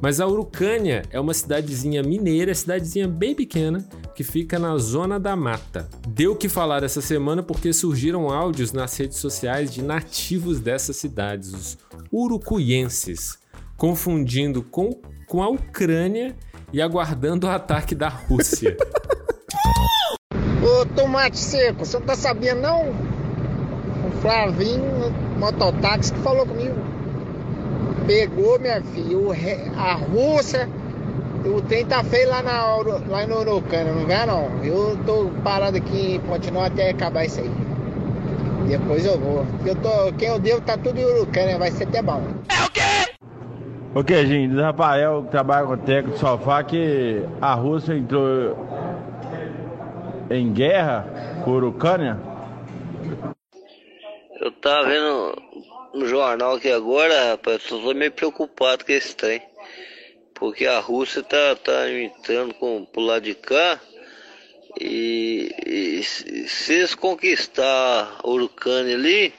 Mas 0.00 0.20
a 0.20 0.26
Urucânia 0.26 1.02
é 1.10 1.18
uma 1.18 1.34
cidadezinha 1.34 2.02
mineira, 2.02 2.54
cidadezinha 2.54 3.08
bem 3.08 3.34
pequena, 3.34 3.84
que 4.14 4.22
fica 4.22 4.58
na 4.58 4.76
zona 4.78 5.18
da 5.18 5.34
mata. 5.34 5.88
Deu 6.06 6.36
que 6.36 6.48
falar 6.48 6.84
essa 6.84 7.00
semana 7.00 7.42
porque 7.42 7.72
surgiram 7.72 8.30
áudios 8.30 8.72
nas 8.72 8.96
redes 8.96 9.18
sociais 9.18 9.72
de 9.72 9.82
nativos 9.82 10.60
dessas 10.60 10.96
cidades, 10.96 11.52
os 11.52 11.78
urucuienses, 12.12 13.38
confundindo 13.76 14.62
com, 14.62 15.00
com 15.26 15.42
a 15.42 15.48
Ucrânia 15.48 16.36
e 16.72 16.80
aguardando 16.80 17.46
o 17.46 17.50
ataque 17.50 17.94
da 17.94 18.08
Rússia. 18.08 18.76
Ô 20.62 20.84
tomate 20.86 21.38
seco, 21.38 21.84
você 21.84 21.98
não 21.98 22.06
tá 22.06 22.14
sabendo 22.14 22.60
não? 22.60 23.17
O 24.08 24.10
Flavinho, 24.20 25.12
mototáxi, 25.38 26.12
que 26.12 26.18
falou 26.20 26.46
comigo. 26.46 26.74
Pegou, 28.06 28.58
minha 28.58 28.80
filha, 28.82 29.18
o 29.18 29.30
re- 29.30 29.70
a 29.76 29.92
Rússia, 29.94 30.68
o 31.44 31.60
trem 31.62 31.84
tá 31.84 32.02
feio 32.02 32.28
lá, 32.30 32.42
na, 32.42 32.76
lá 33.08 33.26
no 33.26 33.40
Urucana, 33.40 33.92
não 33.92 34.06
vai 34.06 34.26
não? 34.26 34.64
Eu 34.64 34.98
tô 35.04 35.30
parado 35.44 35.76
aqui 35.76 36.14
em 36.14 36.20
Pontinó 36.20 36.64
até 36.64 36.90
acabar 36.90 37.24
isso 37.26 37.40
aí. 37.40 37.50
Depois 38.66 39.04
eu 39.04 39.18
vou. 39.18 39.44
Eu 39.64 39.74
tô, 39.76 40.12
quem 40.16 40.28
eu 40.28 40.38
devo 40.38 40.60
tá 40.62 40.76
tudo 40.76 40.98
em 40.98 41.04
Urucana, 41.04 41.58
vai 41.58 41.70
ser 41.70 41.84
até 41.84 42.00
bom. 42.02 42.22
Ok, 43.94 44.26
gente, 44.26 44.50
diz 44.52 44.60
Rafael 44.60 45.22
que 45.24 45.30
trabalha 45.30 45.66
com 45.66 45.72
o 45.72 45.76
técnico 45.76 46.10
do 46.10 46.18
sofá 46.18 46.62
que 46.62 47.22
a 47.40 47.54
Rússia 47.54 47.94
entrou 47.94 48.56
em 50.30 50.52
guerra 50.52 51.06
com 51.44 51.58
a 51.58 51.64
Ucrânia. 51.66 52.18
Eu 54.40 54.52
tava 54.52 54.88
vendo 54.88 55.42
no 55.94 56.06
jornal 56.06 56.54
aqui 56.54 56.70
agora, 56.70 57.30
rapaz, 57.30 57.60
eu 57.70 57.80
tô 57.80 57.94
meio 57.94 58.12
preocupado 58.12 58.84
com 58.84 58.92
esse 58.92 59.16
trem. 59.16 59.42
Porque 60.34 60.64
a 60.64 60.78
Rússia 60.78 61.24
tá, 61.24 61.56
tá 61.56 61.90
entrando 61.90 62.54
com, 62.54 62.84
pro 62.84 63.02
lado 63.02 63.24
de 63.24 63.34
cá. 63.34 63.80
E, 64.80 65.52
e 65.66 66.02
se 66.04 66.72
eles 66.72 66.94
conquistar 66.94 68.20
Urucânia 68.24 68.94
ali, 68.94 69.34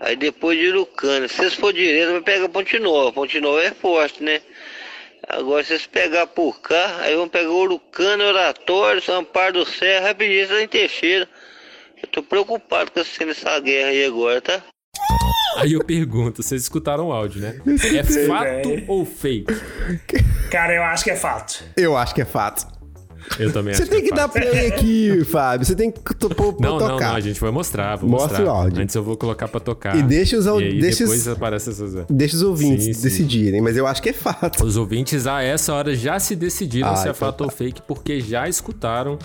aí 0.00 0.16
depois 0.16 0.58
de 0.58 0.68
Urucânia, 0.68 1.28
se 1.28 1.42
eles 1.42 1.54
for 1.54 1.74
direito, 1.74 2.12
vai 2.12 2.22
pegar 2.22 2.48
Ponte 2.48 2.78
Nova. 2.78 3.12
Ponte 3.12 3.38
Nova 3.40 3.62
é 3.62 3.72
forte, 3.72 4.22
né? 4.22 4.40
Agora, 5.28 5.62
se 5.62 5.74
eles 5.74 5.86
pegar 5.86 6.26
por 6.28 6.62
cá, 6.62 7.00
aí 7.00 7.14
vão 7.14 7.28
pegar 7.28 7.50
Urucânia, 7.50 8.26
Oratório, 8.26 9.02
Amparo 9.12 9.52
do 9.52 9.66
Serra, 9.66 10.08
rapidinho, 10.08 10.60
em 10.60 10.66
Teixeira. 10.66 11.28
Tô 12.18 12.22
preocupado 12.24 12.90
com 12.90 12.98
essa 12.98 13.22
essa 13.22 13.60
guerra 13.60 13.90
aí 13.90 14.04
agora, 14.04 14.40
tá? 14.40 14.60
Aí 15.56 15.74
eu 15.74 15.84
pergunto, 15.84 16.42
vocês 16.42 16.62
escutaram 16.62 17.06
o 17.06 17.12
áudio, 17.12 17.40
né? 17.40 17.60
É 17.96 18.26
fato 18.26 18.84
ou 18.88 19.06
fake? 19.06 19.54
Cara, 20.50 20.74
eu 20.74 20.82
acho 20.82 21.04
que 21.04 21.12
é 21.12 21.16
fato. 21.16 21.62
Eu 21.76 21.96
acho 21.96 22.12
que 22.12 22.20
é 22.20 22.24
fato. 22.24 22.77
Eu 23.38 23.52
também 23.52 23.74
Você 23.74 23.86
tem 23.86 24.00
que 24.00 24.08
que 24.08 24.12
é 24.12 24.16
dar 24.16 24.28
fato. 24.28 24.40
play 24.40 24.66
aqui, 24.68 25.24
Fábio. 25.24 25.66
Você 25.66 25.74
tem 25.74 25.90
que 25.90 26.00
pra 26.00 26.14
Não, 26.60 26.78
não, 26.78 26.78
tocar. 26.78 27.08
não, 27.10 27.16
a 27.16 27.20
gente 27.20 27.40
vai 27.40 27.50
mostrar, 27.50 27.96
vou 27.96 28.08
Mostra 28.08 28.28
mostrar. 28.38 28.44
o 28.46 28.50
áudio. 28.56 28.82
Antes 28.82 28.94
eu 28.94 29.02
vou 29.02 29.16
colocar 29.16 29.48
pra 29.48 29.60
tocar. 29.60 29.96
E 29.96 30.02
deixa 30.02 30.36
os 30.36 30.46
au- 30.46 30.60
E 30.60 30.64
aí 30.64 30.80
deixa 30.80 31.04
os- 31.04 31.10
depois 31.10 31.28
aparece 31.28 31.70
essas... 31.70 32.06
Deixa 32.08 32.36
os 32.36 32.42
ouvintes 32.42 32.84
Sim, 32.86 32.92
sim. 32.94 33.02
decidirem, 33.02 33.60
mas 33.60 33.76
eu 33.76 33.86
acho 33.86 34.02
que 34.02 34.08
é 34.10 34.12
fato. 34.12 34.64
Os 34.64 34.76
ouvintes 34.76 35.26
a 35.26 35.42
essa 35.42 35.72
hora 35.74 35.94
já 35.94 36.18
se 36.18 36.34
decidiram 36.36 36.88
Ah, 36.90 36.96
se 36.96 37.02
é 37.08 37.10
então 37.10 37.14
fato 37.14 37.44
ou 37.44 37.50
fake, 37.50 37.82
porque 37.86 38.20
já 38.20 38.48
escutaram 38.48 39.18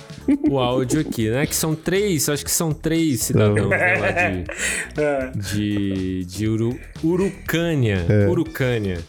o 0.50 0.60
áudio 0.60 1.00
aqui, 1.02 1.30
né? 1.30 1.46
Que 1.46 1.56
são 1.56 1.74
três, 1.76 2.28
acho 2.30 2.44
que 2.44 2.52
são 2.52 2.72
três 2.74 3.22
cidadãos 3.22 3.70
né, 3.70 3.98
lá 4.00 4.12
de, 4.12 4.44
É. 5.02 5.32
de, 5.36 6.26
de 6.26 6.48
Uru, 6.48 6.78
Urucânia. 7.04 8.06
É. 8.10 8.28
Urucânia. 8.28 9.00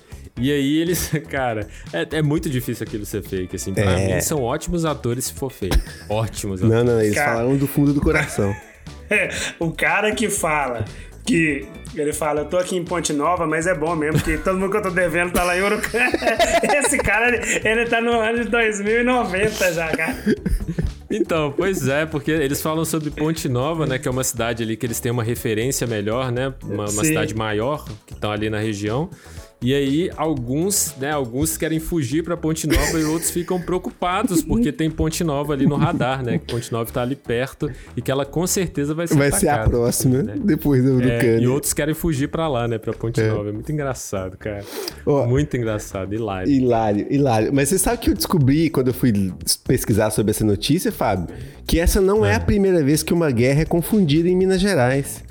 E 0.41 0.51
aí 0.51 0.78
eles, 0.78 1.11
cara, 1.30 1.68
é, 1.93 2.18
é 2.18 2.22
muito 2.22 2.51
difícil 2.51 2.85
aquilo 2.87 3.05
ser 3.07 3.22
fake, 3.22 3.55
assim. 3.57 3.72
Pra 3.72 3.85
É. 3.99 4.14
mim, 4.16 4.20
são 4.20 4.43
ótimos 4.43 4.85
atores 4.85 5.26
se 5.26 5.35
for 5.35 5.51
fake. 5.51 5.78
Ótimos 6.09 6.62
atores. 6.62 6.85
Não, 6.85 6.95
não, 6.95 7.01
eles 7.01 7.14
Cara. 7.14 7.32
falaram 7.37 7.57
do 7.57 7.66
fundo 7.66 7.93
do 7.93 8.01
coração. 8.01 8.55
o 9.61 9.70
cara 9.70 10.12
que 10.12 10.28
fala 10.28 10.85
que 11.24 11.66
ele 11.97 12.12
fala, 12.12 12.41
eu 12.41 12.45
tô 12.47 12.59
aqui 12.59 12.76
em 12.76 12.85
Ponte 12.85 13.12
Nova, 13.12 13.47
mas 13.47 13.66
é 13.66 13.74
bom 13.74 13.95
mesmo, 13.97 14.18
porque 14.20 14.37
todo 14.37 14.59
mundo 14.59 14.70
que 14.72 14.76
eu 14.76 14.82
tô 14.82 14.91
devendo 14.91 15.32
tá 15.32 15.43
lá 15.45 15.57
em 15.57 15.62
Urucânia. 15.62 16.11
Esse 16.85 16.99
cara, 16.99 17.28
ele, 17.28 17.66
ele 17.66 17.87
tá 17.87 18.01
no 18.01 18.12
ano 18.20 18.45
de 18.45 18.51
2090 18.51 19.72
já, 19.72 19.89
cara. 19.97 20.16
Então, 21.11 21.53
pois 21.57 21.87
é, 21.87 22.05
porque 22.05 22.30
eles 22.30 22.61
falam 22.61 22.85
sobre 22.85 23.11
Ponte 23.11 23.49
Nova, 23.49 23.87
né? 23.87 23.99
Que 23.99 24.09
é 24.09 24.11
uma 24.11 24.24
cidade 24.24 24.62
ali 24.64 24.76
que 24.76 24.85
eles 24.85 24.99
têm 25.01 25.12
uma 25.12 25.22
referência 25.22 25.87
melhor, 25.87 26.32
né? 26.32 26.53
Uma, 26.62 26.91
uma 26.91 27.05
cidade 27.05 27.35
maior 27.35 27.85
que 28.07 28.12
estão 28.14 28.30
ali 28.32 28.51
na 28.51 28.59
região. 28.59 29.09
E 29.65 29.73
aí, 29.73 30.11
alguns, 30.15 30.95
né? 31.01 31.11
Alguns 31.11 31.57
querem 31.57 31.81
fugir 31.81 32.23
pra 32.23 32.37
Ponte 32.37 32.67
Nova 32.67 33.01
e 33.01 33.05
outros 33.05 33.31
ficam 33.31 33.59
preocupados 33.59 34.43
porque 34.43 34.71
tem 34.71 34.91
Ponte 34.91 35.25
Nova 35.25 35.55
ali 35.55 35.67
no 35.67 35.75
radar, 35.75 36.23
né? 36.23 36.37
Que 36.37 36.53
Ponte 36.53 36.71
Nova 36.71 36.93
tá 36.93 37.01
ali 37.01 37.17
perto 37.17 37.71
e 37.97 38.03
que 38.03 38.11
ela 38.11 38.27
com 38.27 38.47
certeza 38.47 38.93
vai 38.93 39.07
ser 39.07 39.15
Vai 39.15 39.33
ser 39.33 39.49
a 39.49 39.55
atacada, 39.55 39.71
próxima, 39.71 40.23
né? 40.23 40.35
depois 40.37 40.85
do, 40.85 41.01
do 41.01 41.09
É, 41.09 41.39
e 41.39 41.47
outros 41.47 41.73
querem 41.73 41.95
fugir 41.95 42.29
pra 42.29 42.47
lá, 42.47 42.69
né? 42.69 42.77
Pra 42.77 42.93
Ponte 42.93 43.23
Nova. 43.23 43.49
É 43.49 43.53
muito 43.53 43.73
engraçado, 43.73 44.37
cara. 44.37 44.62
Ó, 45.07 45.27
muito 45.27 45.57
engraçado, 45.57 46.15
hilário. 46.15 46.53
Hilário, 46.53 47.07
hilário. 47.09 47.51
Mas 47.51 47.71
você 47.71 47.79
sabe 47.79 47.97
que 47.97 48.11
eu 48.11 48.15
descobri 48.15 48.69
quando 48.69 48.89
eu 48.89 48.95
fui 48.95 49.33
pesquisar 49.67 50.11
sobre 50.11 50.33
essa 50.33 50.45
notícia, 50.45 50.93
Fábio? 50.93 51.35
Que 51.67 51.81
essa 51.81 52.03
não 52.03 52.23
é, 52.23 52.35
a 52.35 52.41
primeira 52.41 52.85
vez 52.85 53.03
que 53.03 53.15
uma 53.15 53.31
guerra 53.31 53.62
é 53.62 53.65
confundida 53.65 54.29
em 54.29 54.37
Minas 54.37 54.61
Gerais. 54.61 55.25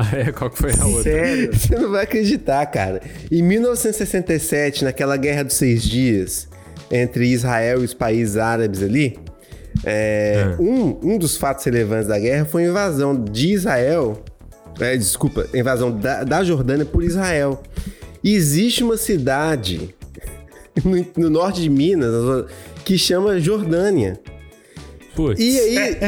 Ah, 0.00 0.16
é? 0.16 0.32
Qual 0.32 0.50
que 0.50 0.58
foi 0.58 0.72
a 0.72 0.86
outra? 0.86 1.02
Sério? 1.02 1.50
Você 1.52 1.74
não 1.76 1.90
vai 1.90 2.04
acreditar, 2.04 2.64
cara. 2.66 3.02
Em 3.30 3.42
1967, 3.42 4.84
naquela 4.84 5.16
Guerra 5.16 5.42
dos 5.44 5.54
Seis 5.54 5.82
Dias, 5.82 6.48
entre 6.90 7.26
Israel 7.26 7.82
e 7.82 7.84
os 7.84 7.92
países 7.92 8.36
árabes 8.36 8.82
ali, 8.82 9.18
é, 9.84 10.56
um, 10.58 10.98
um 11.02 11.18
dos 11.18 11.36
fatos 11.36 11.64
relevantes 11.64 12.08
da 12.08 12.18
guerra 12.18 12.44
foi 12.44 12.64
a 12.64 12.68
invasão 12.68 13.22
de 13.22 13.52
Israel. 13.52 14.22
é, 14.80 14.96
desculpa, 14.96 15.46
a 15.52 15.56
invasão 15.56 15.96
da, 15.96 16.24
da 16.24 16.42
Jordânia 16.42 16.84
por 16.84 17.04
Israel. 17.04 17.62
E 18.24 18.34
existe 18.34 18.82
uma 18.82 18.96
cidade 18.96 19.94
no, 20.84 21.06
no 21.16 21.30
norte 21.30 21.60
de 21.60 21.68
Minas 21.68 22.46
que 22.84 22.96
chama 22.98 23.38
Jordânia. 23.38 24.18
Putz. 25.14 25.40
E 25.40 25.58
aí. 25.58 25.98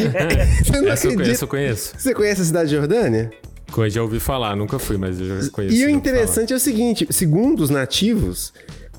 você 0.64 0.80
não 0.80 0.88
essa, 0.88 1.06
eu 1.06 1.12
acredita? 1.12 1.16
conheço, 1.16 1.44
eu 1.44 1.48
conheço. 1.48 1.94
Você 1.98 2.14
conhece 2.14 2.40
a 2.40 2.44
cidade 2.44 2.70
de 2.70 2.76
Jordânia? 2.76 3.30
Eu 3.76 3.90
já 3.90 4.02
ouvi 4.02 4.20
falar, 4.20 4.56
nunca 4.56 4.78
fui, 4.78 4.96
mas 4.96 5.20
eu 5.20 5.26
já 5.26 5.50
conheço. 5.50 5.74
E 5.74 5.84
o 5.84 5.88
interessante 5.88 6.52
é 6.52 6.56
o 6.56 6.60
seguinte: 6.60 7.06
segundo 7.10 7.60
os 7.60 7.70
nativos, 7.70 8.52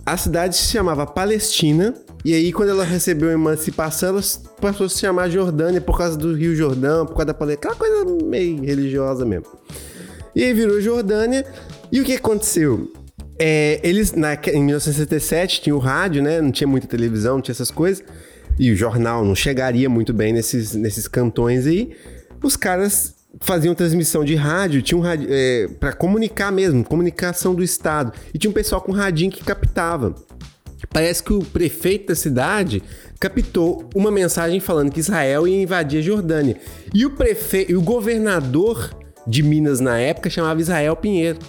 a 0.05 0.17
cidade 0.17 0.55
se 0.55 0.71
chamava 0.71 1.05
Palestina. 1.05 1.93
E 2.26 2.34
aí, 2.34 2.53
quando 2.53 2.69
ela 2.69 2.86
recebeu 2.86 3.30
a 3.30 3.34
emancipação, 3.34 4.09
ela 4.09 4.21
passou 4.61 4.86
a 4.86 4.89
se 4.89 4.99
chamar 4.99 5.30
Jordânia 5.30 5.82
por 5.82 5.97
causa 5.97 6.17
do 6.17 6.34
Rio 6.34 6.55
Jordão, 6.55 7.05
por 7.05 7.13
causa 7.13 7.26
da 7.28 7.34
Palestina. 7.34 7.74
Aquela 7.74 7.76
coisa 7.76 8.26
meio 8.26 8.63
religiosa 8.63 9.26
mesmo. 9.26 9.47
E 10.36 10.43
aí 10.43 10.53
virou 10.53 10.80
Jordânia. 10.80 11.45
E 11.91 11.99
o 11.99 12.03
que 12.03 12.13
aconteceu? 12.13 12.91
É, 13.38 13.80
eles, 13.84 14.13
na, 14.13 14.36
em 14.36 14.63
1967, 14.63 15.61
tinha 15.61 15.76
o 15.76 15.80
rádio, 15.80 16.24
né? 16.24 16.39
Não 16.41 16.51
tinha 16.51 16.67
muita 16.67 16.88
televisão, 16.88 17.36
não 17.36 17.41
tinha 17.41 17.53
essas 17.53 17.71
coisas. 17.71 18.03
E 18.57 18.71
o 18.71 18.76
jornal 18.76 19.26
não 19.26 19.36
chegaria 19.36 19.89
muito 19.89 20.13
bem 20.13 20.32
nesses, 20.32 20.74
nesses 20.76 21.07
cantões 21.07 21.65
aí. 21.65 21.95
Os 22.41 22.55
caras 22.55 23.15
faziam 23.41 23.73
transmissão 23.75 24.23
de 24.23 24.36
rádio, 24.36 24.81
tinha 24.81 24.97
um 24.97 25.01
rádio 25.01 25.27
é, 25.29 25.67
para 25.79 25.93
comunicar 25.93 26.51
mesmo, 26.51 26.84
comunicação 26.84 27.53
do 27.53 27.63
Estado. 27.63 28.13
E 28.34 28.38
tinha 28.38 28.49
um 28.49 28.53
pessoal 28.53 28.81
com 28.81 28.91
radinho 28.91 29.31
que 29.31 29.43
captava. 29.43 30.15
Parece 30.89 31.23
que 31.23 31.34
o 31.34 31.39
prefeito 31.39 32.07
da 32.07 32.15
cidade 32.15 32.84
captou 33.19 33.89
uma 33.95 34.11
mensagem 34.11 34.59
falando 34.59 34.91
que 34.91 34.99
Israel 34.99 35.47
ia 35.47 35.61
invadir 35.61 35.99
a 35.99 36.03
Jordânia. 36.03 36.57
E 36.93 37.05
o 37.05 37.11
prefeito, 37.11 37.75
o 37.77 37.81
governador 37.81 38.95
de 39.25 39.41
Minas 39.41 39.79
na 39.79 39.97
época 39.97 40.29
chamava 40.29 40.61
Israel 40.61 40.95
Pinheiro. 40.95 41.39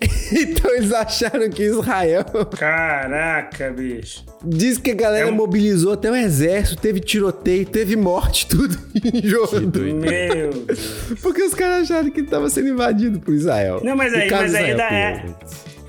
então 0.32 0.74
eles 0.74 0.92
acharam 0.92 1.48
que 1.48 1.62
Israel 1.62 2.24
Caraca, 2.58 3.70
bicho. 3.70 4.24
diz 4.44 4.76
que 4.78 4.90
a 4.90 4.94
galera 4.94 5.28
É 5.28 5.30
um- 5.30 5.34
mobilizou 5.34 5.92
até 5.92 6.10
o 6.10 6.16
exército, 6.16 6.80
teve 6.82 7.00
tiroteio, 7.00 7.64
teve 7.66 7.96
morte, 7.96 8.46
tudo 8.50 8.76
em 9.04 9.26
Jordânia. 9.26 9.94
Meu 9.94 10.50
Deus. 10.52 10.78
Porque 11.22 11.42
os 11.42 11.54
caras 11.54 11.90
acharam 11.90 12.10
que 12.10 12.20
estava 12.20 12.50
sendo 12.50 12.68
invadido 12.68 13.20
por 13.20 13.34
Israel. 13.34 13.80
Não, 13.84 13.96
mas 13.96 14.12
aí, 14.12 14.30
mas 14.30 14.50
Israel 14.50 14.66
ainda 14.70 14.82
é 14.84 15.24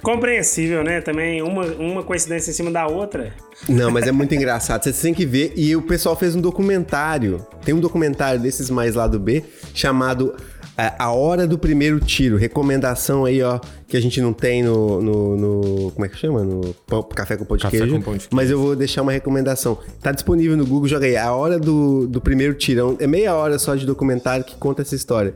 compreensível, 0.01 0.83
né? 0.83 1.01
Também 1.01 1.41
uma, 1.41 1.65
uma 1.65 2.03
coincidência 2.03 2.51
em 2.51 2.53
cima 2.53 2.69
da 2.69 2.87
outra. 2.87 3.33
Não, 3.67 3.89
mas 3.89 4.05
é 4.05 4.11
muito 4.11 4.35
engraçado. 4.35 4.83
Você 4.83 4.93
tem 4.93 5.13
que 5.13 5.25
ver. 5.25 5.53
E 5.55 5.75
o 5.75 5.81
pessoal 5.81 6.15
fez 6.15 6.35
um 6.35 6.41
documentário. 6.41 7.45
Tem 7.63 7.73
um 7.73 7.79
documentário 7.79 8.39
desses 8.39 8.69
mais 8.69 8.93
lá 8.93 9.07
do 9.07 9.19
B 9.19 9.43
chamado 9.73 10.35
A 10.77 11.11
Hora 11.11 11.47
do 11.47 11.57
Primeiro 11.57 11.99
Tiro. 11.99 12.35
Recomendação 12.37 13.23
aí, 13.25 13.41
ó, 13.41 13.59
que 13.87 13.95
a 13.95 14.01
gente 14.01 14.19
não 14.19 14.33
tem 14.33 14.61
no. 14.63 15.01
no- 15.01 15.37
no- 15.37 15.91
como 15.91 16.05
é 16.05 16.09
que 16.09 16.17
chama? 16.17 16.43
No 16.43 16.73
pão- 16.85 17.01
Café 17.03 17.37
com 17.37 17.45
Pão 17.45 17.55
de 17.55 17.63
Café 17.63 17.77
Queijo. 17.77 17.93
com 17.95 18.01
Pão 18.01 18.13
de 18.13 18.19
Queijo. 18.19 18.29
Mas 18.33 18.49
eu 18.51 18.59
vou 18.59 18.75
deixar 18.75 19.01
uma 19.01 19.11
recomendação. 19.13 19.77
Tá 20.01 20.11
disponível 20.11 20.57
no 20.57 20.65
Google, 20.65 20.87
joga 20.89 21.05
aí. 21.05 21.15
A 21.15 21.31
Hora 21.33 21.57
do, 21.57 22.07
do 22.07 22.19
Primeiro 22.19 22.53
Tiro. 22.55 22.97
É 22.99 23.05
É 23.05 23.07
meia 23.07 23.33
hora 23.35 23.57
só 23.57 23.75
de 23.75 23.85
documentário 23.85 24.43
que 24.43 24.55
conta 24.57 24.81
essa 24.81 24.95
história. 24.95 25.33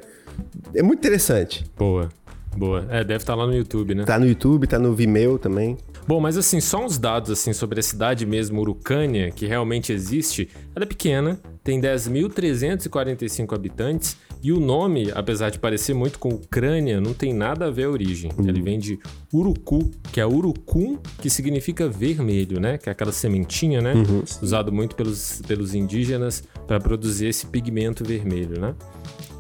É 0.76 0.82
muito 0.84 1.00
interessante. 1.00 1.64
Boa, 1.78 2.10
boa. 2.58 2.86
É, 2.90 3.04
deve 3.04 3.22
estar 3.24 3.36
lá 3.36 3.46
no 3.48 3.54
YouTube, 3.56 3.96
né? 3.96 4.04
Tá 4.04 4.18
no 4.20 4.28
YouTube, 4.28 4.68
tá 4.68 4.78
no 4.80 4.94
Vimeo 4.94 5.38
também. 5.40 5.78
Bom, 6.08 6.20
mas 6.20 6.38
assim, 6.38 6.60
só 6.60 6.84
uns 6.84 6.98
dados 6.98 7.30
assim 7.30 7.54
sobre 7.54 7.80
a 7.80 7.84
cidade 7.84 8.26
mesmo, 8.26 8.60
Urucânia, 8.62 9.30
que 9.32 9.46
realmente 9.46 9.94
existe. 9.94 10.50
Ela 10.76 10.84
é 10.84 10.88
pequena, 10.88 11.40
tem 11.64 11.80
10.345 11.80 13.54
habitantes 13.54 14.18
e 14.42 14.52
o 14.52 14.60
nome, 14.60 15.12
apesar 15.14 15.50
de 15.50 15.60
parecer 15.60 15.94
muito 15.94 16.18
com 16.18 16.30
Ucrânia, 16.30 17.02
não 17.02 17.14
tem 17.14 17.34
nada 17.34 17.66
a 17.66 17.72
ver 17.72 17.86
a 17.86 17.90
origem. 17.90 18.32
Ele 18.40 18.62
vem 18.62 18.80
de 18.80 18.98
urucu, 19.34 19.92
que 20.12 20.22
é 20.22 20.26
urucum, 20.26 20.98
que 21.22 21.30
significa 21.30 21.90
vermelho, 21.90 22.60
né? 22.60 22.78
Que 22.78 22.90
é 22.90 22.92
aquela 22.92 23.12
sementinha, 23.12 23.82
né? 23.82 23.94
Usado 24.42 24.72
muito 24.72 24.96
pelos, 24.96 25.42
pelos 25.48 25.74
indígenas 25.74 26.44
para 26.66 26.80
produzir 26.80 27.28
esse 27.28 27.46
pigmento 27.48 28.04
vermelho, 28.04 28.60
né? 28.60 28.76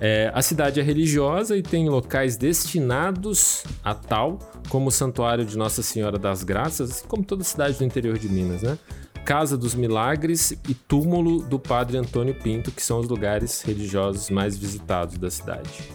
É, 0.01 0.31
a 0.33 0.41
cidade 0.41 0.79
é 0.79 0.83
religiosa 0.83 1.57
e 1.57 1.61
tem 1.61 1.89
locais 1.89 2.37
destinados 2.37 3.63
a 3.83 3.93
tal, 3.93 4.39
como 4.69 4.87
o 4.87 4.91
Santuário 4.91 5.45
de 5.45 5.57
Nossa 5.57 5.83
Senhora 5.83 6.17
das 6.17 6.41
Graças, 6.43 6.89
assim 6.91 7.07
como 7.07 7.23
toda 7.23 7.43
cidade 7.43 7.77
do 7.77 7.83
interior 7.83 8.17
de 8.17 8.29
Minas, 8.29 8.61
né? 8.61 8.77
Casa 9.25 9.57
dos 9.57 9.75
Milagres 9.75 10.51
e 10.67 10.73
túmulo 10.73 11.41
do 11.41 11.59
Padre 11.59 11.97
Antônio 11.97 12.35
Pinto, 12.35 12.71
que 12.71 12.81
são 12.81 12.99
os 12.99 13.07
lugares 13.07 13.61
religiosos 13.61 14.29
mais 14.29 14.57
visitados 14.57 15.17
da 15.17 15.29
cidade. 15.29 15.89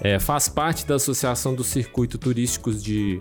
É, 0.00 0.18
faz 0.18 0.48
parte 0.48 0.86
da 0.86 0.96
Associação 0.96 1.54
dos 1.54 1.66
Circuitos 1.66 2.18
Turísticos 2.20 2.82
de 2.82 3.18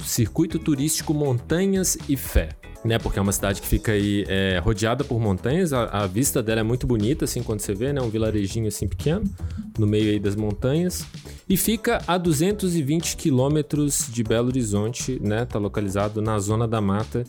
Circuito 0.00 0.58
Turístico 0.58 1.12
Montanhas 1.12 1.98
e 2.08 2.16
Fé. 2.16 2.50
Né, 2.84 2.98
porque 2.98 3.18
é 3.18 3.22
uma 3.22 3.32
cidade 3.32 3.62
que 3.62 3.66
fica 3.66 3.92
aí 3.92 4.26
é, 4.28 4.60
rodeada 4.62 5.02
por 5.02 5.18
montanhas, 5.18 5.72
a, 5.72 5.84
a 5.84 6.06
vista 6.06 6.42
dela 6.42 6.60
é 6.60 6.62
muito 6.62 6.86
bonita, 6.86 7.24
assim, 7.24 7.42
quando 7.42 7.60
você 7.60 7.72
vê, 7.72 7.94
né? 7.94 8.02
Um 8.02 8.10
vilarejinho 8.10 8.68
assim 8.68 8.86
pequeno, 8.86 9.24
no 9.78 9.86
meio 9.86 10.10
aí 10.10 10.20
das 10.20 10.36
montanhas. 10.36 11.06
E 11.48 11.56
fica 11.56 12.02
a 12.06 12.18
220 12.18 13.16
quilômetros 13.16 14.06
de 14.10 14.22
Belo 14.22 14.48
Horizonte, 14.48 15.18
né? 15.22 15.46
Tá 15.46 15.58
localizado 15.58 16.20
na 16.20 16.38
Zona 16.38 16.68
da 16.68 16.78
Mata, 16.78 17.24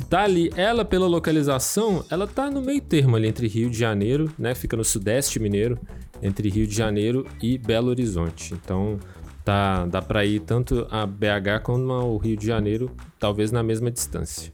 que 0.00 0.06
tá 0.06 0.22
ali, 0.22 0.50
ela 0.56 0.82
pela 0.82 1.06
localização, 1.06 2.02
ela 2.10 2.26
tá 2.26 2.50
no 2.50 2.62
meio 2.62 2.80
termo 2.80 3.16
ali 3.16 3.28
entre 3.28 3.46
Rio 3.46 3.68
de 3.68 3.78
Janeiro, 3.78 4.32
né? 4.38 4.54
Fica 4.54 4.74
no 4.76 4.84
sudeste 4.84 5.38
mineiro, 5.38 5.78
entre 6.22 6.48
Rio 6.48 6.66
de 6.66 6.74
Janeiro 6.74 7.26
e 7.42 7.58
Belo 7.58 7.88
Horizonte. 7.90 8.54
Então, 8.54 8.98
tá, 9.44 9.84
dá 9.84 10.00
pra 10.00 10.24
ir 10.24 10.40
tanto 10.40 10.86
a 10.90 11.04
BH 11.04 11.62
como 11.62 11.92
ao 11.92 12.16
Rio 12.16 12.34
de 12.34 12.46
Janeiro, 12.46 12.90
talvez 13.18 13.52
na 13.52 13.62
mesma 13.62 13.90
distância. 13.90 14.50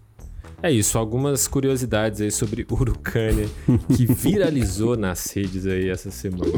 É 0.60 0.70
isso, 0.70 0.98
algumas 0.98 1.46
curiosidades 1.46 2.20
aí 2.20 2.30
sobre 2.32 2.66
Urucânia 2.72 3.48
que 3.94 4.06
viralizou 4.06 4.96
nas 4.96 5.32
redes 5.32 5.64
aí 5.64 5.88
essa 5.88 6.10
semana. 6.10 6.52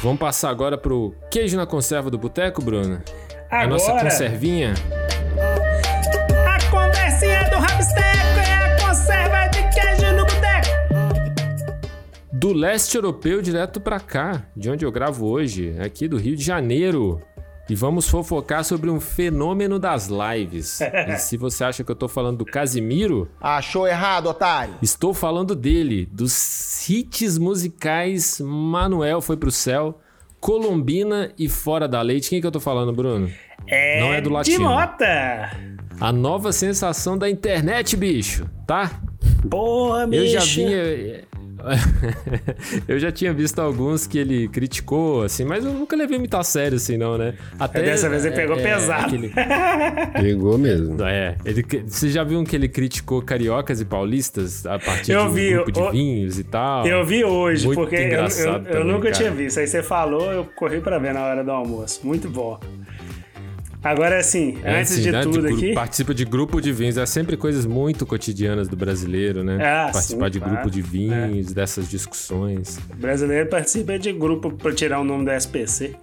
Vamos 0.00 0.18
passar 0.18 0.48
agora 0.48 0.78
pro 0.78 1.14
queijo 1.30 1.56
na 1.56 1.66
conserva 1.66 2.10
do 2.10 2.16
boteco, 2.16 2.62
Bruno? 2.62 3.02
A 3.50 3.66
nossa 3.66 3.90
Agora, 3.90 4.04
conservinha. 4.04 4.72
É 7.80 8.54
a 8.54 8.86
conserva 8.88 9.46
de 9.48 9.62
queijo 9.74 10.12
no 10.16 10.24
boteco. 10.24 10.68
Do 12.32 12.52
leste 12.52 12.96
europeu 12.96 13.40
direto 13.40 13.80
pra 13.80 13.98
cá, 14.00 14.42
de 14.56 14.70
onde 14.70 14.84
eu 14.84 14.92
gravo 14.92 15.26
hoje, 15.26 15.74
aqui 15.80 16.06
do 16.08 16.16
Rio 16.16 16.36
de 16.36 16.44
Janeiro. 16.44 17.20
E 17.70 17.74
vamos 17.74 18.08
fofocar 18.08 18.64
sobre 18.64 18.90
um 18.90 19.00
fenômeno 19.00 19.78
das 19.78 20.08
lives. 20.08 20.80
e 21.08 21.16
se 21.16 21.36
você 21.36 21.64
acha 21.64 21.84
que 21.84 21.90
eu 21.90 21.94
tô 21.96 22.08
falando 22.08 22.38
do 22.38 22.44
Casimiro, 22.44 23.30
Achou 23.40 23.86
errado, 23.86 24.26
otário. 24.26 24.74
Estou 24.82 25.14
falando 25.14 25.54
dele, 25.54 26.06
dos 26.12 26.88
hits 26.90 27.38
musicais 27.38 28.40
Manuel 28.40 29.20
Foi 29.22 29.36
Pro 29.36 29.50
Céu, 29.50 30.00
Colombina 30.40 31.32
e 31.38 31.48
Fora 31.48 31.86
da 31.86 32.02
Lei. 32.02 32.18
De 32.20 32.28
quem 32.28 32.40
que 32.40 32.46
eu 32.46 32.50
tô 32.50 32.60
falando, 32.60 32.92
Bruno? 32.92 33.30
É 33.66 34.00
Não 34.00 34.12
é 34.12 34.20
do 34.20 34.28
de 34.28 34.34
latino. 34.34 34.64
mota. 34.64 35.50
A 36.02 36.10
nova 36.12 36.50
sensação 36.52 37.16
da 37.16 37.30
internet, 37.30 37.96
bicho, 37.96 38.44
tá? 38.66 38.90
Porra, 39.48 40.02
Eu 40.02 40.08
bicho. 40.08 40.32
já 40.32 40.40
vinha... 40.40 41.22
eu 42.88 42.98
já 42.98 43.12
tinha 43.12 43.32
visto 43.32 43.60
alguns 43.60 44.04
que 44.04 44.18
ele 44.18 44.48
criticou, 44.48 45.22
assim, 45.22 45.44
mas 45.44 45.64
eu 45.64 45.72
nunca 45.72 45.94
levei 45.94 46.18
muito 46.18 46.36
a 46.36 46.42
sério, 46.42 46.76
assim, 46.76 46.96
não, 46.96 47.16
né? 47.16 47.34
Até, 47.56 47.82
Dessa 47.82 48.08
vez 48.08 48.24
ele 48.24 48.34
pegou 48.34 48.56
pesado. 48.56 49.06
aquele- 49.06 49.32
Pegou 50.20 50.58
mesmo. 50.58 51.00
É, 51.04 51.36
ele, 51.44 51.64
você 51.86 52.08
já 52.08 52.24
viu 52.24 52.42
que 52.42 52.56
ele 52.56 52.68
criticou 52.68 53.22
cariocas 53.22 53.80
e 53.80 53.84
paulistas 53.84 54.66
a 54.66 54.76
partir 54.80 55.12
Eu 55.12 55.22
de 55.22 55.28
um 55.28 55.32
vi, 55.32 55.50
grupo 55.52 55.70
de 55.70 55.78
eu- 55.80 55.90
vinhos 55.92 56.38
e 56.40 56.42
tal? 56.44 56.84
Eu 56.84 57.04
vi 57.06 57.24
hoje, 57.24 57.64
Muito 57.66 57.78
porque 57.80 57.94
eu, 57.94 58.00
eu, 58.00 58.06
engraçado 58.08 58.66
eu 58.66 58.72
também, 58.72 58.92
nunca 58.92 59.02
cara. 59.04 59.14
tinha 59.14 59.30
visto. 59.30 59.60
Aí 59.60 59.66
você 59.68 59.84
falou, 59.84 60.32
eu 60.32 60.44
corri 60.56 60.80
pra 60.80 60.98
ver 60.98 61.14
na 61.14 61.24
hora 61.24 61.44
do 61.44 61.50
almoço. 61.52 62.00
Muito 62.04 62.28
bom. 62.28 62.58
Agora, 63.82 64.18
assim, 64.18 64.58
É, 64.62 64.78
antes 64.78 64.92
assim, 64.92 65.02
de 65.02 65.10
né, 65.12 65.22
tudo 65.22 65.42
gru- 65.42 65.54
aqui. 65.56 65.74
Participa 65.74 66.14
de 66.14 66.24
grupo 66.24 66.60
de 66.60 66.72
vinhos. 66.72 66.96
É 66.96 67.04
sempre 67.04 67.36
coisas 67.36 67.66
muito 67.66 68.06
cotidianas 68.06 68.68
do 68.68 68.76
brasileiro, 68.76 69.42
né? 69.42 69.58
Ah, 69.60 69.90
Participar 69.92 70.26
sim, 70.26 70.30
de 70.32 70.38
claro. 70.38 70.54
grupo 70.54 70.70
de 70.70 70.80
vinhos, 70.82 71.52
dessas 71.52 71.88
discussões. 71.90 72.78
O 72.92 72.96
brasileiro 72.96 73.48
participa 73.50 73.98
de 73.98 74.12
grupo 74.12 74.52
pra 74.52 74.72
tirar 74.72 75.00
o 75.00 75.04
nome 75.04 75.24
do 75.24 75.32
SPC. 75.32 75.94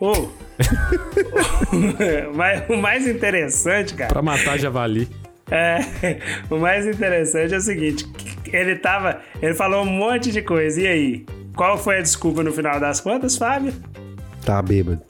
Ô! 0.00 0.28
Mas 2.34 2.68
o 2.68 2.76
mais 2.76 3.06
interessante, 3.06 3.94
cara. 3.94 4.12
Pra 4.12 4.22
matar 4.22 4.58
javali. 4.58 5.08
É, 5.50 5.78
o 6.50 6.56
mais 6.58 6.86
interessante 6.86 7.54
é 7.54 7.56
o 7.56 7.60
seguinte: 7.60 8.06
ele 8.52 8.76
tava. 8.76 9.20
Ele 9.40 9.54
falou 9.54 9.82
um 9.82 9.86
monte 9.90 10.30
de 10.32 10.42
coisa. 10.42 10.80
E 10.80 10.86
aí? 10.86 11.26
qual 11.54 11.76
foi 11.76 11.98
a 11.98 12.02
desculpa 12.02 12.42
no 12.42 12.50
final 12.52 12.80
das 12.80 13.00
contas, 13.00 13.36
Fábio? 13.36 13.72
Tá 14.44 14.60
bêbado. 14.62 15.02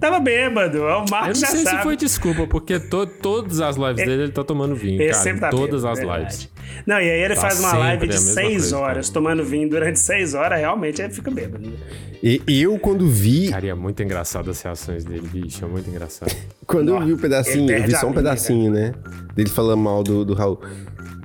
Tava 0.00 0.20
bêbado, 0.20 0.78
o 0.78 0.88
Eu 0.88 1.04
Marcos 1.10 1.28
não 1.28 1.34
já 1.34 1.46
sei 1.48 1.64
sabe. 1.64 1.76
se 1.78 1.82
foi 1.82 1.96
desculpa, 1.96 2.46
porque 2.46 2.78
to- 2.78 3.06
todas 3.06 3.60
as 3.60 3.76
lives 3.76 3.96
dele 3.96 4.22
ele 4.24 4.32
tá 4.32 4.44
tomando 4.44 4.74
vinho, 4.74 5.00
Ele 5.00 5.10
cara. 5.10 5.22
sempre 5.22 5.38
em 5.38 5.40
tá 5.40 5.50
todas 5.50 5.82
bêbado, 5.82 5.88
as 5.88 5.98
verdade. 5.98 6.22
lives. 6.24 6.50
Não, 6.86 6.96
e 7.00 7.10
aí 7.10 7.20
ele 7.22 7.34
Tá 7.34 7.40
faz 7.40 7.58
uma 7.60 7.72
live 7.76 8.06
de 8.06 8.18
seis 8.18 8.48
coisa, 8.60 8.78
horas, 8.78 9.08
tomando 9.10 9.44
vinho 9.44 9.68
durante 9.68 9.98
seis 9.98 10.34
horas, 10.34 10.58
realmente 10.58 11.00
ele 11.02 11.12
fica 11.12 11.30
bêbado. 11.30 11.66
né? 11.68 11.76
E 12.22 12.42
eu, 12.62 12.78
quando 12.78 13.06
vi, 13.08 13.50
Cara, 13.50 13.66
e 13.66 13.68
é 13.68 13.74
muito 13.74 14.02
engraçado 14.02 14.50
as 14.50 14.60
reações 14.60 15.04
dele, 15.04 15.26
bicho. 15.28 15.64
É 15.64 15.68
muito 15.68 15.88
engraçado. 15.88 16.34
quando 16.66 16.88
eu 16.88 17.00
vi 17.04 17.12
o 17.12 17.18
pedacinho, 17.18 17.70
ele 17.70 17.82
eu 17.82 17.86
vi 17.86 17.92
só 17.92 18.06
um 18.06 18.10
linha, 18.10 18.14
pedacinho, 18.14 18.70
né? 18.72 18.92
Dele 19.34 19.48
falando 19.50 19.80
mal 19.80 20.02
do, 20.02 20.24
do 20.24 20.34
Raul. 20.34 20.60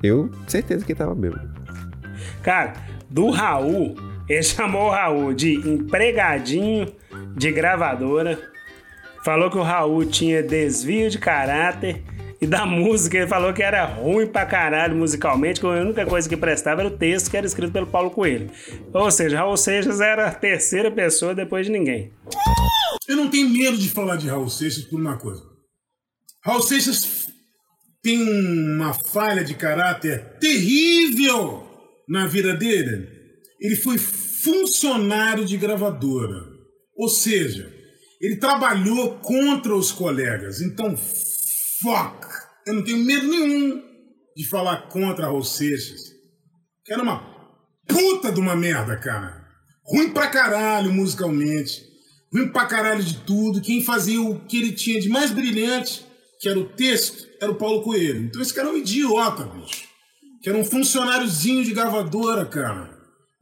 Eu, 0.02 0.30
certeza 0.46 0.84
que 0.84 0.92
ele 0.92 0.98
tava 0.98 1.14
bêbado. 1.14 1.48
Cara, 2.42 2.74
do 3.10 3.30
Raul, 3.30 3.96
ele 4.28 4.42
chamou 4.42 4.86
o 4.86 4.90
Raul 4.90 5.34
de 5.34 5.54
empregadinho 5.68 6.94
de 7.36 7.52
gravadora. 7.52 8.38
Falou 9.24 9.50
que 9.50 9.58
o 9.58 9.62
Raul 9.62 10.04
tinha 10.04 10.42
desvio 10.42 11.10
de 11.10 11.18
caráter. 11.18 12.02
E 12.40 12.46
da 12.46 12.64
música, 12.66 13.18
ele 13.18 13.26
falou 13.26 13.52
que 13.52 13.62
era 13.62 13.84
ruim 13.84 14.26
pra 14.26 14.46
caralho 14.46 14.96
musicalmente, 14.96 15.60
que 15.60 15.66
a 15.66 15.70
única 15.70 16.04
coisa 16.06 16.28
que 16.28 16.36
prestava 16.36 16.82
era 16.82 16.88
o 16.88 16.96
texto 16.96 17.30
que 17.30 17.36
era 17.36 17.46
escrito 17.46 17.72
pelo 17.72 17.86
Paulo 17.86 18.10
Coelho. 18.10 18.50
Ou 18.92 19.10
seja, 19.10 19.38
Raul 19.38 19.56
Seixas 19.56 20.00
era 20.00 20.28
a 20.28 20.34
terceira 20.34 20.90
pessoa 20.90 21.34
depois 21.34 21.66
de 21.66 21.72
ninguém. 21.72 22.12
Eu 23.06 23.16
não 23.16 23.28
tenho 23.28 23.48
medo 23.48 23.76
de 23.76 23.90
falar 23.90 24.16
de 24.16 24.28
Raul 24.28 24.48
Seixas 24.48 24.84
por 24.84 24.98
uma 24.98 25.18
coisa. 25.18 25.42
Raul 26.42 26.62
Seixas 26.62 27.28
tem 28.02 28.22
uma 28.22 28.92
falha 28.92 29.44
de 29.44 29.54
caráter 29.54 30.38
terrível 30.38 31.66
na 32.08 32.26
vida 32.26 32.54
dele. 32.54 33.13
Ele 33.64 33.76
foi 33.76 33.96
funcionário 33.96 35.46
de 35.46 35.56
gravadora. 35.56 36.38
Ou 36.94 37.08
seja, 37.08 37.72
ele 38.20 38.36
trabalhou 38.36 39.18
contra 39.20 39.74
os 39.74 39.90
colegas. 39.90 40.60
Então, 40.60 40.94
fuck! 41.80 42.26
Eu 42.66 42.74
não 42.74 42.84
tenho 42.84 42.98
medo 42.98 43.26
nenhum 43.26 43.82
de 44.36 44.46
falar 44.50 44.88
contra 44.88 45.24
Raul 45.24 45.42
Seixas. 45.42 46.02
Que 46.84 46.92
era 46.92 47.02
uma 47.02 47.24
puta 47.88 48.30
de 48.30 48.38
uma 48.38 48.54
merda, 48.54 48.98
cara. 48.98 49.42
Ruim 49.82 50.12
pra 50.12 50.28
caralho 50.28 50.92
musicalmente. 50.92 51.82
Ruim 52.30 52.48
pra 52.48 52.66
caralho 52.66 53.02
de 53.02 53.20
tudo. 53.20 53.62
Quem 53.62 53.82
fazia 53.82 54.20
o 54.20 54.44
que 54.44 54.58
ele 54.58 54.72
tinha 54.72 55.00
de 55.00 55.08
mais 55.08 55.30
brilhante, 55.30 56.04
que 56.38 56.50
era 56.50 56.58
o 56.58 56.68
texto, 56.68 57.26
era 57.40 57.50
o 57.50 57.56
Paulo 57.56 57.82
Coelho. 57.82 58.24
Então 58.24 58.42
esse 58.42 58.52
cara 58.52 58.68
é 58.68 58.72
um 58.72 58.76
idiota, 58.76 59.44
bicho. 59.44 59.88
Que 60.42 60.50
era 60.50 60.58
um 60.58 60.64
funcionáriozinho 60.64 61.64
de 61.64 61.72
gravadora, 61.72 62.44
cara. 62.44 62.93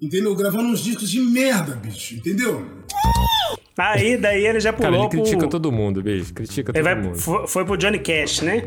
Entendeu? 0.02 0.34
Gravando 0.34 0.64
uns 0.68 0.80
discos 0.82 1.08
de 1.08 1.20
merda, 1.20 1.76
bicho. 1.76 2.16
Entendeu? 2.16 2.66
Aí, 3.78 4.16
daí 4.16 4.44
ele 4.44 4.58
já 4.58 4.72
Cara, 4.72 4.90
pulou 4.90 5.04
ele 5.04 5.10
critica 5.10 5.38
pro... 5.38 5.48
todo 5.48 5.70
mundo, 5.70 6.02
bicho. 6.02 6.34
Critica 6.34 6.72
Ele 6.74 6.82
todo 6.82 6.94
vai, 6.94 7.02
mundo. 7.02 7.18
foi, 7.18 7.46
foi 7.46 7.64
pro 7.64 7.76
Johnny 7.76 8.00
Cash, 8.00 8.42
né? 8.42 8.64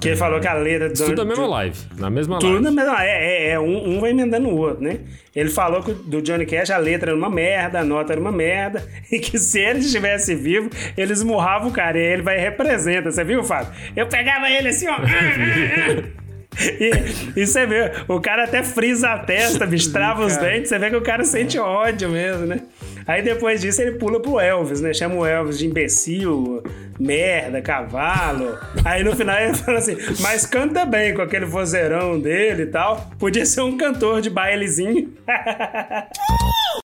Que 0.00 0.08
ele 0.08 0.16
falou 0.16 0.40
que 0.40 0.48
a 0.48 0.54
letra 0.54 0.88
do 0.88 0.94
Isso 0.94 1.04
tudo 1.04 1.18
na 1.18 1.24
mesma 1.26 1.46
live. 1.46 1.78
Na 1.98 2.08
mesma 2.08 2.38
Tudo 2.38 2.52
live. 2.52 2.64
na 2.64 2.70
mesma. 2.70 3.04
É, 3.04 3.08
é, 3.08 3.50
é, 3.50 3.60
um, 3.60 3.96
um 3.96 4.00
vai 4.00 4.10
emendando 4.10 4.48
o 4.48 4.56
outro, 4.56 4.82
né? 4.82 5.00
Ele 5.36 5.50
falou 5.50 5.82
que 5.82 5.92
do 5.92 6.22
Johnny 6.22 6.46
Cash 6.46 6.70
a 6.70 6.78
letra 6.78 7.10
era 7.10 7.18
uma 7.18 7.28
merda, 7.28 7.80
a 7.80 7.84
nota 7.84 8.14
era 8.14 8.20
uma 8.20 8.32
merda, 8.32 8.82
e 9.12 9.18
que 9.18 9.38
se 9.38 9.60
ele 9.60 9.80
estivesse 9.80 10.34
vivo, 10.34 10.70
ele 10.96 11.12
esmurrava 11.12 11.68
o 11.68 11.70
cara. 11.70 11.98
E 11.98 12.00
aí 12.00 12.12
ele 12.14 12.22
vai 12.22 12.38
e 12.38 12.40
representa. 12.40 13.12
Você 13.12 13.22
viu, 13.22 13.44
Fábio? 13.44 13.72
Eu 13.94 14.06
pegava 14.08 14.48
ele 14.48 14.68
assim, 14.68 14.86
ó. 14.88 14.96
E, 16.60 17.40
e 17.40 17.46
você 17.46 17.64
vê, 17.66 17.92
o 18.08 18.20
cara 18.20 18.44
até 18.44 18.62
frisa 18.62 19.10
a 19.10 19.18
testa, 19.18 19.66
bicho, 19.66 19.92
trava 19.92 20.24
os 20.24 20.36
dentes, 20.36 20.68
você 20.68 20.78
vê 20.78 20.90
que 20.90 20.96
o 20.96 21.02
cara 21.02 21.24
sente 21.24 21.58
ódio 21.58 22.10
mesmo, 22.10 22.46
né? 22.46 22.62
Aí 23.06 23.22
depois 23.22 23.60
disso 23.60 23.80
ele 23.80 23.92
pula 23.92 24.20
pro 24.20 24.38
Elvis, 24.38 24.80
né? 24.80 24.92
Chama 24.92 25.14
o 25.14 25.26
Elvis 25.26 25.58
de 25.58 25.66
imbecil, 25.66 26.62
merda, 26.98 27.62
cavalo. 27.62 28.58
Aí 28.84 29.02
no 29.02 29.16
final 29.16 29.38
ele 29.40 29.54
fala 29.58 29.78
assim, 29.78 29.96
mas 30.20 30.44
canta 30.46 30.84
bem 30.84 31.14
com 31.14 31.22
aquele 31.22 31.46
vozeirão 31.46 32.20
dele 32.20 32.64
e 32.64 32.66
tal. 32.66 33.10
Podia 33.18 33.46
ser 33.46 33.62
um 33.62 33.76
cantor 33.76 34.20
de 34.20 34.30
bailezinho. 34.30 35.12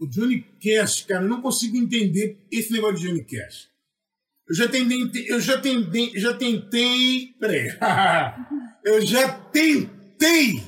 O 0.00 0.06
Johnny 0.06 0.44
Cash, 0.62 1.06
cara, 1.08 1.24
eu 1.24 1.28
não 1.28 1.42
consigo 1.42 1.76
entender 1.76 2.38
esse 2.52 2.72
negócio 2.72 2.98
de 2.98 3.08
Johnny 3.08 3.24
Cash. 3.24 3.68
Eu 4.48 4.54
já 4.54 4.68
tentei, 4.68 5.26
eu 5.28 5.40
já 5.40 5.58
tentei, 5.60 6.12
já 6.14 6.34
tentei, 6.34 7.34
peraí, 7.40 7.68
eu 8.84 9.04
já 9.04 9.28
tentei 9.28 10.62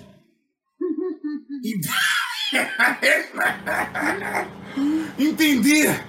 entender 5.18 6.04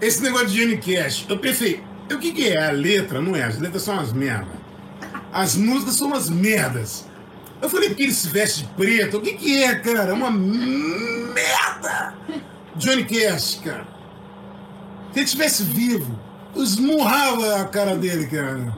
esse 0.00 0.22
negócio 0.22 0.48
de 0.48 0.60
Johnny 0.60 0.78
Cash. 0.78 1.26
Eu 1.28 1.38
pensei, 1.38 1.82
o 2.10 2.18
que, 2.18 2.32
que 2.32 2.48
é 2.48 2.68
a 2.68 2.70
letra? 2.70 3.20
Não 3.20 3.36
é, 3.36 3.44
as 3.44 3.58
letras 3.58 3.82
são 3.82 3.94
umas 3.94 4.12
merdas. 4.12 4.56
As 5.32 5.56
músicas 5.56 5.96
são 5.96 6.08
umas 6.08 6.30
merdas. 6.30 7.06
Eu 7.60 7.68
falei 7.68 7.88
porque 7.88 8.04
ele 8.04 8.12
se 8.12 8.28
veste 8.28 8.62
de 8.62 8.68
preto. 8.74 9.18
O 9.18 9.20
que, 9.20 9.34
que 9.34 9.62
é, 9.62 9.74
cara? 9.74 10.10
É 10.10 10.12
uma 10.12 10.30
merda! 10.30 12.14
Johnny 12.76 13.04
Cash, 13.04 13.60
cara. 13.64 13.86
Se 15.12 15.18
ele 15.18 15.24
estivesse 15.24 15.64
vivo, 15.64 16.16
eu 16.54 16.62
esmurrava 16.62 17.60
a 17.60 17.64
cara 17.64 17.96
dele, 17.96 18.28
cara. 18.28 18.72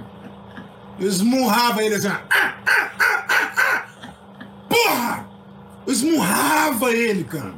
Eu 1.01 1.09
esmurrava 1.09 1.83
ele 1.83 1.95
assim. 1.95 2.09
Ah, 2.09 2.23
ah, 2.31 2.55
ah, 2.69 2.93
ah, 2.99 3.53
ah. 3.59 3.85
Porra! 4.69 5.27
Eu 5.87 5.93
esmurrava 5.93 6.93
ele, 6.93 7.25
cara. 7.25 7.55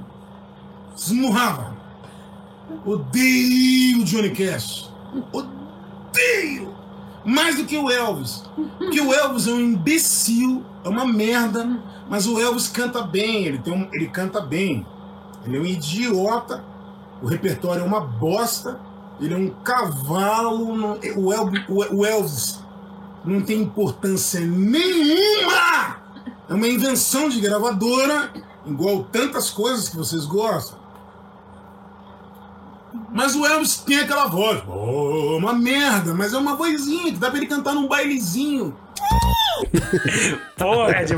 Esmurrava. 0.97 1.76
Odeio 2.86 4.01
o 4.01 4.05
Johnny 4.05 4.30
Cash. 4.30 4.90
Odeio! 5.32 6.72
Mais 7.24 7.57
do 7.57 7.64
que 7.64 7.76
o 7.76 7.90
Elvis. 7.90 8.45
Porque 8.78 9.01
o 9.01 9.12
Elvis 9.12 9.47
é 9.47 9.53
um 9.53 9.61
imbecil, 9.61 10.64
é 10.84 10.88
uma 10.88 11.05
merda, 11.05 11.80
mas 12.09 12.26
o 12.26 12.40
Elvis 12.40 12.68
canta 12.68 13.03
bem, 13.03 13.45
ele, 13.45 13.59
tem 13.59 13.72
um, 13.72 13.88
ele 13.93 14.09
canta 14.09 14.40
bem. 14.40 14.84
Ele 15.45 15.57
é 15.57 15.61
um 15.61 15.64
idiota, 15.66 16.64
o 17.20 17.26
repertório 17.26 17.82
é 17.82 17.84
uma 17.84 18.01
bosta, 18.01 18.80
ele 19.20 19.34
é 19.34 19.36
um 19.36 19.51
cavalo. 19.51 20.74
não- 20.76 20.99
o, 21.16 21.32
Elvis, 21.32 21.62
o- 21.68 21.97
o 21.99 22.07
Elvis 22.07 22.61
não 23.24 23.40
tem 23.40 23.62
importância 23.62 24.40
nenhuma! 24.40 25.96
É 26.48 26.54
uma 26.54 26.68
invenção 26.68 27.28
de 27.28 27.40
gravadora, 27.40 28.32
igual 28.66 29.04
tantas 29.04 29.50
coisas 29.50 29.88
que 29.88 29.96
vocês 29.96 30.26
gostam. 30.26 30.78
Mas 33.10 33.34
o 33.34 33.44
Elvis 33.46 33.78
tem 33.78 34.00
aquela 34.00 34.26
voz, 34.26 34.62
oh, 34.68 35.36
uma 35.36 35.52
merda, 35.52 36.14
mas 36.14 36.32
é 36.32 36.38
uma 36.38 36.56
vozinha 36.56 37.12
que 37.12 37.18
dá 37.18 37.28
pra 37.28 37.38
ele 37.38 37.46
cantar 37.46 37.74
num 37.74 37.88
bailezinho. 37.88 38.76
Porra, 40.58 41.04
de. 41.04 41.14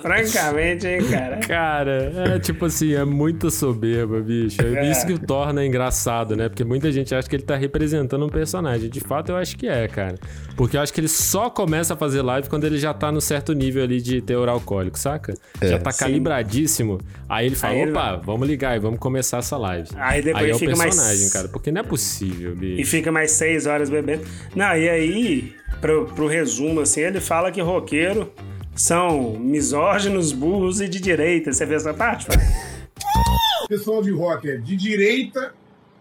Francamente, 0.00 0.86
hein, 0.86 1.00
cara. 1.10 1.36
Cara, 1.38 2.12
é 2.34 2.38
tipo 2.38 2.64
assim, 2.66 2.94
é 2.94 3.04
muita 3.04 3.50
soberba, 3.50 4.20
bicho. 4.20 4.60
É 4.62 4.86
É. 4.86 4.90
isso 4.90 5.06
que 5.06 5.12
o 5.12 5.18
torna 5.18 5.64
engraçado, 5.64 6.36
né? 6.36 6.48
Porque 6.48 6.64
muita 6.64 6.90
gente 6.90 7.14
acha 7.14 7.28
que 7.28 7.36
ele 7.36 7.42
tá 7.42 7.56
representando 7.56 8.24
um 8.24 8.28
personagem. 8.28 8.88
De 8.88 9.00
fato, 9.00 9.30
eu 9.32 9.36
acho 9.36 9.56
que 9.56 9.68
é, 9.68 9.86
cara. 9.88 10.16
Porque 10.56 10.76
eu 10.76 10.80
acho 10.80 10.92
que 10.92 11.00
ele 11.00 11.08
só 11.08 11.50
começa 11.50 11.94
a 11.94 11.96
fazer 11.96 12.22
live 12.22 12.48
quando 12.48 12.64
ele 12.64 12.78
já 12.78 12.92
tá 12.94 13.12
no 13.12 13.20
certo 13.20 13.52
nível 13.52 13.82
ali 13.84 14.00
de 14.00 14.20
teor 14.20 14.48
alcoólico, 14.48 14.98
saca? 14.98 15.34
já 15.62 15.78
tá 15.78 15.90
sim. 15.92 16.00
calibradíssimo. 16.04 16.98
Aí 17.28 17.46
ele 17.46 17.56
fala, 17.56 17.74
Aí 17.74 17.80
ele 17.82 17.90
opa, 17.92 18.16
vamos 18.24 18.46
ligar 18.48 18.76
e 18.76 18.78
vamos 18.80 18.98
começar 18.98 19.38
essa 19.38 19.56
live. 19.56 19.88
Aí 19.96 20.22
depois 20.22 20.44
aí 20.44 20.50
é 20.50 20.54
o 20.54 20.58
fica 20.58 20.76
mais- 20.76 20.94
personagem, 20.94 21.30
cara. 21.30 21.48
Porque 21.48 21.70
não 21.72 21.80
é 21.80 21.84
possível, 21.84 22.54
bicho. 22.54 22.80
E 22.80 22.84
fica 22.84 23.10
mais 23.12 23.32
seis 23.32 23.66
horas 23.66 23.90
bebendo. 23.90 24.22
Não, 24.54 24.76
e 24.76 24.88
aí, 24.88 25.54
pro, 25.80 26.06
pro 26.06 26.26
resumo, 26.26 26.80
assim, 26.80 27.00
ele 27.00 27.20
fala 27.20 27.50
que 27.50 27.60
roqueiro 27.60 28.32
são 28.74 29.32
misóginos, 29.38 30.32
burros 30.32 30.80
e 30.80 30.88
de 30.88 31.00
direita. 31.00 31.52
Você 31.52 31.64
vê 31.64 31.74
essa 31.76 31.94
parte? 31.94 32.26
Fábio? 32.26 32.46
Pessoal 33.68 34.02
de 34.02 34.12
rock 34.12 34.48
é 34.48 34.56
de 34.56 34.76
direita, 34.76 35.52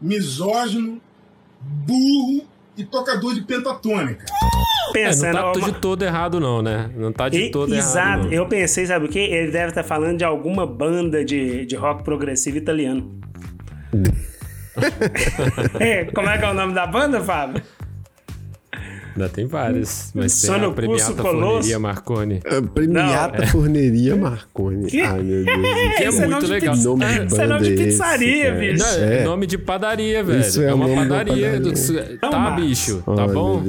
misógino, 0.01 1.01
burro 1.61 2.45
e 2.77 2.83
tocador 2.83 3.33
de 3.33 3.41
pentatônica. 3.41 4.25
É, 4.95 5.07
Pensando, 5.07 5.33
não 5.33 5.51
tá 5.51 5.59
ó, 5.59 5.65
de 5.65 5.73
todo 5.73 6.03
errado, 6.05 6.39
não, 6.39 6.61
né? 6.61 6.89
Não 6.95 7.11
tá 7.11 7.27
de 7.27 7.37
E- 7.37 7.51
todo 7.51 7.75
exato, 7.75 7.97
errado. 8.07 8.23
Não. 8.27 8.31
eu 8.31 8.47
pensei, 8.47 8.85
sabe 8.85 9.07
o 9.07 9.09
quê? 9.09 9.19
Ele 9.19 9.51
deve 9.51 9.69
estar 9.69 9.83
falando 9.83 10.17
de 10.19 10.23
alguma 10.23 10.65
banda 10.65 11.25
de, 11.25 11.65
de 11.65 11.75
rock 11.75 12.01
progressivo 12.03 12.57
italiano. 12.57 13.19
É, 15.79 16.05
como 16.05 16.29
é 16.29 16.37
que 16.37 16.43
é 16.45 16.49
o 16.49 16.53
nome 16.53 16.73
da 16.73 16.85
banda, 16.85 17.21
Fábio? 17.21 17.61
Ainda 19.15 19.29
tem 19.29 19.45
várias. 19.45 20.11
Mas 20.13 20.41
tem 20.41 20.49
Sono 20.51 20.67
a 20.67 20.73
premiata. 20.73 21.13
Forneria 21.23 21.79
Marconi. 21.79 22.41
A 22.45 22.61
premiata 22.61 23.37
Não, 23.37 23.43
é. 23.43 23.47
Forneria 23.47 24.15
Marconi. 24.17 24.87
Que? 24.87 25.01
Ai, 25.01 25.21
meu 25.23 25.45
Deus. 25.45 25.57
Que 25.95 26.03
é 26.03 26.07
é 26.07 26.27
muito 26.27 26.47
legal. 26.47 26.73
pizza- 26.75 26.89
nome 26.89 27.05
de 27.05 27.25
Esse 27.25 27.41
é 27.41 27.47
nome 27.47 27.63
de 27.65 27.73
é 27.73 27.85
pizzaria, 27.85 28.49
esse, 28.51 28.59
bicho. 28.59 28.83
Não, 28.83 29.03
é 29.07 29.15
É. 29.19 29.23
nome 29.23 29.47
de 29.47 29.57
padaria, 29.57 30.23
velho. 30.23 30.39
Isso 30.41 30.61
é 30.61 30.65
é 30.69 30.73
uma 30.73 30.87
padaria. 30.89 31.33
padaria. 31.51 31.59
do- 31.59 32.17
Tá, 32.19 32.51
bicho? 32.51 33.01
Tá 33.05 33.27
bom? 33.27 33.61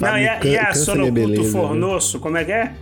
Não, 0.00 0.18
e 0.18 0.28
a, 0.28 0.40
e 0.44 0.56
a 0.56 0.72
Sonoculto 0.74 1.42
né? 1.42 1.48
Fornosso, 1.50 2.20
como 2.20 2.36
é 2.36 2.44
que 2.44 2.52
é? 2.52 2.72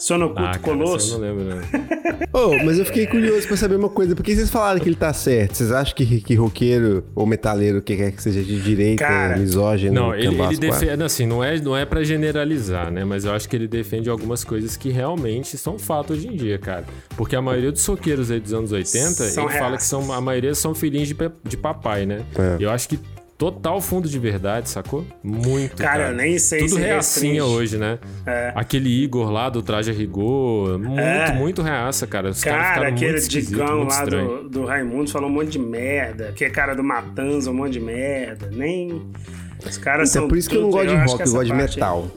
Sonocuto 0.00 0.40
Ah, 0.40 0.44
cara, 0.52 0.58
Colosso. 0.60 1.14
eu 1.14 1.18
não 1.18 1.26
lembro, 1.26 1.44
não. 1.44 2.20
Oh, 2.32 2.64
mas 2.64 2.78
eu 2.78 2.84
fiquei 2.86 3.06
curioso 3.06 3.46
pra 3.46 3.56
saber 3.56 3.74
uma 3.76 3.88
coisa. 3.88 4.14
Por 4.16 4.22
que 4.24 4.34
vocês 4.34 4.48
falaram 4.48 4.80
que 4.80 4.88
ele 4.88 4.96
tá 4.96 5.12
certo? 5.12 5.56
Vocês 5.56 5.70
acham 5.72 5.94
que, 5.94 6.20
que 6.22 6.34
roqueiro 6.34 7.04
ou 7.14 7.26
metaleiro, 7.26 7.82
que 7.82 7.96
quer 7.96 8.12
que 8.12 8.22
seja 8.22 8.42
de 8.42 8.60
direita, 8.62 9.04
Cara, 9.04 9.36
misógino, 9.36 9.92
Não, 9.92 10.14
ele, 10.14 10.40
ele 10.40 10.56
defende, 10.56 11.02
assim, 11.02 11.26
não 11.26 11.42
é, 11.44 11.60
não 11.60 11.76
é 11.76 11.84
pra 11.84 12.02
generalizar, 12.02 12.90
né? 12.90 13.04
Mas 13.04 13.24
eu 13.24 13.32
acho 13.32 13.48
que 13.48 13.56
ele 13.56 13.68
defende 13.68 14.08
algumas 14.08 14.42
coisas 14.44 14.76
que 14.76 14.90
realmente 14.90 15.58
são 15.58 15.78
fato 15.78 16.12
hoje 16.14 16.28
em 16.28 16.36
dia, 16.36 16.58
cara. 16.58 16.84
Porque 17.16 17.36
a 17.36 17.42
maioria 17.42 17.70
dos 17.72 17.82
soqueiros 17.82 18.30
aí 18.30 18.40
dos 18.40 18.54
anos 18.54 18.72
80, 18.72 19.10
São 19.10 19.50
ele 19.50 19.58
fala 19.58 19.76
que 19.76 19.84
são, 19.84 20.12
a 20.12 20.20
maioria 20.20 20.54
são 20.54 20.74
filhinhos 20.74 21.08
de, 21.08 21.16
de 21.44 21.56
papai, 21.56 22.06
né? 22.06 22.22
É. 22.38 22.56
Eu 22.64 22.70
acho 22.70 22.88
que 22.88 22.98
total 23.40 23.80
fundo 23.80 24.06
de 24.06 24.18
verdade, 24.18 24.68
sacou? 24.68 25.02
Muito, 25.24 25.74
Cara, 25.78 25.92
cara. 26.04 26.08
eu 26.10 26.14
nem 26.14 26.38
sei 26.38 26.58
Tudo 26.60 26.74
se 26.74 26.78
reacinha 26.78 27.32
restringe. 27.32 27.40
hoje, 27.40 27.78
né? 27.78 27.98
É. 28.26 28.52
Aquele 28.54 28.90
Igor 29.02 29.30
lá 29.30 29.48
do 29.48 29.62
Traje 29.62 29.90
Rigor, 29.92 30.78
muito, 30.78 31.00
É. 31.00 31.32
muito 31.32 31.62
reaça, 31.62 32.06
cara. 32.06 32.28
Os 32.28 32.44
caras 32.44 32.60
Cara, 32.60 32.74
ficaram 32.74 32.94
aquele 32.96 33.20
Digão 33.28 33.76
muito 33.78 33.88
lá 33.90 33.98
estranho. 34.04 34.28
do, 34.42 34.48
do 34.50 34.64
Raimundo 34.66 35.10
falou 35.10 35.30
um 35.30 35.32
monte 35.32 35.52
de 35.52 35.58
merda. 35.58 36.32
Que 36.36 36.44
é 36.44 36.50
cara 36.50 36.74
do 36.74 36.84
Matanza, 36.84 37.50
um 37.50 37.54
monte 37.54 37.72
de 37.72 37.80
merda. 37.80 38.50
Nem. 38.52 39.02
Os 39.66 39.78
caras 39.78 40.10
Então, 40.10 40.22
são. 40.22 40.28
por 40.28 40.36
isso 40.36 40.48
que 40.50 40.56
eu 40.56 40.60
não 40.62 40.70
gosto 40.70 40.88
de 40.88 40.94
rock, 40.96 41.10
eu 41.12 41.20
essa 41.22 41.32
gosto 41.32 41.46
de 41.46 41.54
metal. 41.54 42.10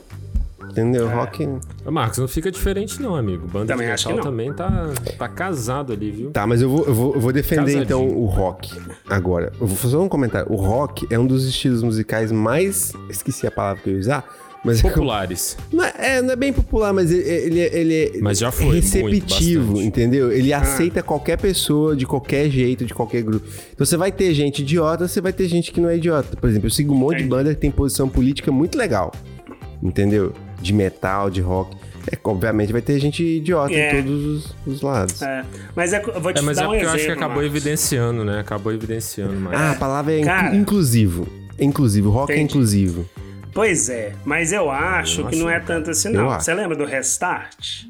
Entendeu? 0.74 1.07
É. 1.07 1.13
Rock. 1.13 1.47
Marcos, 1.86 2.17
não 2.17 2.28
fica 2.28 2.51
diferente 2.51 2.99
não, 2.99 3.15
amigo. 3.15 3.47
Banda 3.47 3.74
Também 3.74 3.88
de 3.88 3.93
acho 3.93 4.07
metal 4.07 4.19
que 4.19 4.26
não. 4.26 4.32
também 4.32 4.53
tá, 4.53 4.89
tá 5.17 5.30
casado 5.30 5.93
ali, 5.93 6.11
viu? 6.11 6.32
Tá, 6.32 6.47
mas 6.47 6.61
eu 6.63 6.69
vou, 6.69 6.86
eu 6.86 6.93
vou, 6.93 7.13
eu 7.13 7.21
vou 7.21 7.32
defender 7.32 7.61
Casadinho. 7.61 7.84
então 7.84 8.07
o 8.07 8.26
rock 8.26 8.76
agora. 9.07 9.51
Eu 9.61 9.67
vou 9.67 9.78
fazer 9.78 9.97
um 9.97 10.09
comentário. 10.09 10.51
O 10.51 10.55
rock 10.55 11.07
é 11.11 11.19
um 11.19 11.28
dos 11.28 11.45
estilos 11.45 11.84
musicais 11.84 12.32
mais. 12.32 12.91
Esqueci 13.07 13.45
a 13.45 13.51
palavra 13.51 13.84
que 13.84 13.89
eu 13.89 13.93
ia 13.93 13.99
usar. 13.99 14.26
Mas 14.65 14.80
é 14.84 14.89
Populares. 14.89 15.57
Não 15.71 15.84
é, 15.84 15.93
é, 15.97 16.21
não 16.21 16.32
é 16.32 16.36
bem 16.38 16.53
popular, 16.53 16.93
mas 16.93 17.11
ele, 17.11 17.30
ele, 17.30 17.59
ele 17.59 17.95
é 17.95 18.21
Mas 18.21 18.39
já 18.39 18.49
foi, 18.49 18.80
receptivo, 18.80 19.74
muito, 19.74 19.86
entendeu? 19.86 20.30
Ah. 20.30 20.34
Ele 20.34 20.53
aceita 20.53 21.03
qualquer 21.03 21.38
pessoa, 21.38 21.95
de 21.95 22.05
qualquer 22.05 22.49
jeito, 22.49 22.86
de 22.86 22.93
qualquer 22.93 23.24
grupo. 23.24 23.45
Então 23.74 23.86
você 23.86 23.97
vai 23.97 24.11
ter 24.11 24.34
gente 24.34 24.61
idiota, 24.61 25.05
você 25.07 25.19
vai 25.19 25.34
ter 25.34 25.47
gente 25.49 25.71
que 25.71 25.82
não 25.82 25.89
é 25.89 25.97
idiota. 25.97 26.38
Por 26.38 26.49
exemplo, 26.49 26.67
eu 26.67 26.71
sigo 26.71 26.93
um 26.93 26.97
monte 26.97 27.17
de 27.17 27.24
Entendi. 27.24 27.30
banda 27.30 27.53
que 27.53 27.59
tem 27.59 27.69
posição 27.69 28.07
política 28.07 28.53
muito 28.53 28.78
legal, 28.78 29.11
entendeu? 29.82 30.32
De 30.64 30.74
metal, 30.74 31.30
de 31.30 31.41
rock. 31.41 31.76
É, 32.11 32.18
obviamente 32.24 32.72
vai 32.74 32.82
ter 32.82 32.99
gente 32.99 33.24
idiota 33.24 33.74
É. 33.74 33.99
em 33.99 34.03
todos 34.03 34.26
os, 34.26 34.55
os 34.66 34.82
lados. 34.82 35.22
É. 35.22 35.43
Mas 35.76 35.93
é, 35.93 36.01
eu 36.03 36.20
vou 36.20 36.34
te 36.34 36.39
É, 36.39 36.41
mas 36.41 36.57
dar 36.57 36.64
é 36.64 36.68
um 36.68 36.70
porque 36.72 36.84
eu 36.86 36.89
exemplo. 36.89 36.95
acho 36.95 37.05
que 37.05 37.11
acabou 37.11 37.36
Marcos. 37.38 37.45
evidenciando, 37.45 38.26
né? 38.26 38.39
Acabou 38.39 38.74
evidenciando 38.74 39.34
mais. 39.39 39.57
Ah, 39.59 39.72
a 39.72 39.76
palavra 39.76 40.14
é 40.14 40.24
Cara. 40.24 40.55
inclusivo. 40.55 41.28
É 41.57 41.64
inclusivo, 41.64 42.09
rock 42.09 42.32
é 42.32 42.36
Entendi. 42.36 42.51
inclusivo. 42.51 43.09
Pois 43.53 43.88
é, 43.88 44.14
mas 44.26 44.51
eu 44.51 44.70
acho 44.72 45.22
Eu 45.22 45.28
que 45.28 45.36
não 45.36 45.49
é 45.49 45.59
tanto 45.59 45.91
assim, 45.91 46.09
Eu 46.09 46.16
não. 46.24 46.30
acho. 46.32 46.45
Você 46.45 46.53
lembra 46.53 46.76
do 46.76 46.86
Restart? 46.86 47.84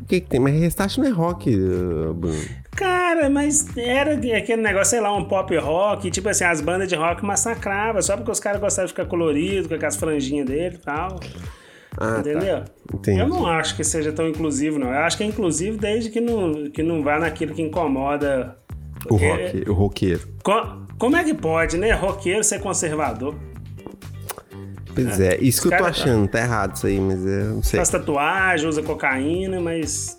O 0.00 0.04
que, 0.06 0.20
que 0.22 0.28
tem? 0.28 0.40
Mas 0.40 0.58
Restart 0.58 0.96
não 0.98 1.06
é 1.06 1.10
rock, 1.10 1.54
uh, 1.54 2.14
Bruno. 2.14 2.40
Cara, 2.74 3.28
mas 3.28 3.76
era 3.76 4.14
aquele 4.14 4.62
negócio, 4.62 4.90
sei 4.90 5.00
lá, 5.00 5.14
um 5.14 5.24
pop 5.24 5.54
rock, 5.56 6.10
tipo 6.10 6.28
assim, 6.28 6.44
as 6.44 6.60
bandas 6.60 6.88
de 6.88 6.94
rock 6.96 7.24
massacravam, 7.24 8.00
só 8.00 8.16
porque 8.16 8.30
os 8.30 8.40
caras 8.40 8.60
gostavam 8.60 8.86
de 8.86 8.92
ficar 8.92 9.04
colorido, 9.04 9.68
com 9.68 9.74
aquelas 9.74 9.96
franjinhas 9.96 10.46
dele 10.46 10.76
e 10.76 10.78
tal. 10.78 11.20
Ah, 11.98 12.18
entendeu? 12.20 12.64
tá. 13.02 13.10
Eu 13.12 13.28
não 13.28 13.46
acho 13.46 13.76
que 13.76 13.82
seja 13.84 14.12
tão 14.12 14.28
inclusivo, 14.28 14.78
não. 14.78 14.88
Eu 14.88 15.00
acho 15.00 15.16
que 15.16 15.22
é 15.22 15.26
inclusivo 15.26 15.76
desde 15.78 16.10
que 16.10 16.20
não, 16.20 16.70
que 16.70 16.82
não 16.82 17.02
vá 17.02 17.18
naquilo 17.18 17.54
que 17.54 17.62
incomoda. 17.62 18.56
O 19.08 19.16
rock, 19.16 19.68
o 19.70 19.72
roqueiro. 19.72 20.28
Co- 20.42 20.86
Como 20.98 21.16
é 21.16 21.24
que 21.24 21.34
pode, 21.34 21.76
né? 21.78 21.92
Roqueiro 21.92 22.44
ser 22.44 22.60
conservador? 22.60 23.34
Pois 24.94 25.20
é, 25.20 25.38
isso 25.40 25.62
que 25.62 25.68
eu 25.68 25.72
tô 25.72 25.78
cara- 25.78 25.90
achando, 25.90 26.28
tá 26.28 26.40
errado 26.40 26.76
isso 26.76 26.86
aí, 26.86 26.98
mas 27.00 27.24
é, 27.26 27.44
não 27.44 27.62
sei. 27.62 27.78
Faz 27.78 27.88
tatuagem, 27.90 28.68
usa 28.68 28.82
cocaína, 28.82 29.60
mas. 29.60 30.18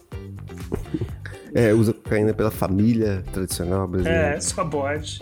É, 1.53 1.73
usa 1.73 1.91
cocaína 1.93 2.33
pela 2.33 2.49
família 2.49 3.25
tradicional 3.33 3.85
brasileira. 3.85 4.35
É, 4.35 4.39
só 4.39 4.63
pode. 4.63 5.19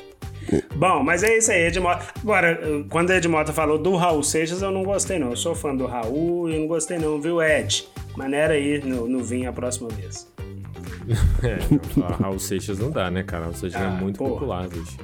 Bom, 0.76 1.04
mas 1.04 1.24
é 1.24 1.38
isso 1.38 1.52
aí, 1.52 1.68
Edmota. 1.68 2.06
Agora, 2.22 2.60
quando 2.90 3.12
a 3.12 3.18
Edmota 3.18 3.52
falou 3.54 3.78
do 3.78 3.96
Raul 3.96 4.24
Seixas, 4.24 4.62
eu 4.62 4.72
não 4.72 4.84
gostei, 4.84 5.20
não. 5.20 5.32
Eu 5.32 5.36
sou 5.38 5.54
fã 5.56 5.76
do 5.76 5.86
Raul 5.86 6.50
e 6.50 6.56
eu 6.56 6.60
não 6.62 6.68
gostei, 6.68 6.98
não, 6.98 7.20
viu, 7.22 7.42
Ed? 7.42 7.88
Maneira 8.16 8.54
aí 8.54 8.82
no, 8.84 9.08
no 9.08 9.24
vinho 9.24 9.50
a 9.50 9.54
próxima 9.54 9.90
vez. 9.90 10.28
É, 11.44 11.58
Raul 12.22 12.38
Seixas 12.38 12.78
não 12.78 12.92
dá, 12.92 13.10
né, 13.10 13.24
cara? 13.24 13.46
Raul 13.46 13.56
Seixas 13.56 13.82
Ah, 13.82 13.86
é 13.98 14.02
muito 14.02 14.18
porra. 14.20 14.32
popular, 14.32 14.68
bicho. 14.68 14.98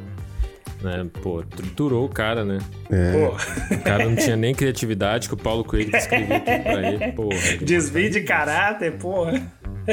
Né? 0.84 1.08
Pô, 1.24 1.42
triturou 1.42 2.06
o 2.06 2.10
cara, 2.10 2.46
né? 2.46 2.60
Pô, 2.90 3.76
O 3.76 3.80
cara 3.82 4.06
não 4.08 4.16
tinha 4.16 4.36
nem 4.36 4.54
criatividade, 4.54 5.28
que 5.28 5.34
o 5.34 5.38
Paulo 5.38 5.64
Coelho 5.64 5.96
escreveu 5.96 6.40
tudo 6.42 6.64
pra 6.64 6.92
ele. 6.92 7.12
Porra. 7.14 7.40
desvio 7.66 8.10
de 8.12 8.22
caráter, 8.22 8.92
porra. 8.98 9.42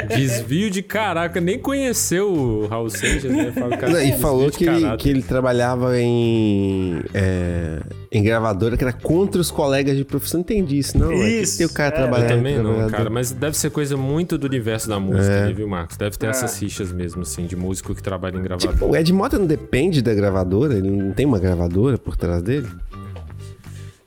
Desvio 0.08 0.70
de 0.70 0.82
caraca, 0.82 1.40
nem 1.40 1.58
conheceu 1.58 2.32
o 2.32 2.66
Raul 2.66 2.88
Seixas, 2.88 3.30
né? 3.30 3.52
Fala, 3.52 4.02
e 4.02 4.12
falou 4.18 4.50
de 4.50 4.56
que 4.56 4.64
ele, 4.64 4.80
caráter. 4.80 5.02
que 5.02 5.08
ele 5.10 5.22
trabalhava 5.22 5.98
em, 6.00 7.00
é, 7.12 7.80
em 8.10 8.22
gravadora, 8.22 8.76
que 8.76 8.84
era 8.84 8.92
contra 8.92 9.40
os 9.40 9.50
colegas 9.50 9.96
de 9.96 10.04
profissão. 10.04 10.38
Não 10.38 10.42
entendi 10.42 10.78
isso, 10.78 10.96
não. 10.98 11.12
é 11.12 11.14
que 11.16 11.24
Isso, 11.42 11.58
tem 11.58 11.66
o 11.66 11.72
cara 11.72 11.94
é. 11.94 11.98
trabalhando 11.98 12.30
Eu 12.30 12.36
também 12.36 12.56
não, 12.56 12.62
gravadora. 12.64 12.90
cara, 12.96 13.10
mas 13.10 13.30
deve 13.32 13.56
ser 13.56 13.70
coisa 13.70 13.96
muito 13.96 14.38
do 14.38 14.46
universo 14.46 14.88
da 14.88 14.98
música, 14.98 15.34
É. 15.34 15.42
ali, 15.44 15.52
viu, 15.54 15.68
Marcos? 15.68 15.96
Deve 15.96 16.16
ter 16.16 16.26
É. 16.26 16.30
essas 16.30 16.58
rixas 16.58 16.90
mesmo, 16.92 17.22
assim, 17.22 17.44
de 17.46 17.54
músico 17.56 17.94
que 17.94 18.02
trabalha 18.02 18.38
em 18.38 18.42
gravador. 18.42 18.72
Tipo, 18.72 18.86
o 18.86 18.96
Ed 18.96 19.12
Mota 19.12 19.38
não 19.38 19.46
depende 19.46 20.00
da 20.00 20.14
gravadora? 20.14 20.74
Ele 20.74 20.90
não 20.90 21.12
tem 21.12 21.26
uma 21.26 21.38
gravadora 21.38 21.98
por 21.98 22.16
trás 22.16 22.42
dele? 22.42 22.68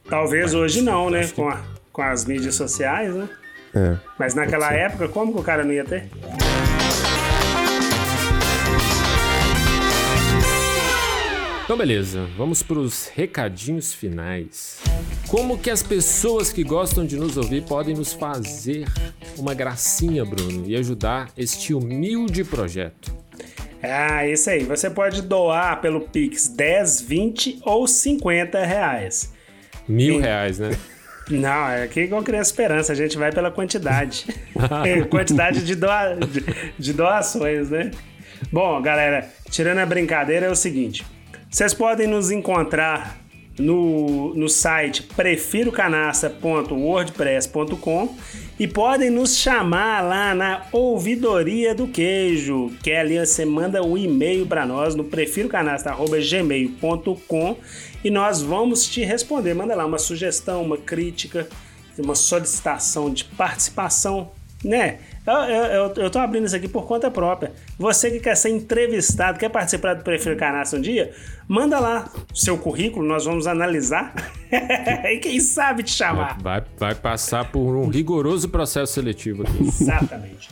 Talvez 0.09 0.53
hoje 0.53 0.81
não, 0.81 1.09
né? 1.09 1.27
Com, 1.35 1.47
a- 1.49 1.61
com 1.91 2.01
as 2.01 2.25
mídias 2.25 2.55
sociais, 2.55 3.13
né? 3.15 3.27
É. 3.75 3.97
Mas 4.17 4.33
naquela 4.33 4.71
época, 4.71 5.09
como 5.09 5.33
que 5.33 5.39
o 5.39 5.43
cara 5.43 5.63
não 5.63 5.73
ia 5.73 5.83
ter? 5.83 6.09
Então, 11.65 11.75
beleza, 11.75 12.27
vamos 12.37 12.61
para 12.61 12.77
os 12.77 13.07
recadinhos 13.07 13.91
finais. 13.91 14.79
Como 15.27 15.57
que 15.57 15.71
as 15.71 15.81
pessoas 15.81 16.53
que 16.53 16.63
gostam 16.63 17.03
de 17.05 17.17
nos 17.17 17.37
ouvir 17.37 17.63
podem 17.63 17.95
nos 17.95 18.13
fazer 18.13 18.85
uma 19.35 19.53
gracinha, 19.55 20.23
Bruno, 20.23 20.65
e 20.67 20.75
ajudar 20.75 21.31
este 21.35 21.73
humilde 21.73 22.43
projeto? 22.43 23.11
Ah, 23.81 24.27
isso 24.27 24.49
aí. 24.49 24.63
Você 24.63 24.89
pode 24.91 25.23
doar 25.23 25.81
pelo 25.81 26.01
Pix 26.01 26.47
10, 26.47 27.01
20 27.01 27.59
ou 27.65 27.87
50 27.87 28.63
reais. 28.63 29.33
Mil 29.87 30.19
reais, 30.19 30.59
né? 30.59 30.69
Não, 31.29 31.67
é 31.69 31.83
aqui 31.83 32.07
que 32.07 32.13
eu 32.13 32.23
criei 32.23 32.41
esperança. 32.41 32.91
A 32.91 32.95
gente 32.95 33.17
vai 33.17 33.31
pela 33.31 33.49
quantidade. 33.51 34.25
É, 34.85 35.01
quantidade 35.09 35.63
de, 35.65 35.75
doa- 35.75 36.15
de- 36.15 36.43
de 36.77 36.93
doações, 36.93 37.69
né? 37.69 37.91
Bom, 38.51 38.81
galera, 38.81 39.27
tirando 39.49 39.79
a 39.79 39.85
brincadeira, 39.85 40.45
é 40.45 40.49
o 40.51 40.55
seguinte. 40.55 41.05
Vocês 41.49 41.73
podem 41.73 42.05
nos 42.07 42.29
encontrar 42.31 43.17
no, 43.57 44.33
no 44.35 44.49
site 44.49 45.03
prefirocanaça.wordpress.com 45.15 48.15
e 48.57 48.65
podem 48.67 49.09
nos 49.09 49.37
chamar 49.37 50.01
lá 50.01 50.33
na 50.33 50.65
Ouvidoria 50.71 51.75
do 51.75 51.87
Queijo, 51.87 52.71
que 52.81 52.89
é 52.89 53.01
ali 53.01 53.19
você 53.19 53.43
manda 53.43 53.83
um 53.83 53.97
e-mail 53.97 54.47
para 54.47 54.65
nós 54.65 54.95
no 54.95 55.03
prefirocanaça.gmail.com 55.03 57.57
e 58.03 58.09
nós 58.09 58.41
vamos 58.41 58.87
te 58.87 59.03
responder. 59.03 59.53
Manda 59.53 59.75
lá 59.75 59.85
uma 59.85 59.97
sugestão, 59.97 60.63
uma 60.63 60.77
crítica, 60.77 61.49
uma 61.97 62.15
solicitação 62.15 63.11
de 63.11 63.25
participação, 63.25 64.31
né? 64.65 64.97
Eu, 65.25 65.33
eu, 65.33 65.93
eu, 65.95 66.09
tô 66.09 66.19
abrindo 66.19 66.45
isso 66.45 66.55
aqui 66.55 66.67
por 66.67 66.85
conta 66.85 67.09
própria. 67.09 67.51
Você 67.77 68.11
que 68.11 68.19
quer 68.19 68.35
ser 68.35 68.49
entrevistado, 68.49 69.39
quer 69.39 69.49
participar 69.49 69.93
do 69.93 70.03
Prefiro 70.03 70.35
Canastra 70.35 70.79
um 70.79 70.81
dia, 70.81 71.13
manda 71.47 71.79
lá 71.79 72.11
seu 72.33 72.57
currículo, 72.57 73.05
nós 73.05 73.25
vamos 73.25 73.47
analisar 73.47 74.13
e 74.51 75.17
quem 75.19 75.39
sabe 75.39 75.83
te 75.83 75.91
chamar. 75.91 76.37
Vai, 76.41 76.63
vai 76.77 76.95
passar 76.95 77.51
por 77.51 77.75
um 77.75 77.87
rigoroso 77.87 78.49
processo 78.49 78.93
seletivo 78.93 79.43
aqui. 79.43 79.63
Exatamente. 79.63 80.49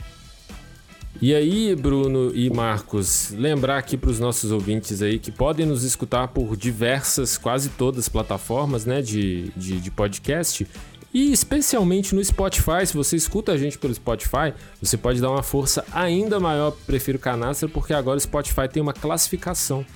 E 1.22 1.32
aí, 1.32 1.74
Bruno 1.76 2.32
e 2.34 2.50
Marcos, 2.50 3.30
lembrar 3.30 3.78
aqui 3.78 3.96
para 3.96 4.10
os 4.10 4.18
nossos 4.18 4.50
ouvintes 4.50 5.00
aí 5.00 5.18
que 5.18 5.30
podem 5.30 5.64
nos 5.64 5.84
escutar 5.84 6.28
por 6.28 6.56
diversas, 6.56 7.38
quase 7.38 7.70
todas 7.70 8.00
as 8.00 8.08
plataformas 8.08 8.84
né, 8.84 9.00
de, 9.00 9.48
de, 9.56 9.80
de 9.80 9.90
podcast. 9.90 10.66
E 11.14 11.32
especialmente 11.32 12.12
no 12.12 12.24
Spotify, 12.24 12.84
se 12.84 12.92
você 12.92 13.14
escuta 13.14 13.52
a 13.52 13.56
gente 13.56 13.78
pelo 13.78 13.94
Spotify, 13.94 14.52
você 14.82 14.96
pode 14.96 15.20
dar 15.20 15.30
uma 15.30 15.44
força 15.44 15.84
ainda 15.92 16.40
maior 16.40 16.72
pro 16.72 16.80
Prefiro 16.86 17.20
Canastra, 17.20 17.68
porque 17.68 17.94
agora 17.94 18.16
o 18.16 18.20
Spotify 18.20 18.68
tem 18.68 18.82
uma 18.82 18.92
classificação. 18.92 19.86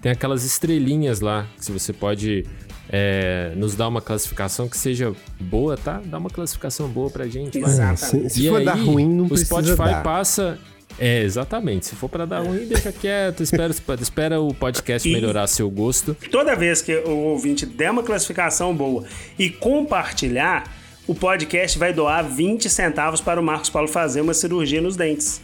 Tem 0.00 0.12
aquelas 0.12 0.44
estrelinhas 0.44 1.20
lá, 1.20 1.48
que 1.58 1.64
se 1.64 1.72
você 1.72 1.92
pode 1.92 2.46
é, 2.88 3.52
nos 3.56 3.74
dar 3.74 3.88
uma 3.88 4.00
classificação 4.00 4.68
que 4.68 4.78
seja 4.78 5.12
boa, 5.40 5.76
tá? 5.76 6.00
Dá 6.04 6.16
uma 6.18 6.30
classificação 6.30 6.88
boa 6.88 7.10
pra 7.10 7.26
gente. 7.26 7.58
vai. 7.58 7.68
Exatamente. 7.68 8.30
Se, 8.30 8.36
se 8.40 8.46
E 8.46 8.48
for 8.48 8.58
aí, 8.58 8.64
dar 8.64 8.74
ruim, 8.78 9.08
não 9.08 9.24
o 9.24 9.28
precisa 9.28 9.48
Spotify 9.48 9.76
dar. 9.76 10.02
passa. 10.04 10.58
É, 10.98 11.22
exatamente. 11.22 11.86
Se 11.86 11.94
for 11.94 12.08
pra 12.08 12.24
dar 12.24 12.40
ruim, 12.40 12.66
deixa 12.66 12.90
quieto. 12.92 13.42
Espera, 13.42 13.72
espera 14.00 14.40
o 14.40 14.52
podcast 14.52 15.08
E- 15.08 15.12
melhorar 15.12 15.46
seu 15.46 15.70
gosto. 15.70 16.16
Toda 16.30 16.54
vez 16.56 16.82
que 16.82 16.94
o 16.96 17.10
ouvinte 17.16 17.64
der 17.64 17.90
uma 17.90 18.02
classificação 18.02 18.74
boa 18.74 19.04
e 19.38 19.48
compartilhar, 19.48 20.76
o 21.06 21.14
podcast 21.14 21.78
vai 21.78 21.92
doar 21.92 22.24
20 22.28 22.68
centavos 22.68 23.20
para 23.20 23.40
o 23.40 23.42
Marcos 23.42 23.70
Paulo 23.70 23.88
fazer 23.88 24.20
uma 24.20 24.34
cirurgia 24.34 24.80
nos 24.80 24.96
dentes. 24.96 25.40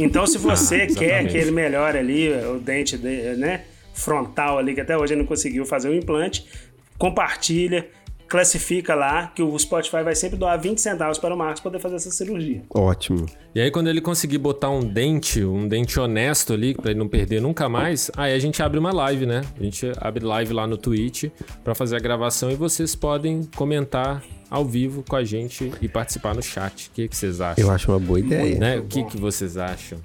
Então, 0.00 0.26
se 0.26 0.36
você 0.38 0.82
Ah, 0.90 0.94
quer 0.98 1.26
que 1.28 1.36
ele 1.38 1.50
melhore 1.50 1.98
ali, 1.98 2.28
o 2.32 2.58
dente 2.58 2.98
de- 2.98 3.36
né, 3.36 3.62
frontal 3.94 4.58
ali, 4.58 4.74
que 4.74 4.80
até 4.80 4.96
hoje 4.98 5.14
ele 5.14 5.20
não 5.22 5.26
conseguiu 5.28 5.64
fazer 5.64 5.88
o 5.88 5.94
implante, 5.94 6.44
compartilha, 6.98 7.86
classifica 8.28 8.94
lá, 8.94 9.28
que 9.28 9.42
o 9.42 9.58
Spotify 9.58 10.02
vai 10.02 10.14
sempre 10.14 10.36
doar 10.36 10.60
20 10.60 10.80
centavos 10.80 11.18
para 11.18 11.34
o 11.34 11.38
Marcos 11.38 11.60
poder 11.60 11.78
fazer 11.78 11.96
essa 11.96 12.10
cirurgia. 12.10 12.62
Ótimo. 12.70 13.26
E 13.54 13.60
aí, 13.60 13.70
quando 13.70 13.88
ele 13.88 14.00
conseguir 14.00 14.38
botar 14.38 14.70
um 14.70 14.80
dente, 14.80 15.44
um 15.44 15.66
dente 15.66 15.98
honesto 15.98 16.52
ali, 16.52 16.74
pra 16.74 16.90
ele 16.90 16.98
não 16.98 17.08
perder 17.08 17.40
nunca 17.40 17.68
mais, 17.68 18.10
aí 18.16 18.34
a 18.34 18.38
gente 18.38 18.62
abre 18.62 18.78
uma 18.78 18.92
live, 18.92 19.26
né? 19.26 19.42
A 19.58 19.62
gente 19.62 19.90
abre 19.98 20.24
live 20.24 20.52
lá 20.52 20.66
no 20.66 20.76
Twitch 20.76 21.24
pra 21.64 21.74
fazer 21.74 21.96
a 21.96 22.00
gravação 22.00 22.50
e 22.50 22.54
vocês 22.54 22.94
podem 22.94 23.42
comentar 23.56 24.22
ao 24.50 24.64
vivo 24.64 25.02
com 25.08 25.16
a 25.16 25.24
gente 25.24 25.72
e 25.80 25.88
participar 25.88 26.34
no 26.34 26.42
chat. 26.42 26.88
O 26.88 26.90
que, 26.92 27.08
que 27.08 27.16
vocês 27.16 27.40
acham? 27.40 27.64
Eu 27.64 27.70
acho 27.70 27.90
uma 27.90 27.98
boa 27.98 28.20
ideia. 28.20 28.58
né? 28.58 28.78
O 28.78 28.84
que, 28.84 29.02
que 29.04 29.16
vocês 29.16 29.56
acham? 29.56 29.98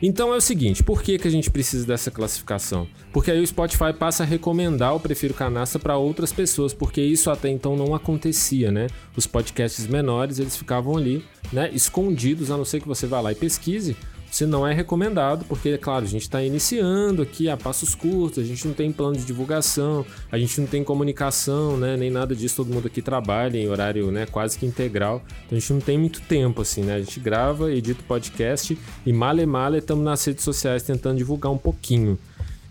Então 0.00 0.32
é 0.32 0.36
o 0.36 0.40
seguinte, 0.40 0.82
por 0.82 1.02
que, 1.02 1.18
que 1.18 1.28
a 1.28 1.30
gente 1.30 1.50
precisa 1.50 1.86
dessa 1.86 2.10
classificação? 2.10 2.88
Porque 3.12 3.30
aí 3.30 3.40
o 3.40 3.46
Spotify 3.46 3.92
passa 3.92 4.22
a 4.22 4.26
recomendar 4.26 4.94
o 4.94 5.00
Prefiro 5.00 5.34
Canastra 5.34 5.78
para 5.78 5.96
outras 5.96 6.32
pessoas, 6.32 6.72
porque 6.72 7.00
isso 7.00 7.30
até 7.30 7.48
então 7.48 7.76
não 7.76 7.94
acontecia, 7.94 8.70
né? 8.70 8.86
Os 9.16 9.26
podcasts 9.26 9.86
menores, 9.86 10.38
eles 10.38 10.56
ficavam 10.56 10.96
ali, 10.96 11.24
né, 11.52 11.70
escondidos, 11.72 12.50
a 12.50 12.56
não 12.56 12.64
ser 12.64 12.80
que 12.80 12.88
você 12.88 13.06
vá 13.06 13.20
lá 13.20 13.32
e 13.32 13.34
pesquise. 13.34 13.96
Você 14.32 14.46
não 14.46 14.66
é 14.66 14.72
recomendado, 14.72 15.44
porque, 15.44 15.76
claro, 15.76 16.06
a 16.06 16.08
gente 16.08 16.22
está 16.22 16.42
iniciando 16.42 17.20
aqui 17.20 17.50
a 17.50 17.56
passos 17.56 17.94
curtos, 17.94 18.42
a 18.42 18.46
gente 18.46 18.66
não 18.66 18.72
tem 18.72 18.90
plano 18.90 19.14
de 19.14 19.26
divulgação, 19.26 20.06
a 20.30 20.38
gente 20.38 20.58
não 20.58 20.66
tem 20.66 20.82
comunicação, 20.82 21.76
né? 21.76 21.98
Nem 21.98 22.10
nada 22.10 22.34
disso, 22.34 22.56
todo 22.56 22.72
mundo 22.72 22.86
aqui 22.86 23.02
trabalha 23.02 23.58
em 23.58 23.68
horário 23.68 24.10
né, 24.10 24.24
quase 24.24 24.58
que 24.58 24.64
integral. 24.64 25.22
Então 25.44 25.58
a 25.58 25.60
gente 25.60 25.72
não 25.74 25.80
tem 25.82 25.98
muito 25.98 26.22
tempo, 26.22 26.62
assim, 26.62 26.80
né? 26.82 26.94
A 26.94 27.00
gente 27.00 27.20
grava, 27.20 27.70
edita 27.70 28.00
o 28.00 28.04
podcast 28.04 28.78
e 29.04 29.12
male 29.12 29.44
male 29.44 29.76
estamos 29.76 30.02
nas 30.02 30.24
redes 30.24 30.42
sociais 30.42 30.82
tentando 30.82 31.18
divulgar 31.18 31.52
um 31.52 31.58
pouquinho. 31.58 32.18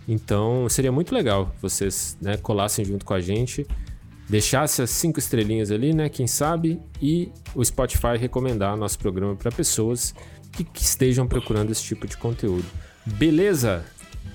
Então 0.07 0.67
seria 0.67 0.91
muito 0.91 1.13
legal 1.13 1.53
vocês 1.61 2.17
né, 2.19 2.37
colassem 2.37 2.83
junto 2.83 3.05
com 3.05 3.13
a 3.13 3.21
gente, 3.21 3.67
deixasse 4.27 4.81
as 4.81 4.89
cinco 4.89 5.19
estrelinhas 5.19 5.69
ali, 5.69 5.93
né? 5.93 6.09
Quem 6.09 6.25
sabe, 6.25 6.79
e 6.99 7.31
o 7.53 7.63
Spotify 7.63 8.17
recomendar 8.17 8.75
nosso 8.75 8.97
programa 8.97 9.35
para 9.35 9.51
pessoas 9.51 10.15
que, 10.51 10.63
que 10.63 10.81
estejam 10.81 11.27
procurando 11.27 11.71
esse 11.71 11.83
tipo 11.83 12.07
de 12.07 12.17
conteúdo. 12.17 12.65
Beleza? 13.05 13.83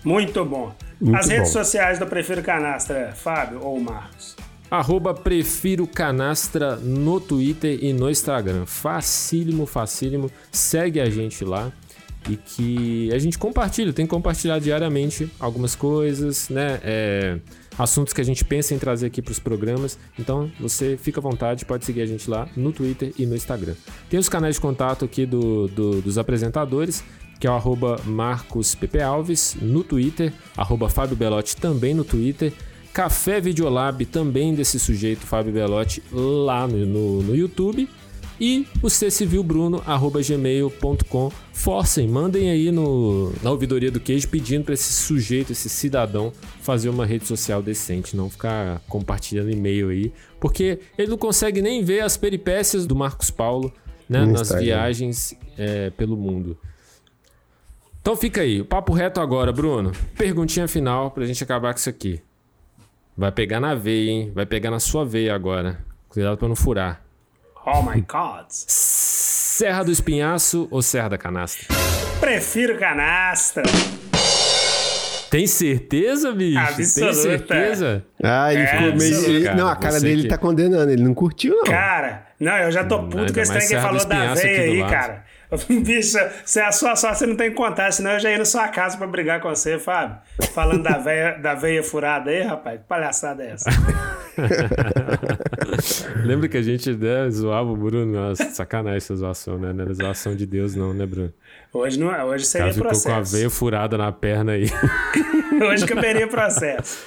Muito 0.05 0.45
bom. 0.45 0.75
Muito 1.01 1.19
As 1.19 1.29
redes 1.29 1.49
bom. 1.49 1.61
sociais 1.61 1.99
do 1.99 2.07
Prefiro 2.07 2.43
Canastra, 2.43 3.13
Fábio 3.15 3.61
ou 3.63 3.79
Marcos? 3.81 4.37
Arroba 4.71 5.15
Prefiro 5.15 5.87
Canastra 5.87 6.77
no 6.77 7.21
Twitter 7.21 7.79
e 7.83 7.93
no 7.93 8.11
Instagram. 8.11 8.67
Facílimo, 8.67 9.67
facílimo. 9.67 10.31
Segue 10.51 11.01
a 11.01 11.09
gente 11.09 11.45
lá 11.45 11.73
e 12.29 12.37
que 12.37 13.13
a 13.13 13.19
gente 13.19 13.39
compartilha. 13.39 13.93
Tem 13.93 14.07
que 14.07 14.11
compartilhar 14.11 14.59
diariamente 14.59 15.31
algumas 15.39 15.75
coisas, 15.77 16.49
né? 16.49 16.81
É, 16.83 17.39
assuntos 17.79 18.13
que 18.13 18.21
a 18.21 18.25
gente 18.25 18.45
pensa 18.45 18.75
em 18.75 18.79
trazer 18.79 19.07
aqui 19.07 19.21
para 19.23 19.33
os 19.33 19.39
programas. 19.39 19.99
Então 20.19 20.51
você 20.61 20.97
fica 20.97 21.21
à 21.21 21.23
vontade, 21.23 21.65
pode 21.65 21.85
seguir 21.85 22.03
a 22.03 22.07
gente 22.07 22.29
lá 22.31 22.49
no 22.57 22.73
Twitter 22.73 23.13
e 23.19 23.27
no 23.27 23.35
Instagram. 23.37 23.75
Tem 24.11 24.19
os 24.19 24.29
canais 24.29 24.55
de 24.57 24.61
contato 24.61 25.05
aqui 25.05 25.27
do, 25.27 25.69
do- 25.69 26.01
dos 26.03 26.19
apresentadores. 26.19 27.03
Que 27.39 27.47
é 27.47 27.51
o 27.51 27.53
arroba 27.53 28.01
Marcos 28.07 28.75
Pepe 28.75 28.99
Alves 29.03 29.59
no 29.61 29.85
Twitter, 29.85 30.33
arroba 30.57 30.89
Fábio 30.89 31.15
Belotti 31.15 31.55
também 31.55 31.93
no 31.93 32.03
Twitter, 32.03 32.51
Café 32.95 33.43
Videolab, 33.43 34.07
também 34.07 34.55
desse 34.55 34.81
sujeito, 34.81 35.21
Fábio 35.27 35.53
Belotti, 35.53 36.03
lá 36.11 36.67
no, 36.67 36.79
no, 36.87 37.23
no 37.23 37.37
YouTube. 37.37 37.91
E 38.41 38.67
o 38.83 38.89
ccivilbruno.gmail.com. 38.91 41.33
Forcem, 41.53 42.07
mandem 42.07 42.51
aí 42.51 42.71
no, 42.71 43.33
na 43.43 43.51
ouvidoria 43.51 43.91
do 43.91 43.99
queijo 43.99 44.29
pedindo 44.29 44.65
para 44.65 44.75
esse 44.75 44.93
sujeito, 44.93 45.53
esse 45.53 45.71
cidadão, 45.71 46.33
fazer 46.61 46.91
uma 46.91 47.07
rede 47.07 47.27
social 47.27 47.63
decente, 47.63 48.15
não 48.17 48.29
ficar 48.29 48.81
compartilhando 48.89 49.51
e-mail 49.51 49.89
aí. 49.89 50.13
Porque 50.39 50.79
ele 50.99 51.09
não 51.09 51.19
consegue 51.19 51.63
nem 51.63 51.83
ver 51.83 52.01
as 52.01 52.17
peripécias 52.17 52.87
do 52.87 52.95
Marcos 52.95 53.31
Paulo 53.31 53.73
né, 54.09 54.21
No 54.21 54.33
nas 54.33 54.43
Instagram. 54.43 54.65
viagens 54.65 55.35
é, 55.57 55.91
pelo 55.91 56.17
mundo. 56.17 56.57
Então 58.03 58.15
fica 58.17 58.43
aí, 58.43 58.61
o 58.61 58.65
papo 58.65 58.93
reto 58.93 59.21
agora, 59.21 59.53
Bruno. 59.53 59.91
Perguntinha 60.17 60.69
final 60.69 61.11
pra 61.11 61.25
gente 61.25 61.43
acabar 61.43 61.73
com 61.73 61.81
isso 61.81 61.89
aqui. 61.89 62.21
Vai 63.17 63.33
pegar 63.33 63.59
na 63.61 63.75
veia, 63.75 64.11
hein? 64.11 64.31
Vai 64.35 64.45
pegar 64.47 64.71
na 64.71 64.79
sua 64.79 65.05
veia 65.05 65.35
agora. 65.35 65.85
Cuidado 66.09 66.37
pra 66.37 66.47
não 66.47 66.55
furar. 66.55 67.05
Oh 67.67 67.83
my 67.83 68.01
God. 68.03 68.47
Serra 68.49 69.83
do 69.83 69.91
Espinhaço 69.91 70.69
ou 70.71 70.81
Serra 70.83 71.09
da 71.11 71.19
Canastra? 71.19 71.67
Prefiro 72.21 72.79
Canastra. 72.79 73.65
Tem 75.31 75.47
certeza, 75.49 76.33
bicho? 76.33 76.59
Absoluta. 76.59 77.13
Tem 77.13 77.15
certeza? 77.15 78.05
Ah, 78.23 78.53
ele 78.55 78.63
É, 78.63 78.67
ficou 78.69 78.97
meio. 78.97 79.25
ele- 79.27 79.55
não, 79.55 79.67
a 79.67 79.75
cara 79.75 79.99
dele 80.01 80.23
que- 80.23 80.29
tá 80.29 80.39
condenando. 80.39 80.91
Ele 80.91 81.03
não 81.03 81.13
curtiu, 81.13 81.57
não. 81.57 81.65
Cara, 81.65 82.27
não, 82.39 82.57
eu 82.59 82.71
já 82.71 82.85
tô 82.85 83.03
puto 83.03 83.33
com 83.35 83.41
esse 83.41 83.53
trem 83.53 83.67
que 83.69 83.77
falou 83.81 84.05
da 84.07 84.35
veia 84.35 84.61
aí, 84.63 84.81
lado. 84.81 84.91
cara. 84.91 85.25
Bicho, 85.69 86.19
se 86.45 86.61
é 86.61 86.65
a 86.67 86.73
sua 86.73 86.95
sorte, 86.97 87.19
você 87.19 87.27
não 87.27 87.37
tem 87.37 87.51
que 87.51 87.57
contar, 87.57 87.93
senão 87.93 88.13
eu 88.13 88.21
já 88.21 88.31
ia 88.31 88.39
na 88.39 88.45
sua 88.45 88.69
casa 88.69 88.97
pra 88.97 89.07
brigar 89.07 89.41
com 89.41 89.49
você, 89.49 89.79
Fábio. 89.79 90.17
Falando 90.55 90.83
da 90.85 90.99
veia, 90.99 91.33
da 91.39 91.55
veia 91.55 91.83
furada 91.83 92.31
aí, 92.31 92.43
rapaz. 92.43 92.79
Que 92.81 92.87
palhaçada 92.87 93.43
é 93.45 93.51
essa? 93.53 93.71
Lembra 96.25 96.49
que 96.49 96.57
a 96.57 96.63
gente 96.63 96.93
né, 96.93 97.31
zoava 97.31 97.71
o 97.71 97.77
Bruno? 97.77 98.13
Nossa, 98.13 98.51
sacanagem 98.51 98.97
essa 98.99 99.15
zoação, 99.17 99.59
né? 99.59 99.73
Não 99.73 99.85
era 99.85 99.95
zoação 99.95 100.35
de 100.35 100.47
Deus, 100.47 100.75
não, 100.75 100.93
né, 100.93 101.07
Bruno? 101.07 101.33
Hoje, 101.73 101.99
não, 101.99 102.13
é, 102.15 102.25
hoje 102.25 102.45
O 102.45 102.47
seria 102.47 102.67
cara 102.67 102.75
ficou 102.75 102.91
com 102.91 102.97
a 102.97 103.01
processo. 103.01 103.33
veia 103.37 103.51
furada 103.51 103.99
na 103.99 104.13
perna 104.13 104.53
aí. 104.53 104.67
Hoje 105.71 105.87
caberia 105.87 106.27
processo. 106.29 106.99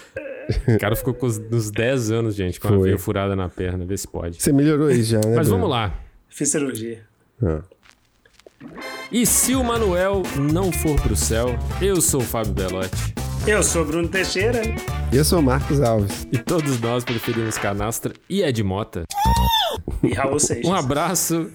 O 0.68 0.80
cara 0.80 0.95
ficou 0.95 1.14
com 1.14 1.28
os, 1.28 1.38
uns 1.38 1.70
10 1.70 2.12
anos, 2.12 2.36
gente, 2.36 2.60
com 2.60 2.68
a 2.68 2.72
Foi. 2.72 2.82
veia 2.84 2.97
furada 2.97 3.36
na 3.36 3.47
perna. 3.47 3.86
Vê 3.86 3.95
se 3.95 4.07
pode. 4.07 4.41
Você 4.41 4.51
melhorou 4.51 4.89
isso 4.89 5.12
já, 5.12 5.20
né? 5.20 5.36
Mas 5.36 5.47
Bruno? 5.47 5.62
vamos 5.64 5.70
lá. 5.70 5.93
Fiz 6.28 6.49
cirurgia. 6.49 7.01
Ah. 7.43 7.62
E 9.12 9.26
se 9.26 9.55
o 9.55 9.64
Manuel 9.64 10.24
não 10.36 10.72
for 10.72 10.99
pro 11.01 11.16
céu, 11.16 11.57
eu 11.82 12.01
sou 12.01 12.22
o 12.22 12.24
Fábio 12.24 12.53
Belotti. 12.53 13.14
Eu 13.47 13.62
sou 13.64 13.86
Bruno 13.86 14.07
Teixeira. 14.07 14.62
Eu 15.12 15.26
sou 15.26 15.39
o 15.39 15.43
Marcos 15.43 15.82
Alves. 15.82 16.28
E 16.32 16.38
todos 16.38 16.80
nós 16.80 17.03
preferimos 17.03 17.57
Canastra 17.57 18.14
e 18.30 18.43
Ed 18.43 18.64
Mota. 18.64 19.05
E 20.03 20.14
Raul 20.14 20.39
Seixas. 20.39 20.70
Um 20.70 20.74
abraço. 20.74 21.49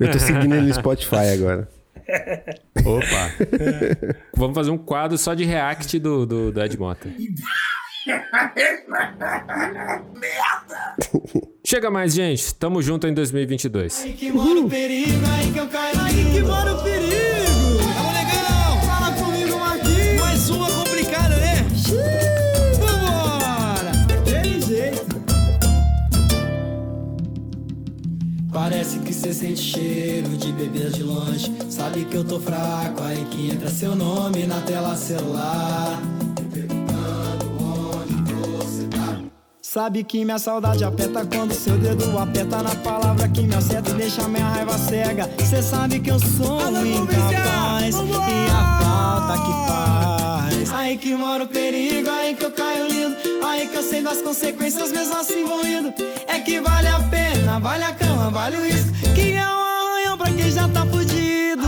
Eu 0.00 0.10
tô 0.10 0.18
seguindo 0.18 0.54
ele 0.54 0.68
no 0.68 0.74
Spotify 0.74 1.34
agora. 1.34 1.68
Opa. 2.84 4.16
Vamos 4.34 4.54
fazer 4.54 4.70
um 4.70 4.78
quadro 4.78 5.18
só 5.18 5.34
de 5.34 5.44
react 5.44 5.98
do, 5.98 6.24
do, 6.24 6.52
do 6.52 6.62
Ed 6.62 6.78
Mota. 6.78 7.08
Chega 11.66 11.90
mais, 11.90 12.14
gente. 12.14 12.54
Tamo 12.54 12.80
junto 12.80 13.06
em 13.06 13.12
2022. 13.12 14.04
Aí 14.04 14.12
que 14.14 14.32
mora 14.32 14.60
o 14.60 14.68
perigo, 14.68 15.24
aí 15.38 15.52
que 15.52 15.58
eu 15.58 15.68
caio 15.68 16.00
Aí 16.00 16.32
que 16.32 16.40
mora 16.40 16.74
o 16.74 16.82
perigo 16.82 17.33
Parece 28.54 29.00
que 29.00 29.12
cê 29.12 29.34
sente 29.34 29.60
cheiro 29.60 30.28
de 30.36 30.52
bebida 30.52 30.88
de 30.88 31.02
longe 31.02 31.52
Sabe 31.68 32.04
que 32.04 32.16
eu 32.16 32.24
tô 32.24 32.38
fraco, 32.38 33.02
aí 33.02 33.24
que 33.24 33.50
entra 33.50 33.68
seu 33.68 33.96
nome 33.96 34.46
na 34.46 34.60
tela 34.60 34.94
celular 34.94 36.00
Perguntando 36.52 37.50
onde 37.60 38.32
você 38.32 38.86
tá 38.86 39.18
Sabe 39.60 40.04
que 40.04 40.24
minha 40.24 40.38
saudade 40.38 40.84
aperta 40.84 41.26
quando 41.26 41.52
seu 41.52 41.76
dedo 41.76 42.16
aperta 42.16 42.62
na 42.62 42.76
palavra 42.76 43.28
que 43.28 43.42
me 43.42 43.56
acerta 43.56 43.90
e 43.90 43.94
deixa 43.94 44.28
minha 44.28 44.46
raiva 44.46 44.78
cega. 44.78 45.28
Cê 45.44 45.60
sabe 45.60 45.98
que 45.98 46.12
eu 46.12 46.20
sou 46.20 46.60
incapaz 46.70 47.96
e 47.96 48.50
a 48.52 48.78
falta 48.80 49.42
que 49.42 49.52
faz. 49.66 50.23
Aí 50.72 50.96
que 50.96 51.14
mora 51.14 51.44
o 51.44 51.46
perigo, 51.46 52.10
aí 52.10 52.34
que 52.34 52.44
eu 52.44 52.50
caio 52.50 52.86
lindo, 52.88 53.16
aí 53.46 53.68
que 53.68 53.76
eu 53.76 53.82
sei 53.82 54.02
das 54.02 54.20
consequências, 54.22 54.90
mesmo 54.90 55.16
assim 55.16 55.44
vou 55.44 55.64
indo. 55.64 55.92
É 56.26 56.38
que 56.40 56.60
vale 56.60 56.88
a 56.88 57.00
pena, 57.00 57.58
vale 57.60 57.84
a 57.84 57.92
cama, 57.92 58.30
vale 58.30 58.56
o 58.56 58.64
risco, 58.64 58.92
que 59.14 59.32
é 59.32 59.46
um 59.46 59.60
arranhão 59.60 60.18
pra 60.18 60.30
quem 60.30 60.50
já 60.50 60.68
tá 60.68 60.86
fudido. 60.86 61.64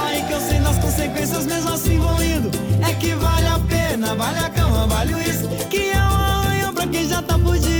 Aí 0.00 0.22
que 0.22 0.32
eu 0.32 0.40
sei 0.40 0.60
das 0.60 0.78
consequências, 0.78 1.46
mesmo 1.46 1.72
assim 1.72 1.98
vou 1.98 2.22
indo. 2.22 2.50
É 2.88 2.94
que 2.94 3.14
vale 3.14 3.46
a 3.46 3.58
pena, 3.60 4.14
vale 4.14 4.38
a 4.38 4.50
cama, 4.50 4.86
vale 4.86 5.14
o 5.14 5.20
isso. 5.20 5.48
Que 5.68 5.90
é 5.90 5.98
um 5.98 6.14
arranhão 6.14 6.74
pra 6.74 6.86
quem 6.86 7.08
já 7.08 7.22
tá 7.22 7.38
fudido. 7.38 7.77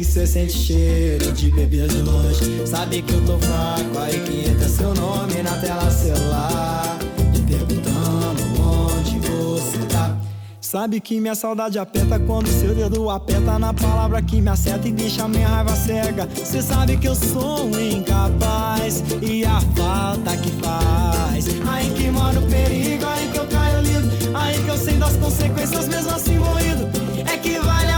Que 0.00 0.04
cê 0.04 0.26
sente 0.26 0.54
cheiro 0.54 1.30
de 1.32 1.50
bebida 1.50 1.86
de 1.86 2.00
longe. 2.00 2.66
Sabe 2.66 3.02
que 3.02 3.12
eu 3.12 3.22
tô 3.26 3.38
fraco, 3.38 3.98
aí 3.98 4.18
que 4.20 4.48
entra 4.48 4.66
seu 4.66 4.94
nome 4.94 5.42
na 5.42 5.54
tela 5.58 5.90
celular. 5.90 6.98
Me 7.30 7.40
perguntando 7.40 8.42
onde 8.62 9.18
você 9.18 9.78
tá. 9.90 10.16
Sabe 10.58 11.00
que 11.00 11.20
minha 11.20 11.34
saudade 11.34 11.78
aperta 11.78 12.18
quando 12.18 12.48
seu 12.48 12.74
dedo 12.74 13.10
aperta 13.10 13.58
na 13.58 13.74
palavra 13.74 14.22
que 14.22 14.40
me 14.40 14.48
acerta 14.48 14.88
e 14.88 14.92
deixa 14.92 15.28
minha 15.28 15.46
raiva 15.46 15.76
cega. 15.76 16.26
Cê 16.46 16.62
sabe 16.62 16.96
que 16.96 17.06
eu 17.06 17.14
sou 17.14 17.66
um 17.66 17.78
incapaz 17.78 19.04
e 19.20 19.44
a 19.44 19.60
falta 19.76 20.34
que 20.38 20.50
faz. 20.62 21.44
Aí 21.68 21.90
que 21.90 22.10
mora 22.10 22.40
o 22.40 22.46
perigo, 22.46 23.04
aí 23.04 23.28
que 23.30 23.38
eu 23.38 23.46
caio 23.46 23.82
lido, 23.82 24.08
aí 24.34 24.62
que 24.64 24.68
eu 24.70 24.78
sei 24.78 24.94
das 24.94 25.14
consequências 25.16 25.88
mesmo 25.88 26.10
assim 26.10 26.36
indo. 26.36 26.88
É 27.30 27.36
que 27.36 27.58
vale 27.58 27.89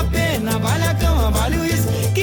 a 1.45 2.22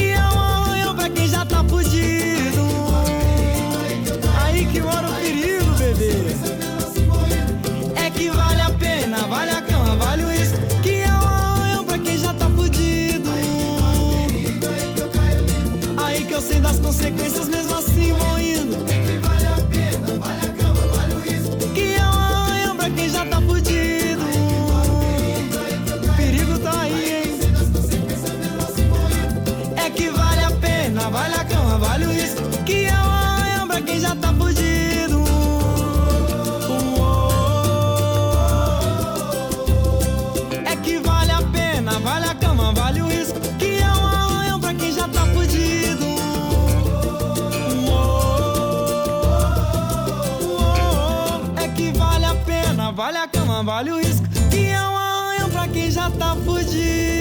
pena, 56.12 56.34
vale 56.34 57.19